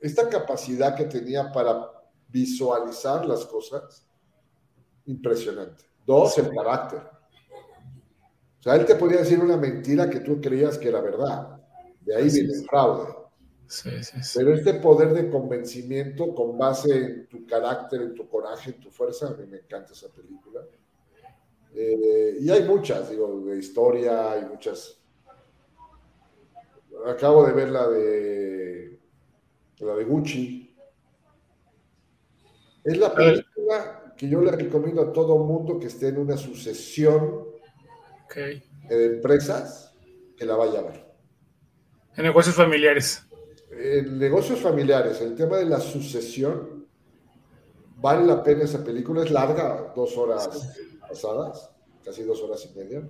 esta 0.00 0.28
capacidad 0.28 0.96
que 0.96 1.04
tenía 1.04 1.52
para 1.52 1.88
visualizar 2.28 3.24
las 3.24 3.44
cosas, 3.44 4.04
impresionante. 5.06 5.84
Dos, 6.04 6.38
el 6.38 6.50
carácter. 6.50 7.02
O 8.62 8.64
sea, 8.64 8.76
él 8.76 8.86
te 8.86 8.94
podía 8.94 9.18
decir 9.18 9.40
una 9.40 9.56
mentira 9.56 10.08
que 10.08 10.20
tú 10.20 10.40
creías 10.40 10.78
que 10.78 10.88
era 10.88 11.00
verdad. 11.00 11.60
De 12.00 12.14
ahí 12.14 12.30
viene 12.30 12.52
el 12.52 12.64
fraude. 12.64 13.12
Pero 14.36 14.54
este 14.54 14.74
poder 14.74 15.12
de 15.14 15.28
convencimiento 15.28 16.32
con 16.32 16.56
base 16.56 16.96
en 16.96 17.26
tu 17.26 17.44
carácter, 17.44 18.02
en 18.02 18.14
tu 18.14 18.28
coraje, 18.28 18.70
en 18.70 18.78
tu 18.78 18.88
fuerza, 18.92 19.26
a 19.26 19.30
mí 19.34 19.46
me 19.46 19.56
encanta 19.56 19.92
esa 19.92 20.08
película. 20.10 20.60
Eh, 21.74 22.36
y 22.40 22.50
hay 22.50 22.62
muchas, 22.62 23.10
digo, 23.10 23.40
de 23.40 23.58
historia, 23.58 24.30
hay 24.30 24.44
muchas. 24.44 24.96
Acabo 27.04 27.44
de 27.44 27.52
ver 27.52 27.70
la 27.70 27.88
de 27.88 29.00
la 29.80 29.96
de 29.96 30.04
Gucci. 30.04 30.72
Es 32.84 32.96
la 32.96 33.12
película 33.12 34.14
que 34.16 34.28
yo 34.28 34.40
le 34.40 34.52
recomiendo 34.52 35.02
a 35.02 35.12
todo 35.12 35.36
mundo 35.38 35.80
que 35.80 35.88
esté 35.88 36.08
en 36.08 36.18
una 36.18 36.36
sucesión 36.36 37.51
de 38.40 39.06
empresas 39.06 39.94
que 40.36 40.44
la 40.44 40.56
vaya 40.56 40.80
a 40.80 40.82
ver. 40.82 41.06
En 42.16 42.24
negocios 42.24 42.54
familiares. 42.54 43.24
En 43.70 44.18
negocios 44.18 44.60
familiares, 44.60 45.20
el 45.20 45.34
tema 45.34 45.56
de 45.56 45.66
la 45.66 45.80
sucesión, 45.80 46.86
vale 47.96 48.26
la 48.26 48.42
pena 48.42 48.64
esa 48.64 48.84
película, 48.84 49.22
es 49.22 49.30
larga, 49.30 49.92
dos 49.96 50.16
horas 50.18 50.48
pasadas, 51.00 51.70
casi 52.04 52.22
dos 52.22 52.42
horas 52.42 52.68
y 52.70 52.78
media. 52.78 53.08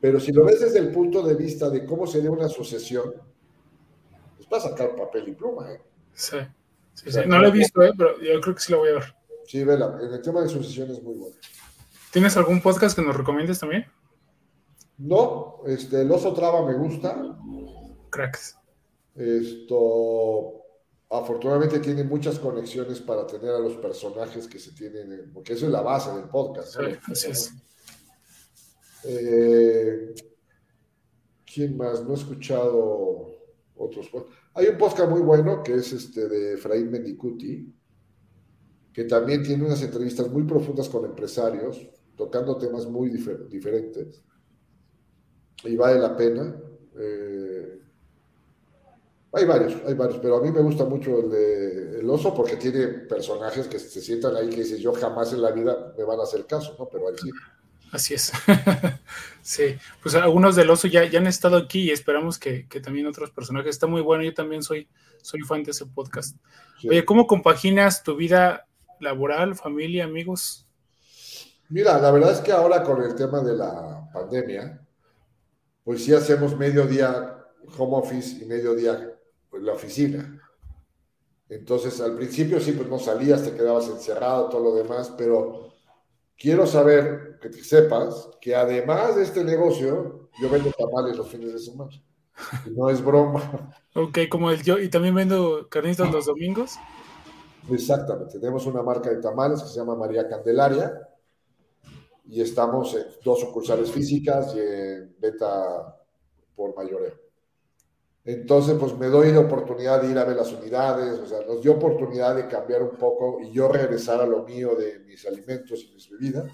Pero 0.00 0.18
si 0.20 0.32
lo 0.32 0.44
ves 0.44 0.60
desde 0.60 0.80
el 0.80 0.90
punto 0.90 1.22
de 1.22 1.34
vista 1.34 1.70
de 1.70 1.86
cómo 1.86 2.06
sería 2.06 2.30
una 2.30 2.48
sucesión, 2.48 3.14
pues 4.36 4.48
va 4.52 4.58
a 4.58 4.60
sacar 4.60 4.96
papel 4.96 5.28
y 5.28 5.32
pluma. 5.32 5.72
¿eh? 5.72 5.80
Sí, 6.12 6.36
no 7.26 7.38
lo 7.38 7.48
he 7.48 7.50
visto, 7.52 7.82
¿eh? 7.82 7.92
pero 7.96 8.18
yo 8.20 8.40
creo 8.40 8.54
que 8.54 8.60
sí 8.60 8.72
lo 8.72 8.78
voy 8.78 8.90
a 8.90 8.94
ver. 8.94 9.14
Sí, 9.46 9.62
vela, 9.62 9.98
en 10.02 10.12
el 10.12 10.20
tema 10.20 10.40
de 10.40 10.48
sucesión 10.48 10.90
es 10.90 11.02
muy 11.02 11.14
bueno. 11.14 11.36
¿Tienes 12.10 12.36
algún 12.36 12.60
podcast 12.60 12.96
que 12.96 13.04
nos 13.04 13.16
recomiendes 13.16 13.60
también? 13.60 13.86
No, 14.98 15.60
este, 15.66 16.02
El 16.02 16.10
Oso 16.10 16.32
Traba 16.32 16.66
me 16.66 16.74
gusta. 16.74 17.38
Cracks. 18.10 18.56
Esto, 19.14 20.62
afortunadamente 21.10 21.78
tiene 21.80 22.04
muchas 22.04 22.38
conexiones 22.38 23.00
para 23.00 23.26
tener 23.26 23.50
a 23.50 23.58
los 23.58 23.76
personajes 23.76 24.46
que 24.46 24.58
se 24.58 24.72
tienen, 24.72 25.30
porque 25.32 25.54
eso 25.54 25.66
es 25.66 25.72
la 25.72 25.82
base 25.82 26.12
del 26.14 26.28
podcast. 26.28 26.76
así 27.10 27.30
es. 27.30 27.52
Eh, 29.04 30.14
¿Quién 31.44 31.76
más? 31.76 32.02
No 32.04 32.12
he 32.12 32.16
escuchado 32.16 33.36
otros 33.76 34.10
Hay 34.54 34.66
un 34.66 34.78
podcast 34.78 35.10
muy 35.10 35.20
bueno 35.20 35.62
que 35.62 35.74
es 35.74 35.92
este 35.92 36.28
de 36.28 36.54
Efraín 36.54 36.90
Mendicuti, 36.90 37.72
que 38.92 39.04
también 39.04 39.42
tiene 39.42 39.64
unas 39.64 39.82
entrevistas 39.82 40.28
muy 40.30 40.44
profundas 40.44 40.88
con 40.88 41.04
empresarios, 41.04 41.88
tocando 42.16 42.56
temas 42.56 42.86
muy 42.86 43.10
diferentes. 43.10 44.24
Y 45.64 45.76
vale 45.76 45.98
la 45.98 46.16
pena. 46.16 46.54
Eh, 46.98 47.80
hay 49.32 49.44
varios, 49.44 49.74
hay 49.86 49.94
varios, 49.94 50.18
pero 50.18 50.38
a 50.38 50.40
mí 50.40 50.50
me 50.50 50.62
gusta 50.62 50.84
mucho 50.84 51.20
el 51.20 51.30
de 51.30 52.00
El 52.00 52.08
Oso 52.08 52.34
porque 52.34 52.56
tiene 52.56 52.86
personajes 52.86 53.66
que 53.66 53.78
se 53.78 54.00
sientan 54.00 54.34
ahí 54.34 54.48
que 54.48 54.62
dicen 54.62 54.78
yo 54.78 54.92
jamás 54.94 55.32
en 55.32 55.42
la 55.42 55.50
vida 55.50 55.92
me 55.96 56.04
van 56.04 56.20
a 56.20 56.22
hacer 56.22 56.46
caso, 56.46 56.74
¿no? 56.78 56.88
Pero 56.88 57.08
ahí 57.08 57.16
sí. 57.20 57.30
Así 57.92 58.14
es. 58.14 58.32
sí, 59.42 59.76
pues 60.02 60.14
algunos 60.14 60.56
del 60.56 60.70
oso 60.70 60.88
ya, 60.88 61.04
ya 61.04 61.18
han 61.18 61.26
estado 61.26 61.56
aquí 61.56 61.82
y 61.82 61.90
esperamos 61.90 62.38
que, 62.38 62.66
también 62.82 63.06
otros 63.06 63.30
personajes. 63.30 63.70
Está 63.70 63.86
muy 63.86 64.02
bueno, 64.02 64.24
yo 64.24 64.34
también 64.34 64.62
soy, 64.62 64.88
soy 65.22 65.40
fan 65.42 65.62
de 65.62 65.70
ese 65.70 65.86
podcast. 65.86 66.36
Oye, 66.88 67.04
¿cómo 67.04 67.26
compaginas 67.26 68.02
tu 68.02 68.16
vida 68.16 68.66
laboral, 69.00 69.54
familia, 69.54 70.04
amigos? 70.04 70.66
Mira, 71.68 72.00
la 72.00 72.10
verdad 72.10 72.32
es 72.32 72.40
que 72.40 72.52
ahora 72.52 72.82
con 72.82 73.02
el 73.02 73.14
tema 73.14 73.40
de 73.40 73.56
la 73.56 74.08
pandemia, 74.12 74.85
pues 75.86 76.04
sí 76.04 76.12
hacemos 76.12 76.56
medio 76.56 76.84
día 76.84 77.46
home 77.78 77.98
office 77.98 78.42
y 78.42 78.44
medio 78.44 78.74
día 78.74 79.16
en 79.52 79.64
la 79.64 79.72
oficina. 79.72 80.42
Entonces, 81.48 82.00
al 82.00 82.16
principio 82.16 82.58
sí, 82.58 82.72
pues 82.72 82.88
no 82.88 82.98
salías, 82.98 83.44
te 83.44 83.52
quedabas 83.52 83.86
encerrado, 83.86 84.48
todo 84.48 84.64
lo 84.64 84.74
demás, 84.74 85.14
pero 85.16 85.72
quiero 86.36 86.66
saber, 86.66 87.38
que 87.40 87.50
te 87.50 87.62
sepas, 87.62 88.30
que 88.40 88.56
además 88.56 89.14
de 89.14 89.22
este 89.22 89.44
negocio, 89.44 90.28
yo 90.42 90.50
vendo 90.50 90.72
tamales 90.72 91.16
los 91.16 91.28
fines 91.28 91.52
de 91.52 91.60
semana. 91.60 92.02
no 92.74 92.90
es 92.90 93.00
broma. 93.00 93.72
Ok, 93.94 94.18
como 94.28 94.50
el 94.50 94.64
yo, 94.64 94.80
y 94.80 94.88
también 94.88 95.14
vendo 95.14 95.68
carnitas 95.68 96.10
los 96.10 96.26
domingos. 96.26 96.74
Exactamente, 97.70 98.40
tenemos 98.40 98.66
una 98.66 98.82
marca 98.82 99.08
de 99.10 99.18
tamales 99.18 99.62
que 99.62 99.68
se 99.68 99.78
llama 99.78 99.94
María 99.94 100.26
Candelaria 100.26 101.05
y 102.28 102.40
estamos 102.40 102.94
en 102.94 103.04
dos 103.24 103.40
sucursales 103.40 103.90
físicas 103.90 104.54
y 104.54 104.60
en 104.60 105.16
beta 105.18 105.96
por 106.54 106.74
mayoreo. 106.74 107.14
Entonces, 108.24 108.76
pues 108.78 108.98
me 108.98 109.06
doy 109.06 109.30
la 109.30 109.40
oportunidad 109.40 110.02
de 110.02 110.10
ir 110.10 110.18
a 110.18 110.24
ver 110.24 110.36
las 110.36 110.52
unidades, 110.52 111.20
o 111.20 111.26
sea, 111.26 111.42
nos 111.46 111.62
dio 111.62 111.74
oportunidad 111.74 112.34
de 112.34 112.48
cambiar 112.48 112.82
un 112.82 112.96
poco 112.96 113.38
y 113.40 113.52
yo 113.52 113.68
regresar 113.68 114.20
a 114.20 114.26
lo 114.26 114.42
mío 114.42 114.74
de 114.74 114.98
mis 115.00 115.24
alimentos 115.26 115.84
y 115.84 115.94
mis 115.94 116.10
bebidas. 116.10 116.50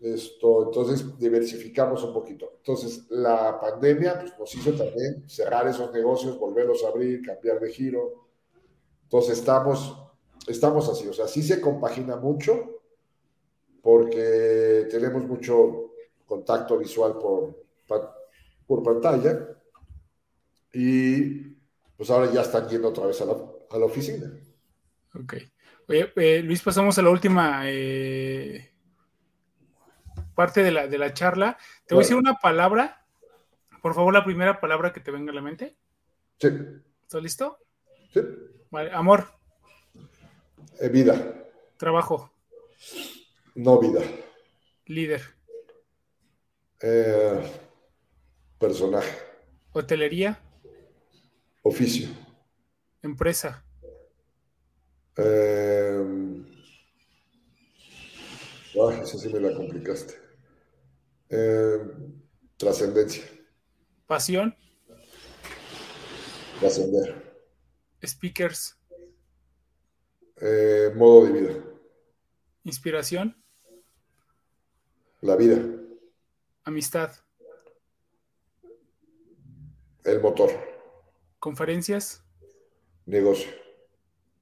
Esto, 0.00 0.64
entonces, 0.66 1.18
diversificamos 1.18 2.02
un 2.04 2.12
poquito. 2.12 2.52
Entonces, 2.58 3.06
la 3.08 3.58
pandemia 3.58 4.18
pues, 4.20 4.38
nos 4.38 4.54
hizo 4.54 4.72
también 4.72 5.24
cerrar 5.28 5.66
esos 5.66 5.92
negocios, 5.92 6.38
volverlos 6.38 6.84
a 6.84 6.88
abrir, 6.88 7.22
cambiar 7.22 7.58
de 7.58 7.70
giro. 7.70 8.28
Entonces, 9.04 9.38
estamos, 9.38 9.96
estamos 10.46 10.88
así, 10.90 11.08
o 11.08 11.12
sea, 11.14 11.26
sí 11.26 11.42
se 11.42 11.60
compagina 11.60 12.16
mucho 12.16 12.79
porque 13.82 14.88
tenemos 14.90 15.24
mucho 15.24 15.92
contacto 16.26 16.78
visual 16.78 17.14
por, 17.18 17.64
por 18.66 18.82
pantalla 18.82 19.48
y 20.72 21.50
pues 21.96 22.08
ahora 22.10 22.30
ya 22.30 22.42
están 22.42 22.68
yendo 22.68 22.88
otra 22.88 23.06
vez 23.06 23.20
a 23.20 23.26
la, 23.26 23.84
oficina. 23.84 24.30
Ok. 25.14 25.34
Oye, 25.88 26.12
eh, 26.16 26.42
Luis, 26.42 26.62
pasamos 26.62 26.96
a 26.98 27.02
la 27.02 27.10
última 27.10 27.62
eh, 27.64 28.72
parte 30.34 30.62
de 30.62 30.70
la, 30.70 30.86
de 30.86 30.98
la 30.98 31.12
charla. 31.12 31.58
Te 31.86 31.94
voy 31.94 32.02
a 32.02 32.04
decir 32.04 32.16
una 32.16 32.34
palabra. 32.34 33.04
Por 33.82 33.94
favor, 33.94 34.14
la 34.14 34.24
primera 34.24 34.60
palabra 34.60 34.92
que 34.92 35.00
te 35.00 35.10
venga 35.10 35.32
a 35.32 35.34
la 35.34 35.42
mente. 35.42 35.76
Sí. 36.38 36.48
¿Estás 37.02 37.22
listo? 37.22 37.58
Sí. 38.12 38.20
Vale. 38.70 38.92
Amor. 38.92 39.26
Eh, 40.80 40.88
vida. 40.88 41.44
Trabajo. 41.76 42.32
No 43.54 43.78
vida. 43.80 44.02
Líder. 44.86 45.22
personaje. 48.58 49.16
Hotelería. 49.72 50.40
Oficio. 51.62 52.08
Empresa. 53.02 53.64
Eh, 55.16 56.40
esa 59.02 59.18
sí 59.18 59.28
me 59.28 59.40
la 59.40 59.54
complicaste. 59.54 60.14
Em, 61.28 62.20
trascendencia. 62.56 63.24
Pasión. 64.06 64.56
Trascender. 66.58 67.36
Speakers. 68.04 68.76
Eh, 70.40 70.92
modo 70.96 71.26
de 71.26 71.32
vida. 71.32 71.64
Inspiración. 72.64 73.39
La 75.22 75.36
vida. 75.36 75.58
Amistad. 76.64 77.12
El 80.04 80.20
motor. 80.20 80.50
Conferencias. 81.38 82.24
Negocio. 83.04 83.50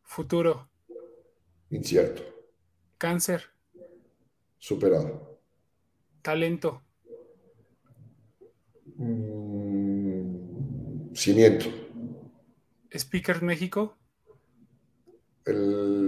Futuro. 0.03 0.71
Incierto. 1.71 2.23
Cáncer. 2.97 3.51
Superado. 4.59 5.41
Talento. 6.23 6.83
Mm, 8.99 10.29
cimiento. 11.15 11.67
Speaker 12.93 13.43
México. 13.43 13.97
El. 15.45 16.08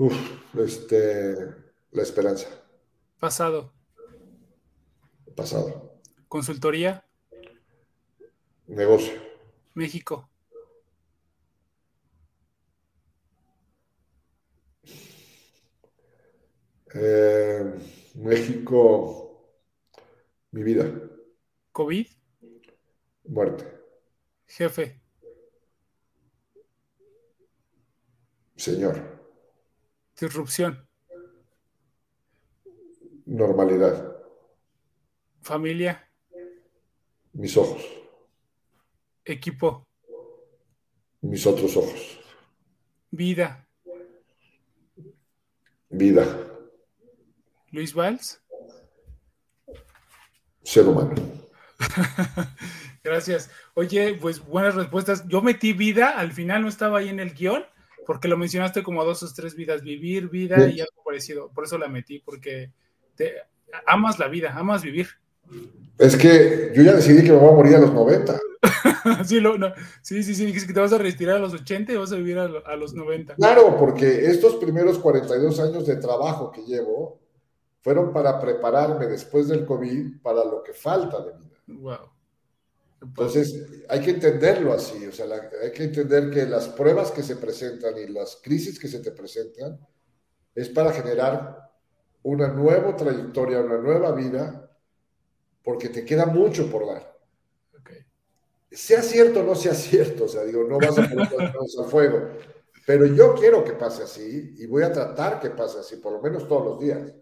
Uf, 0.00 0.16
este. 0.56 1.34
La 1.90 2.02
esperanza. 2.02 2.48
Pasado. 3.18 3.70
Pasado. 5.36 6.00
Consultoría. 6.26 7.04
Negocio. 8.66 9.20
México. 9.74 10.26
Eh, 16.94 17.74
México, 18.14 19.52
mi 20.52 20.62
vida. 20.62 20.90
COVID. 21.72 22.06
Muerte. 23.24 23.66
Jefe. 24.46 24.98
Señor. 28.56 29.19
Disrupción. 30.20 30.86
Normalidad. 33.24 34.16
Familia. 35.40 36.06
Mis 37.32 37.56
ojos. 37.56 37.82
Equipo. 39.24 39.86
Mis 41.22 41.46
otros 41.46 41.76
ojos. 41.76 42.18
Vida. 43.10 43.66
Vida. 45.88 46.26
Luis 47.70 47.94
Valls. 47.94 48.42
Ser 50.62 50.86
humano. 50.86 51.14
Gracias. 53.02 53.50
Oye, 53.74 54.18
pues 54.20 54.44
buenas 54.44 54.74
respuestas. 54.74 55.26
Yo 55.28 55.40
metí 55.40 55.72
vida, 55.72 56.10
al 56.10 56.32
final 56.32 56.62
no 56.62 56.68
estaba 56.68 56.98
ahí 56.98 57.08
en 57.08 57.20
el 57.20 57.32
guion, 57.32 57.64
porque 58.06 58.28
lo 58.28 58.36
mencionaste 58.36 58.82
como 58.82 59.04
dos 59.04 59.22
o 59.22 59.28
tres 59.34 59.54
vidas, 59.54 59.82
vivir, 59.82 60.28
vida 60.28 60.56
Sí. 60.68 60.76
y 60.76 60.80
algo 60.80 61.02
parecido. 61.04 61.50
Por 61.50 61.64
eso 61.64 61.78
la 61.78 61.88
metí, 61.88 62.18
porque 62.20 62.72
te, 63.14 63.34
amas 63.86 64.18
la 64.18 64.28
vida, 64.28 64.52
amas 64.56 64.82
vivir. 64.82 65.08
Es 65.98 66.16
que 66.16 66.72
yo 66.74 66.82
ya 66.82 66.94
decidí 66.94 67.22
que 67.22 67.32
me 67.32 67.38
voy 67.38 67.50
a 67.52 67.56
morir 67.56 67.74
a 67.76 67.80
los 67.80 67.92
90. 67.92 68.38
sí, 69.24 69.40
lo- 69.40 69.58
no, 69.58 69.72
sí, 70.02 70.22
sí, 70.22 70.34
sí, 70.34 70.44
dijiste 70.46 70.68
que 70.68 70.74
te 70.74 70.80
vas 70.80 70.92
a 70.92 70.98
retirar 70.98 71.36
a 71.36 71.40
los 71.40 71.52
80 71.54 71.92
y 71.92 71.96
vas 71.96 72.12
a 72.12 72.16
vivir 72.16 72.38
a, 72.38 72.44
a 72.66 72.76
los 72.76 72.94
90. 72.94 73.34
Claro, 73.36 73.76
porque 73.78 74.26
estos 74.26 74.56
primeros 74.56 74.98
42 74.98 75.58
años 75.60 75.86
de 75.86 75.96
trabajo 75.96 76.50
que 76.50 76.62
llevo 76.62 77.20
fueron 77.80 78.12
para 78.12 78.38
prepararme 78.40 79.06
después 79.06 79.48
del 79.48 79.64
COVID 79.64 80.20
para 80.22 80.44
lo 80.44 80.62
que 80.62 80.72
falta 80.74 81.24
de 81.24 81.32
vida. 81.32 81.56
Wow. 81.66 82.10
Entonces, 83.02 83.66
hay 83.88 84.00
que 84.00 84.10
entenderlo 84.10 84.72
así, 84.74 85.06
o 85.06 85.12
sea, 85.12 85.26
la- 85.26 85.50
hay 85.62 85.72
que 85.72 85.84
entender 85.84 86.30
que 86.30 86.44
las 86.46 86.68
pruebas 86.68 87.10
que 87.10 87.22
se 87.22 87.36
presentan 87.36 87.96
y 87.96 88.06
las 88.08 88.36
crisis 88.42 88.78
que 88.78 88.88
se 88.88 89.00
te 89.00 89.10
presentan 89.12 89.78
es 90.54 90.68
para 90.68 90.92
generar 90.92 91.70
una 92.22 92.48
nueva 92.48 92.94
trayectoria, 92.96 93.60
una 93.60 93.78
nueva 93.78 94.12
vida, 94.12 94.70
porque 95.62 95.88
te 95.88 96.04
queda 96.04 96.26
mucho 96.26 96.70
por 96.70 96.86
dar. 96.86 97.10
Sea 98.70 99.02
cierto 99.02 99.40
o 99.40 99.42
no 99.42 99.54
sea 99.56 99.74
cierto, 99.74 100.24
o 100.24 100.28
sea, 100.28 100.44
digo, 100.44 100.62
no 100.64 100.78
vas 100.78 100.96
a 100.96 101.08
poner 101.08 101.32
las 101.32 101.54
manos 101.54 101.76
al 101.78 101.86
fuego, 101.86 102.28
pero 102.86 103.04
yo 103.06 103.34
quiero 103.34 103.64
que 103.64 103.72
pase 103.72 104.04
así 104.04 104.54
y 104.58 104.66
voy 104.66 104.84
a 104.84 104.92
tratar 104.92 105.40
que 105.40 105.50
pase 105.50 105.80
así, 105.80 105.96
por 105.96 106.12
lo 106.12 106.20
menos 106.20 106.46
todos 106.46 106.64
los 106.64 106.78
días. 106.80 107.12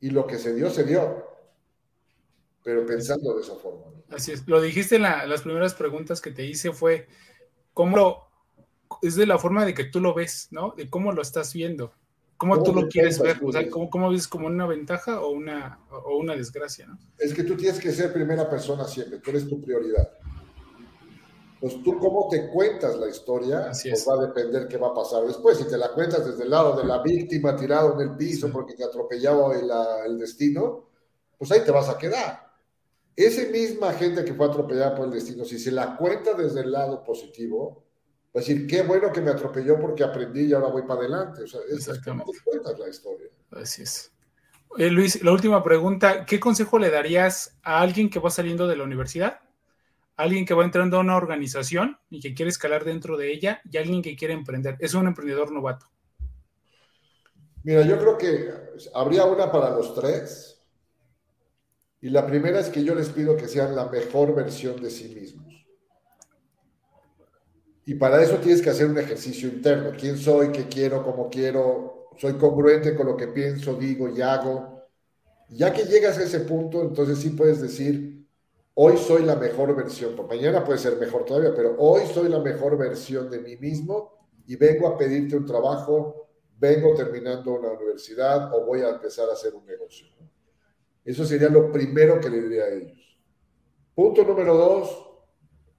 Y 0.00 0.10
lo 0.10 0.26
que 0.26 0.38
se 0.38 0.52
dio, 0.52 0.68
se 0.70 0.82
dio, 0.84 1.25
pero 2.66 2.84
pensando 2.84 3.32
de 3.36 3.42
esa 3.42 3.54
forma. 3.54 3.82
¿no? 3.86 4.16
Así 4.16 4.32
es. 4.32 4.42
Lo 4.48 4.60
dijiste 4.60 4.96
en 4.96 5.02
la- 5.02 5.24
las 5.24 5.42
primeras 5.42 5.74
preguntas 5.74 6.20
que 6.20 6.32
te 6.32 6.44
hice 6.44 6.72
fue 6.72 7.06
cómo 7.72 7.96
lo 7.96 8.26
es 9.02 9.14
de 9.14 9.24
la 9.24 9.38
forma 9.38 9.64
de 9.64 9.72
que 9.72 9.84
tú 9.84 10.00
lo 10.00 10.14
ves, 10.14 10.48
¿no? 10.50 10.74
De 10.76 10.90
cómo 10.90 11.12
lo 11.12 11.22
estás 11.22 11.52
viendo, 11.54 11.92
cómo 12.36 12.54
¿Cómo 12.54 12.64
tú 12.64 12.72
lo 12.74 12.88
quieres 12.88 13.20
ver, 13.20 13.38
o 13.40 13.52
sea, 13.52 13.70
cómo, 13.70 13.88
cómo 13.88 14.10
ves 14.10 14.26
como 14.26 14.48
una 14.48 14.66
ventaja 14.66 15.20
o 15.20 15.30
una 15.30 15.78
o 15.90 16.16
una 16.18 16.34
desgracia, 16.34 16.86
¿no? 16.88 16.98
Es 17.18 17.32
que 17.32 17.44
tú 17.44 17.56
tienes 17.56 17.78
que 17.78 17.92
ser 17.92 18.12
primera 18.12 18.50
persona 18.50 18.84
siempre, 18.84 19.20
tú 19.20 19.30
eres 19.30 19.48
tu 19.48 19.60
prioridad. 19.62 20.10
Pues 21.60 21.82
tú 21.84 21.98
cómo 21.98 22.28
te 22.28 22.48
cuentas 22.50 22.96
la 22.96 23.08
historia, 23.08 23.70
Así 23.70 23.88
pues 23.88 24.02
es. 24.02 24.08
va 24.08 24.14
a 24.14 24.26
depender 24.26 24.66
qué 24.68 24.76
va 24.76 24.88
a 24.88 24.94
pasar 24.94 25.24
después. 25.24 25.56
Si 25.56 25.66
te 25.68 25.78
la 25.78 25.90
cuentas 25.92 26.26
desde 26.26 26.42
el 26.44 26.50
lado 26.50 26.76
de 26.76 26.84
la 26.84 27.00
víctima 27.00 27.56
tirado 27.56 27.94
en 27.94 28.10
el 28.10 28.16
piso 28.16 28.50
porque 28.52 28.74
te 28.74 28.84
atropellaba 28.84 29.54
el, 29.56 29.70
el 30.06 30.18
destino, 30.18 30.84
pues 31.38 31.50
ahí 31.52 31.60
te 31.64 31.70
vas 31.70 31.88
a 31.88 31.96
quedar. 31.96 32.45
Esa 33.16 33.50
misma 33.50 33.94
gente 33.94 34.24
que 34.24 34.34
fue 34.34 34.46
atropellada 34.46 34.94
por 34.94 35.06
el 35.06 35.12
destino, 35.12 35.44
si 35.44 35.58
se 35.58 35.72
la 35.72 35.96
cuenta 35.96 36.34
desde 36.34 36.60
el 36.60 36.70
lado 36.70 37.02
positivo, 37.02 37.82
va 38.26 38.32
a 38.34 38.38
decir, 38.40 38.66
qué 38.66 38.82
bueno 38.82 39.10
que 39.10 39.22
me 39.22 39.30
atropelló 39.30 39.80
porque 39.80 40.04
aprendí 40.04 40.42
y 40.42 40.52
ahora 40.52 40.68
voy 40.68 40.82
para 40.82 41.00
adelante. 41.00 41.44
O 41.44 41.46
sea, 41.46 41.60
es 41.66 41.78
Exactamente. 41.78 42.30
te 42.30 42.38
cuentas 42.44 42.78
la 42.78 42.88
historia. 42.90 43.28
Así 43.52 43.82
es. 43.82 44.12
Eh, 44.76 44.90
Luis, 44.90 45.22
la 45.22 45.32
última 45.32 45.62
pregunta, 45.64 46.26
¿qué 46.26 46.38
consejo 46.38 46.78
le 46.78 46.90
darías 46.90 47.58
a 47.62 47.80
alguien 47.80 48.10
que 48.10 48.18
va 48.18 48.28
saliendo 48.28 48.66
de 48.66 48.76
la 48.76 48.84
universidad? 48.84 49.40
Alguien 50.16 50.44
que 50.44 50.52
va 50.52 50.64
entrando 50.64 50.98
a 50.98 51.00
una 51.00 51.16
organización 51.16 51.98
y 52.10 52.20
que 52.20 52.34
quiere 52.34 52.50
escalar 52.50 52.84
dentro 52.84 53.16
de 53.16 53.32
ella 53.32 53.62
y 53.70 53.78
alguien 53.78 54.02
que 54.02 54.14
quiere 54.16 54.34
emprender. 54.34 54.76
Es 54.80 54.92
un 54.92 55.06
emprendedor 55.06 55.50
novato. 55.50 55.86
Mira, 57.62 57.82
yo 57.82 57.98
creo 57.98 58.18
que 58.18 58.50
habría 58.94 59.24
una 59.24 59.50
para 59.50 59.70
los 59.70 59.94
tres. 59.94 60.55
Y 62.06 62.10
la 62.10 62.24
primera 62.24 62.60
es 62.60 62.68
que 62.68 62.84
yo 62.84 62.94
les 62.94 63.08
pido 63.08 63.36
que 63.36 63.48
sean 63.48 63.74
la 63.74 63.86
mejor 63.88 64.32
versión 64.32 64.80
de 64.80 64.90
sí 64.90 65.08
mismos. 65.08 65.66
Y 67.84 67.94
para 67.96 68.22
eso 68.22 68.36
tienes 68.36 68.62
que 68.62 68.70
hacer 68.70 68.86
un 68.86 68.96
ejercicio 68.96 69.48
interno. 69.48 69.90
¿Quién 69.98 70.16
soy? 70.16 70.52
¿Qué 70.52 70.68
quiero? 70.68 71.02
¿Cómo 71.02 71.28
quiero? 71.28 72.10
¿Soy 72.16 72.34
congruente 72.34 72.94
con 72.94 73.08
lo 73.08 73.16
que 73.16 73.26
pienso, 73.26 73.74
digo 73.74 74.08
y 74.08 74.22
hago? 74.22 74.84
Ya 75.48 75.72
que 75.72 75.82
llegas 75.82 76.16
a 76.18 76.22
ese 76.22 76.38
punto, 76.38 76.80
entonces 76.82 77.18
sí 77.18 77.30
puedes 77.30 77.60
decir, 77.60 78.24
hoy 78.74 78.96
soy 78.98 79.24
la 79.24 79.34
mejor 79.34 79.74
versión. 79.74 80.14
Mañana 80.28 80.62
puede 80.62 80.78
ser 80.78 80.98
mejor 80.98 81.24
todavía, 81.24 81.56
pero 81.56 81.74
hoy 81.76 82.02
soy 82.14 82.28
la 82.28 82.38
mejor 82.38 82.78
versión 82.78 83.28
de 83.28 83.40
mí 83.40 83.56
mismo 83.56 84.12
y 84.46 84.54
vengo 84.54 84.86
a 84.86 84.96
pedirte 84.96 85.36
un 85.36 85.44
trabajo, 85.44 86.28
vengo 86.56 86.94
terminando 86.94 87.52
una 87.54 87.72
universidad 87.72 88.54
o 88.54 88.64
voy 88.64 88.82
a 88.82 88.90
empezar 88.90 89.28
a 89.28 89.32
hacer 89.32 89.56
un 89.56 89.66
negocio. 89.66 90.06
Eso 91.06 91.24
sería 91.24 91.48
lo 91.48 91.70
primero 91.70 92.20
que 92.20 92.28
le 92.28 92.42
diría 92.42 92.64
a 92.64 92.70
ellos. 92.70 93.18
Punto 93.94 94.24
número 94.24 94.56
dos, 94.56 95.06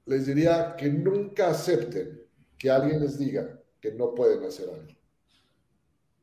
les 0.06 0.26
diría 0.26 0.74
que 0.78 0.90
nunca 0.90 1.50
acepten 1.50 2.22
que 2.58 2.72
alguien 2.72 3.02
les 3.02 3.20
diga 3.20 3.62
que 3.82 3.92
no 3.92 4.16
pueden 4.16 4.44
hacer 4.46 4.70
algo. 4.70 4.88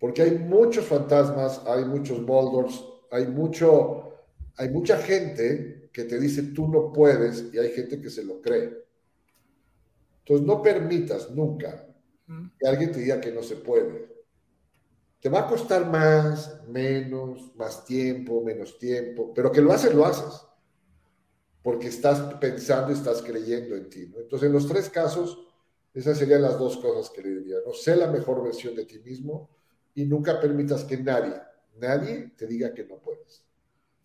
Porque 0.01 0.23
hay 0.23 0.39
muchos 0.39 0.87
fantasmas, 0.87 1.63
hay 1.67 1.85
muchos 1.85 2.25
Boldors, 2.25 2.83
hay, 3.11 3.27
mucho, 3.27 4.25
hay 4.57 4.71
mucha 4.71 4.97
gente 4.97 5.91
que 5.93 6.05
te 6.05 6.19
dice 6.19 6.43
tú 6.55 6.67
no 6.67 6.91
puedes 6.91 7.53
y 7.53 7.59
hay 7.59 7.73
gente 7.73 8.01
que 8.01 8.09
se 8.09 8.25
lo 8.25 8.41
cree. 8.41 8.73
Entonces 10.21 10.47
no 10.47 10.63
permitas 10.63 11.31
nunca 11.31 11.87
que 12.59 12.67
alguien 12.67 12.91
te 12.91 13.01
diga 13.01 13.21
que 13.21 13.31
no 13.31 13.43
se 13.43 13.57
puede. 13.57 14.14
Te 15.25 15.31
va 15.31 15.41
a 15.41 15.47
costar 15.47 15.91
más, 15.91 16.61
menos, 16.69 17.57
más 17.57 17.83
tiempo, 17.87 18.45
menos 18.45 18.77
tiempo, 18.77 19.33
pero 19.35 19.51
que 19.51 19.63
lo 19.63 19.73
haces, 19.73 19.95
lo 19.95 20.05
haces. 20.05 20.47
Porque 21.63 21.87
estás 21.87 22.35
pensando 22.35 22.91
y 22.91 22.93
estás 22.93 23.23
creyendo 23.23 23.75
en 23.75 23.89
ti. 23.89 24.03
Entonces, 24.03 24.47
en 24.47 24.53
los 24.53 24.69
tres 24.69 24.91
casos, 24.91 25.47
esas 25.95 26.19
serían 26.19 26.43
las 26.43 26.59
dos 26.59 26.77
cosas 26.77 27.09
que 27.09 27.23
le 27.23 27.37
diría. 27.37 27.57
¿no? 27.67 27.73
Sé 27.73 27.97
la 27.97 28.09
mejor 28.09 28.45
versión 28.45 28.75
de 28.75 28.85
ti 28.85 28.99
mismo 28.99 29.49
y 29.95 30.05
nunca 30.05 30.39
permitas 30.39 30.85
que 30.85 30.99
nadie, 30.99 31.41
nadie 31.79 32.35
te 32.37 32.47
diga 32.47 32.75
que 32.75 32.85
no 32.85 32.97
puedes. 32.97 33.47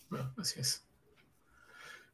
bueno, 0.09 0.33
así 0.37 0.61
es. 0.61 0.87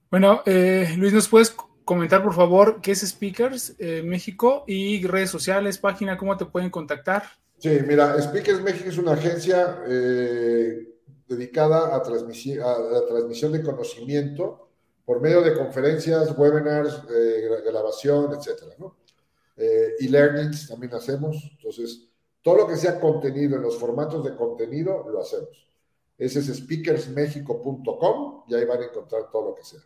Bueno, 0.09 0.41
eh, 0.47 0.95
Luis, 0.97 1.13
¿nos 1.13 1.27
puedes 1.27 1.51
comentar, 1.83 2.23
por 2.23 2.33
favor, 2.33 2.81
qué 2.81 2.93
es 2.93 3.01
Speakers 3.01 3.75
eh, 3.77 4.01
México 4.03 4.63
y 4.65 5.05
redes 5.05 5.29
sociales, 5.29 5.77
página, 5.77 6.17
cómo 6.17 6.35
te 6.37 6.47
pueden 6.47 6.71
contactar? 6.71 7.44
Sí, 7.57 7.69
mira, 7.87 8.21
Speakers 8.21 8.61
México 8.61 8.89
es 8.89 8.97
una 8.97 9.13
agencia 9.13 9.83
eh, 9.87 10.87
dedicada 11.27 11.87
a, 11.87 11.95
a 11.95 11.99
la 11.99 13.05
transmisión 13.07 13.51
de 13.51 13.63
conocimiento 13.63 14.69
por 15.05 15.21
medio 15.21 15.41
de 15.41 15.53
conferencias, 15.55 16.37
webinars, 16.37 17.01
eh, 17.09 17.47
gra- 17.49 17.63
grabación, 17.63 18.33
etcétera, 18.33 18.73
¿no? 18.77 18.97
Eh, 19.57 19.95
e-learnings 19.99 20.67
también 20.67 20.93
hacemos. 20.93 21.37
Entonces, 21.57 22.07
todo 22.41 22.57
lo 22.57 22.67
que 22.67 22.75
sea 22.75 22.99
contenido 22.99 23.55
en 23.55 23.61
los 23.63 23.77
formatos 23.77 24.23
de 24.23 24.35
contenido, 24.35 25.07
lo 25.09 25.21
hacemos. 25.21 25.67
Ese 26.17 26.39
es 26.39 26.47
speakersmexico.com 26.57 28.43
y 28.47 28.55
ahí 28.55 28.65
van 28.65 28.81
a 28.81 28.85
encontrar 28.85 29.29
todo 29.31 29.49
lo 29.49 29.55
que 29.55 29.63
sea. 29.63 29.81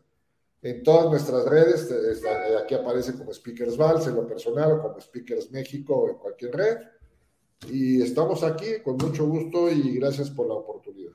En 0.62 0.84
todas 0.84 1.10
nuestras 1.10 1.46
redes, 1.46 1.90
eh, 1.92 2.12
está- 2.12 2.60
aquí 2.60 2.76
aparece 2.76 3.14
como 3.14 3.34
Speakers 3.34 3.78
Vals 3.78 4.08
en 4.08 4.16
lo 4.16 4.28
personal 4.28 4.74
o 4.74 4.82
como 4.82 5.00
Speakers 5.00 5.52
México 5.52 6.10
en 6.10 6.16
cualquier 6.18 6.56
red. 6.56 6.78
Y 7.68 8.02
estamos 8.02 8.44
aquí 8.44 8.82
con 8.84 8.98
mucho 8.98 9.28
gusto 9.28 9.70
y 9.70 9.96
gracias 9.96 10.30
por 10.30 10.48
la 10.48 10.54
oportunidad. 10.54 11.12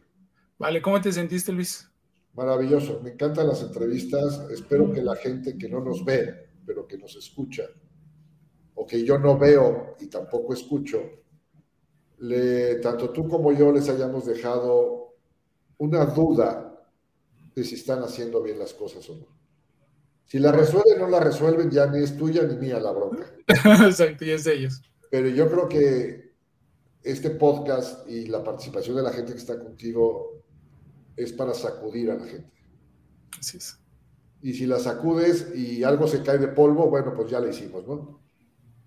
Vale, 0.58 0.82
¿cómo 0.82 1.00
te 1.00 1.12
sentiste, 1.12 1.52
Luis? 1.52 1.88
Maravilloso, 2.34 3.00
me 3.02 3.10
encantan 3.10 3.48
las 3.48 3.62
entrevistas. 3.62 4.46
Espero 4.50 4.92
que 4.92 5.02
la 5.02 5.16
gente 5.16 5.56
que 5.56 5.68
no 5.68 5.80
nos 5.80 6.04
ve, 6.04 6.50
pero 6.66 6.86
que 6.86 6.98
nos 6.98 7.16
escucha, 7.16 7.64
o 8.74 8.86
que 8.86 9.04
yo 9.04 9.18
no 9.18 9.38
veo 9.38 9.96
y 10.00 10.06
tampoco 10.06 10.52
escucho, 10.52 11.00
le, 12.18 12.76
tanto 12.76 13.10
tú 13.10 13.28
como 13.28 13.52
yo 13.52 13.72
les 13.72 13.88
hayamos 13.88 14.26
dejado 14.26 15.14
una 15.78 16.04
duda 16.06 16.88
de 17.54 17.64
si 17.64 17.76
están 17.76 18.02
haciendo 18.02 18.42
bien 18.42 18.58
las 18.58 18.74
cosas 18.74 19.08
o 19.10 19.16
no. 19.16 19.26
Si 20.24 20.38
la 20.38 20.50
resuelven 20.50 21.02
o 21.02 21.04
no 21.04 21.10
la 21.10 21.20
resuelven, 21.20 21.70
ya 21.70 21.86
ni 21.86 22.02
es 22.02 22.16
tuya 22.16 22.42
ni 22.42 22.56
mía 22.56 22.80
la 22.80 22.92
bronca. 22.92 23.32
Exacto, 23.86 24.24
ya 24.24 24.34
es 24.34 24.44
de 24.44 24.54
ellos. 24.54 24.82
Pero 25.10 25.28
yo 25.28 25.48
creo 25.48 25.68
que 25.68 26.23
este 27.04 27.30
podcast 27.30 28.08
y 28.08 28.26
la 28.26 28.42
participación 28.42 28.96
de 28.96 29.02
la 29.02 29.12
gente 29.12 29.32
que 29.32 29.38
está 29.38 29.58
contigo 29.58 30.42
es 31.16 31.32
para 31.32 31.52
sacudir 31.52 32.10
a 32.10 32.16
la 32.16 32.24
gente. 32.24 32.50
Así 33.38 33.58
es. 33.58 33.78
Y 34.42 34.54
si 34.54 34.66
la 34.66 34.78
sacudes 34.78 35.54
y 35.54 35.84
algo 35.84 36.06
se 36.06 36.22
cae 36.22 36.38
de 36.38 36.48
polvo, 36.48 36.88
bueno, 36.88 37.14
pues 37.14 37.30
ya 37.30 37.40
lo 37.40 37.48
hicimos, 37.48 37.86
¿no? 37.86 38.20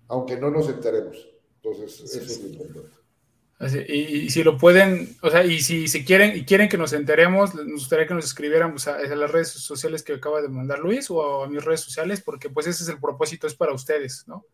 Aunque 0.08 0.36
no 0.36 0.50
nos 0.50 0.68
enteremos. 0.68 1.28
Entonces, 1.56 2.00
eso 2.00 2.20
es 2.20 2.42
lo 2.42 2.48
importante. 2.48 2.98
Así, 3.58 3.78
y, 3.88 4.00
y, 4.18 4.30
si 4.30 4.44
lo 4.44 4.56
pueden, 4.56 5.16
o 5.20 5.30
sea, 5.30 5.44
y 5.44 5.58
si, 5.58 5.88
si 5.88 6.04
quieren 6.04 6.36
y 6.36 6.44
quieren 6.44 6.68
que 6.68 6.78
nos 6.78 6.92
enteremos, 6.92 7.56
nos 7.56 7.66
gustaría 7.66 8.06
que 8.06 8.14
nos 8.14 8.24
escribieran 8.24 8.70
pues, 8.70 8.86
a, 8.86 8.98
a, 8.98 9.16
las 9.16 9.32
redes 9.32 9.48
sociales 9.48 10.04
que 10.04 10.12
acaba 10.12 10.40
de 10.40 10.48
mandar 10.48 10.78
Luis 10.78 11.10
o 11.10 11.42
a 11.42 11.48
mis 11.48 11.64
redes 11.64 11.80
sociales, 11.80 12.20
porque 12.20 12.50
pues 12.50 12.68
ese 12.68 12.84
es 12.84 12.88
el 12.88 13.00
propósito, 13.00 13.48
es 13.48 13.56
para 13.56 13.74
ustedes, 13.74 14.28
¿no? 14.28 14.44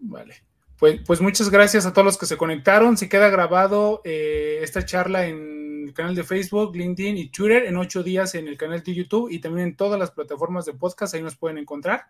Vale. 0.00 0.47
Pues, 0.78 1.00
pues 1.04 1.20
muchas 1.20 1.50
gracias 1.50 1.86
a 1.86 1.92
todos 1.92 2.04
los 2.04 2.18
que 2.18 2.26
se 2.26 2.36
conectaron. 2.36 2.96
Se 2.96 3.08
queda 3.08 3.28
grabado 3.30 4.00
eh, 4.04 4.60
esta 4.62 4.84
charla 4.84 5.26
en 5.26 5.86
el 5.88 5.92
canal 5.92 6.14
de 6.14 6.22
Facebook, 6.22 6.76
LinkedIn 6.76 7.16
y 7.16 7.28
Twitter 7.30 7.64
en 7.64 7.76
ocho 7.76 8.02
días 8.02 8.34
en 8.36 8.46
el 8.46 8.56
canal 8.56 8.82
de 8.82 8.94
YouTube 8.94 9.30
y 9.30 9.40
también 9.40 9.68
en 9.68 9.76
todas 9.76 9.98
las 9.98 10.12
plataformas 10.12 10.66
de 10.66 10.74
podcast. 10.74 11.14
Ahí 11.14 11.22
nos 11.22 11.36
pueden 11.36 11.58
encontrar, 11.58 12.06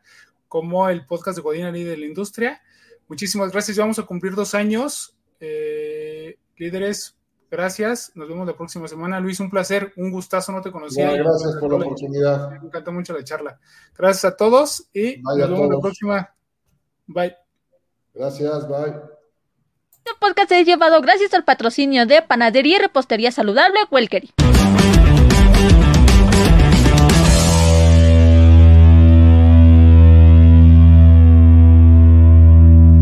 como 0.48 0.88
el 0.88 1.06
podcast 1.06 1.36
de 1.36 1.42
Godina 1.42 1.70
Líder 1.70 1.92
de 1.92 1.98
la 1.98 2.06
Industria. 2.06 2.60
Muchísimas 3.08 3.52
gracias. 3.52 3.78
Vamos 3.78 3.98
a 3.98 4.02
cumplir 4.02 4.34
dos 4.34 4.54
años. 4.54 5.16
Eh, 5.40 6.36
líderes, 6.58 7.16
gracias. 7.50 8.12
Nos 8.16 8.28
vemos 8.28 8.46
la 8.46 8.54
próxima 8.54 8.86
semana. 8.86 9.18
Luis, 9.18 9.40
un 9.40 9.48
placer, 9.48 9.94
un 9.96 10.10
gustazo, 10.10 10.52
no 10.52 10.60
te 10.60 10.70
conocía. 10.70 11.08
Bueno, 11.08 11.24
gracias 11.24 11.56
por 11.58 11.70
la 11.70 11.86
oportunidad. 11.86 12.50
Me 12.50 12.66
encantó 12.66 12.92
mucho 12.92 13.14
la 13.14 13.24
charla. 13.24 13.58
Gracias 13.96 14.26
a 14.26 14.36
todos 14.36 14.90
y 14.92 15.22
nos 15.22 15.38
vemos 15.38 15.70
la 15.70 15.80
próxima. 15.80 16.34
Bye. 17.06 17.47
Gracias, 18.18 18.66
bye. 18.66 18.94
Este 19.92 20.10
podcast 20.18 20.50
es 20.50 20.66
llevado 20.66 21.00
gracias 21.00 21.34
al 21.34 21.44
patrocinio 21.44 22.04
de 22.04 22.20
Panadería 22.20 22.78
y 22.78 22.80
Repostería 22.80 23.30
Saludable 23.30 23.78
Welkery. 23.92 24.32